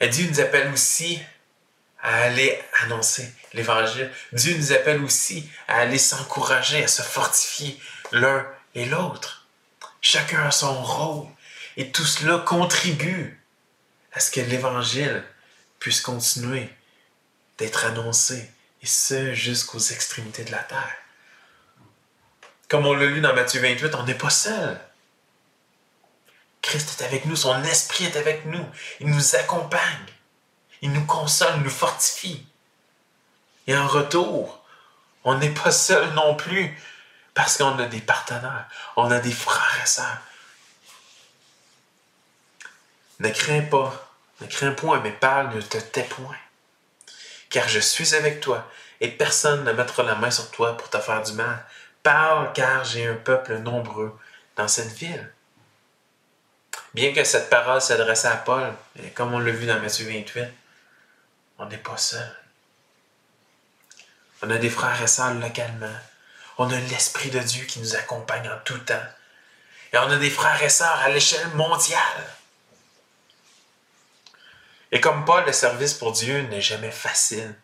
Et 0.00 0.08
Dieu 0.08 0.26
nous 0.28 0.40
appelle 0.40 0.72
aussi 0.72 1.20
à 2.00 2.22
aller 2.22 2.60
annoncer 2.82 3.32
l'Évangile. 3.52 4.10
Dieu 4.32 4.56
nous 4.56 4.72
appelle 4.72 5.02
aussi 5.02 5.48
à 5.68 5.78
aller 5.78 5.98
s'encourager, 5.98 6.84
à 6.84 6.88
se 6.88 7.02
fortifier 7.02 7.80
l'un 8.12 8.46
et 8.74 8.84
l'autre. 8.84 9.46
Chacun 10.00 10.42
a 10.44 10.50
son 10.50 10.82
rôle. 10.82 11.26
Et 11.76 11.90
tout 11.90 12.04
cela 12.04 12.38
contribue 12.38 13.38
à 14.12 14.20
ce 14.20 14.30
que 14.30 14.40
l'Évangile 14.40 15.22
puisse 15.78 16.00
continuer 16.00 16.70
d'être 17.58 17.84
annoncé, 17.84 18.50
et 18.82 18.86
ce 18.86 19.34
jusqu'aux 19.34 19.78
extrémités 19.78 20.44
de 20.44 20.52
la 20.52 20.58
terre. 20.58 20.96
Comme 22.68 22.86
on 22.86 22.94
l'a 22.94 23.06
lu 23.06 23.20
dans 23.20 23.34
Matthieu 23.34 23.60
28, 23.60 23.94
on 23.94 24.04
n'est 24.04 24.14
pas 24.14 24.30
seul. 24.30 24.80
Christ 26.62 27.00
est 27.00 27.04
avec 27.04 27.26
nous, 27.26 27.36
son 27.36 27.62
esprit 27.64 28.06
est 28.06 28.16
avec 28.16 28.44
nous, 28.46 28.64
il 29.00 29.08
nous 29.08 29.36
accompagne. 29.36 30.06
Il 30.82 30.92
nous 30.92 31.04
console, 31.06 31.60
nous 31.62 31.70
fortifie. 31.70 32.46
Et 33.66 33.76
en 33.76 33.86
retour, 33.86 34.62
on 35.24 35.36
n'est 35.38 35.50
pas 35.50 35.70
seul 35.70 36.12
non 36.14 36.34
plus 36.36 36.78
parce 37.34 37.58
qu'on 37.58 37.78
a 37.78 37.86
des 37.86 38.00
partenaires, 38.00 38.66
on 38.96 39.10
a 39.10 39.18
des 39.18 39.32
frères 39.32 39.82
et 39.82 39.86
sœurs. 39.86 40.22
Ne 43.18 43.28
crains 43.28 43.62
pas, 43.62 44.10
ne 44.40 44.46
crains 44.46 44.72
point, 44.72 45.00
mais 45.00 45.12
parle, 45.12 45.54
ne 45.54 45.60
te 45.60 45.78
tais 45.78 46.02
point. 46.02 46.36
Car 47.50 47.68
je 47.68 47.80
suis 47.80 48.14
avec 48.14 48.40
toi, 48.40 48.66
et 49.00 49.08
personne 49.08 49.64
ne 49.64 49.72
mettra 49.72 50.02
la 50.02 50.14
main 50.14 50.30
sur 50.30 50.50
toi 50.50 50.76
pour 50.76 50.88
te 50.88 50.98
faire 50.98 51.22
du 51.22 51.32
mal. 51.32 51.64
Parle, 52.02 52.52
car 52.52 52.84
j'ai 52.84 53.06
un 53.06 53.14
peuple 53.14 53.58
nombreux 53.58 54.18
dans 54.56 54.68
cette 54.68 54.92
ville. 54.92 55.32
Bien 56.94 57.12
que 57.12 57.24
cette 57.24 57.50
parole 57.50 57.80
s'adressait 57.80 58.28
à 58.28 58.36
Paul, 58.36 58.72
comme 59.14 59.34
on 59.34 59.38
l'a 59.38 59.50
vu 59.50 59.66
dans 59.66 59.78
Matthieu 59.80 60.06
28, 60.06 60.46
on 61.58 61.66
n'est 61.66 61.78
pas 61.78 61.96
seul. 61.96 62.36
On 64.42 64.50
a 64.50 64.58
des 64.58 64.70
frères 64.70 65.00
et 65.02 65.06
sœurs 65.06 65.34
localement. 65.34 65.96
On 66.58 66.70
a 66.70 66.78
l'Esprit 66.78 67.30
de 67.30 67.38
Dieu 67.38 67.64
qui 67.64 67.80
nous 67.80 67.96
accompagne 67.96 68.48
en 68.48 68.58
tout 68.64 68.78
temps. 68.78 68.94
Et 69.92 69.98
on 69.98 70.10
a 70.10 70.16
des 70.16 70.30
frères 70.30 70.62
et 70.62 70.68
sœurs 70.68 71.00
à 71.00 71.08
l'échelle 71.08 71.48
mondiale. 71.54 72.36
Et 74.92 75.00
comme 75.00 75.24
Paul, 75.24 75.44
le 75.44 75.52
service 75.52 75.94
pour 75.94 76.12
Dieu 76.12 76.42
n'est 76.42 76.60
jamais 76.60 76.90
facile. 76.90 77.54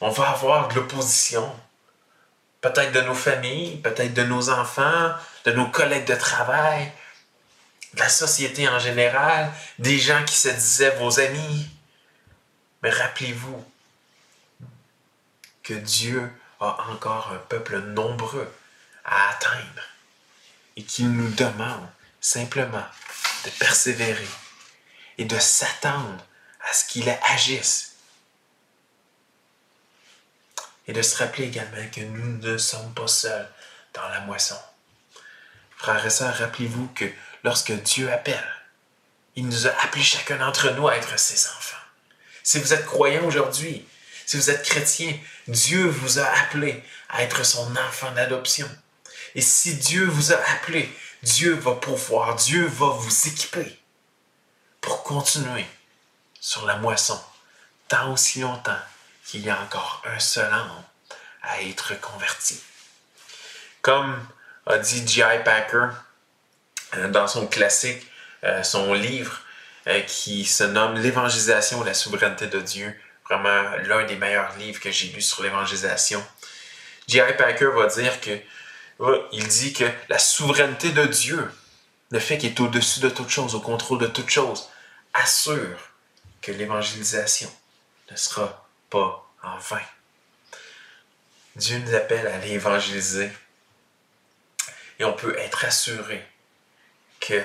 On 0.00 0.10
va 0.10 0.30
avoir 0.30 0.68
de 0.68 0.74
l'opposition. 0.74 1.54
Peut-être 2.60 2.92
de 2.92 3.00
nos 3.02 3.14
familles, 3.14 3.78
peut-être 3.78 4.14
de 4.14 4.24
nos 4.24 4.50
enfants, 4.50 5.12
de 5.44 5.52
nos 5.52 5.66
collègues 5.66 6.06
de 6.06 6.14
travail, 6.14 6.92
de 7.94 8.00
la 8.00 8.08
société 8.08 8.68
en 8.68 8.78
général, 8.78 9.50
des 9.78 9.98
gens 9.98 10.24
qui 10.24 10.34
se 10.34 10.48
disaient 10.48 10.96
vos 10.96 11.20
amis. 11.20 11.68
Mais 12.82 12.90
rappelez-vous 12.90 13.64
que 15.62 15.74
Dieu 15.74 16.30
a 16.60 16.88
encore 16.90 17.32
un 17.32 17.38
peuple 17.38 17.78
nombreux 17.78 18.52
à 19.04 19.30
atteindre 19.30 19.82
et 20.76 20.84
qu'il 20.84 21.10
nous 21.12 21.30
demande 21.30 21.88
simplement 22.20 22.84
de 23.44 23.50
persévérer 23.50 24.28
et 25.18 25.24
de 25.24 25.38
s'attendre 25.38 26.24
à 26.60 26.72
ce 26.72 26.84
qu'il 26.86 27.08
agisse. 27.28 27.96
Et 30.88 30.92
de 30.92 31.02
se 31.02 31.16
rappeler 31.16 31.44
également 31.44 31.88
que 31.90 32.00
nous 32.00 32.38
ne 32.38 32.58
sommes 32.58 32.92
pas 32.94 33.06
seuls 33.06 33.48
dans 33.94 34.08
la 34.08 34.20
moisson. 34.20 34.58
Frères 35.76 36.04
et 36.04 36.10
sœurs, 36.10 36.36
rappelez-vous 36.36 36.88
que 36.88 37.04
lorsque 37.44 37.72
Dieu 37.72 38.12
appelle, 38.12 38.62
il 39.36 39.46
nous 39.46 39.66
a 39.66 39.70
appelés 39.82 40.02
chacun 40.02 40.38
d'entre 40.38 40.70
nous 40.70 40.88
à 40.88 40.96
être 40.96 41.18
ses 41.18 41.46
enfants. 41.48 41.81
Si 42.42 42.58
vous 42.58 42.72
êtes 42.72 42.86
croyant 42.86 43.24
aujourd'hui, 43.24 43.86
si 44.26 44.36
vous 44.36 44.50
êtes 44.50 44.62
chrétien, 44.62 45.16
Dieu 45.48 45.86
vous 45.86 46.18
a 46.18 46.24
appelé 46.24 46.82
à 47.08 47.22
être 47.22 47.44
son 47.44 47.76
enfant 47.76 48.10
d'adoption. 48.12 48.68
Et 49.34 49.40
si 49.40 49.74
Dieu 49.76 50.04
vous 50.06 50.32
a 50.32 50.36
appelé, 50.52 50.90
Dieu 51.22 51.54
va 51.54 51.74
pouvoir, 51.74 52.36
Dieu 52.36 52.66
va 52.66 52.88
vous 52.88 53.28
équiper 53.28 53.78
pour 54.80 55.02
continuer 55.02 55.66
sur 56.40 56.66
la 56.66 56.76
moisson 56.76 57.20
tant 57.88 58.10
aussi 58.12 58.40
longtemps 58.40 58.80
qu'il 59.26 59.42
y 59.42 59.50
a 59.50 59.60
encore 59.60 60.02
un 60.06 60.18
seul 60.18 60.50
homme 60.52 60.82
à 61.42 61.62
être 61.62 62.00
converti. 62.00 62.58
Comme 63.82 64.18
a 64.66 64.78
dit 64.78 65.06
J.I. 65.06 65.44
Packer 65.44 65.88
euh, 66.94 67.08
dans 67.08 67.28
son 67.28 67.46
classique, 67.46 68.06
euh, 68.44 68.62
son 68.62 68.94
livre 68.94 69.41
qui 70.06 70.44
se 70.44 70.64
nomme 70.64 70.94
L'évangélisation 70.94 71.82
et 71.82 71.86
la 71.86 71.94
souveraineté 71.94 72.46
de 72.46 72.60
Dieu, 72.60 72.94
vraiment 73.28 73.76
l'un 73.84 74.04
des 74.06 74.16
meilleurs 74.16 74.56
livres 74.56 74.80
que 74.80 74.90
j'ai 74.90 75.08
lu 75.08 75.20
sur 75.20 75.42
l'évangélisation. 75.42 76.24
J.I. 77.08 77.36
Packer 77.36 77.70
va 77.74 77.86
dire 77.86 78.20
que 78.20 78.38
il 79.32 79.48
dit 79.48 79.72
que 79.72 79.90
la 80.08 80.18
souveraineté 80.18 80.90
de 80.90 81.06
Dieu, 81.06 81.50
le 82.10 82.20
fait 82.20 82.38
qu'il 82.38 82.50
est 82.50 82.60
au-dessus 82.60 83.00
de 83.00 83.08
toute 83.08 83.30
chose, 83.30 83.54
au 83.54 83.60
contrôle 83.60 83.98
de 83.98 84.06
toute 84.06 84.30
chose, 84.30 84.68
assure 85.14 85.78
que 86.40 86.52
l'évangélisation 86.52 87.50
ne 88.10 88.16
sera 88.16 88.68
pas 88.90 89.28
en 89.42 89.58
vain. 89.58 89.82
Dieu 91.56 91.78
nous 91.78 91.94
appelle 91.94 92.26
à 92.26 92.38
l'évangéliser 92.38 93.30
et 94.98 95.04
on 95.04 95.12
peut 95.12 95.36
être 95.38 95.64
assuré 95.64 96.24
que 97.20 97.42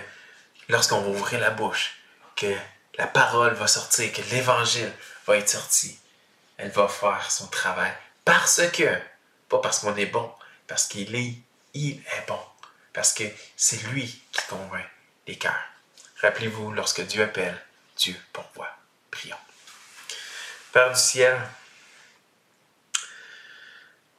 lorsqu'on 0.70 1.02
va 1.02 1.10
ouvrir 1.10 1.40
la 1.40 1.50
bouche, 1.50 1.97
que 2.38 2.56
la 2.98 3.08
parole 3.08 3.54
va 3.54 3.68
sortir, 3.68 4.14
que 4.14 4.22
l'évangile 4.32 4.92
va 5.26 5.38
être 5.38 5.50
sorti, 5.50 6.00
elle 6.58 6.72
va 6.72 6.88
faire 6.88 7.30
son 7.30 7.48
travail 7.48 7.92
parce 8.24 8.62
que, 8.72 8.98
pas 9.50 9.60
parce 9.60 9.80
qu'on 9.80 9.96
est 9.96 10.06
bon, 10.06 10.32
parce 10.68 10.86
qu'il 10.88 11.16
est, 11.16 11.36
il 11.74 11.98
est 11.98 12.28
bon, 12.28 12.40
parce 12.94 13.14
que 13.14 13.24
c'est 13.56 13.82
lui 13.88 14.22
qui 14.32 14.42
convainc 14.48 14.86
les 15.28 15.38
cœurs. 15.38 15.54
Rappelez-vous, 16.22 16.72
lorsque 16.72 17.02
Dieu 17.02 17.24
appelle, 17.24 17.58
Dieu 17.96 18.16
pourvoit. 18.34 18.76
Prions. 19.12 19.38
Père 20.74 20.92
du 20.92 21.00
ciel, 21.00 21.40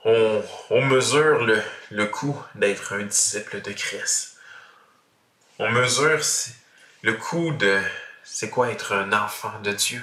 on, 0.04 0.80
mesure 0.86 1.44
le, 1.44 1.62
le 1.90 2.06
coût 2.06 2.42
d'être 2.54 2.94
un 2.94 3.02
disciple 3.02 3.60
de 3.60 3.72
Christ. 3.72 4.38
On 5.58 5.70
mesure 5.70 6.20
le 7.02 7.12
coût 7.12 7.52
de 7.52 7.82
c'est 8.30 8.50
quoi 8.50 8.70
être 8.70 8.92
un 8.92 9.12
enfant 9.12 9.58
de 9.60 9.72
Dieu? 9.72 10.02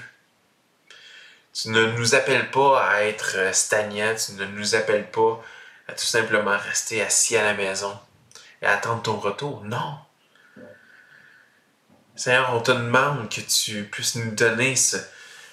Tu 1.54 1.70
ne 1.70 1.86
nous 1.92 2.16
appelles 2.16 2.52
pas 2.52 2.84
à 2.84 3.04
être 3.04 3.56
stagnant, 3.56 4.14
tu 4.16 4.34
ne 4.34 4.46
nous 4.46 4.76
appelles 4.76 5.10
pas 5.10 5.42
à 5.88 5.94
tout 5.94 6.06
simplement 6.06 6.58
rester 6.58 7.02
assis 7.02 7.38
à 7.38 7.44
la 7.44 7.54
maison 7.54 7.98
et 8.62 8.66
attendre 8.66 9.04
ton 9.04 9.18
retour. 9.18 9.64
Non. 9.64 10.00
Seigneur, 12.16 12.54
on 12.54 12.62
te 12.62 12.72
demande 12.72 13.30
que 13.30 13.42
tu 13.42 13.84
puisses 13.86 14.16
nous 14.16 14.32
donner 14.32 14.76
ce, 14.76 14.98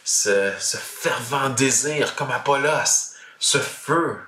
ce, 0.04 0.76
fervent 0.76 1.50
désir 1.50 2.16
comme 2.16 2.30
Apollos, 2.30 3.14
ce 3.38 3.58
feu 3.58 4.18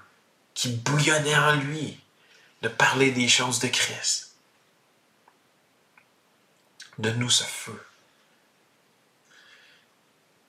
qui 0.53 0.69
bouillonnait 0.69 1.37
en 1.37 1.57
lui 1.57 1.99
de 2.63 2.69
parler 2.69 3.11
des 3.11 3.29
choses 3.29 3.59
de 3.59 3.69
Christ. 3.69 4.35
Donne-nous 6.99 7.31
ce 7.31 7.45
feu. 7.45 7.85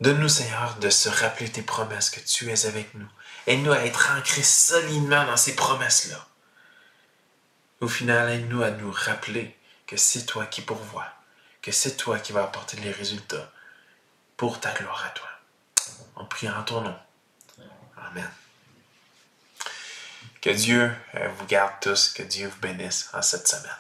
Donne-nous, 0.02 0.30
Seigneur, 0.30 0.76
de 0.76 0.90
se 0.90 1.10
rappeler 1.10 1.50
tes 1.50 1.62
promesses, 1.62 2.10
que 2.10 2.20
tu 2.20 2.52
es 2.52 2.66
avec 2.66 2.94
nous. 2.96 3.08
Aide-nous 3.48 3.72
à 3.72 3.86
être 3.86 4.12
ancrés 4.18 4.44
solidement 4.44 5.26
dans 5.26 5.38
ces 5.38 5.56
promesses-là. 5.56 6.28
Au 7.82 7.88
final, 7.88 8.30
aide-nous 8.30 8.64
à 8.64 8.72
nous 8.72 8.92
rappeler 8.92 9.56
que 9.88 9.98
c'est 9.98 10.26
toi 10.26 10.46
qui 10.46 10.62
pourvois 10.62 11.16
que 11.66 11.72
c'est 11.72 11.98
toi 11.98 12.20
qui 12.20 12.32
vas 12.32 12.44
apporter 12.44 12.78
les 12.78 12.92
résultats 12.92 13.52
pour 14.38 14.60
ta 14.60 14.72
gloire 14.72 15.04
à 15.04 15.10
toi. 15.10 15.28
En 16.14 16.24
priant 16.24 16.56
en 16.60 16.62
ton 16.62 16.82
nom. 16.82 16.96
Amen. 17.98 18.30
Que 20.42 20.52
Dieu 20.52 20.96
euh, 21.16 21.28
vous 21.30 21.46
garde 21.48 21.74
tous, 21.82 22.10
que 22.10 22.22
Dieu 22.22 22.48
vous 22.48 22.60
bénisse 22.60 23.10
en 23.14 23.24
cette 23.24 23.48
semaine. 23.48 23.72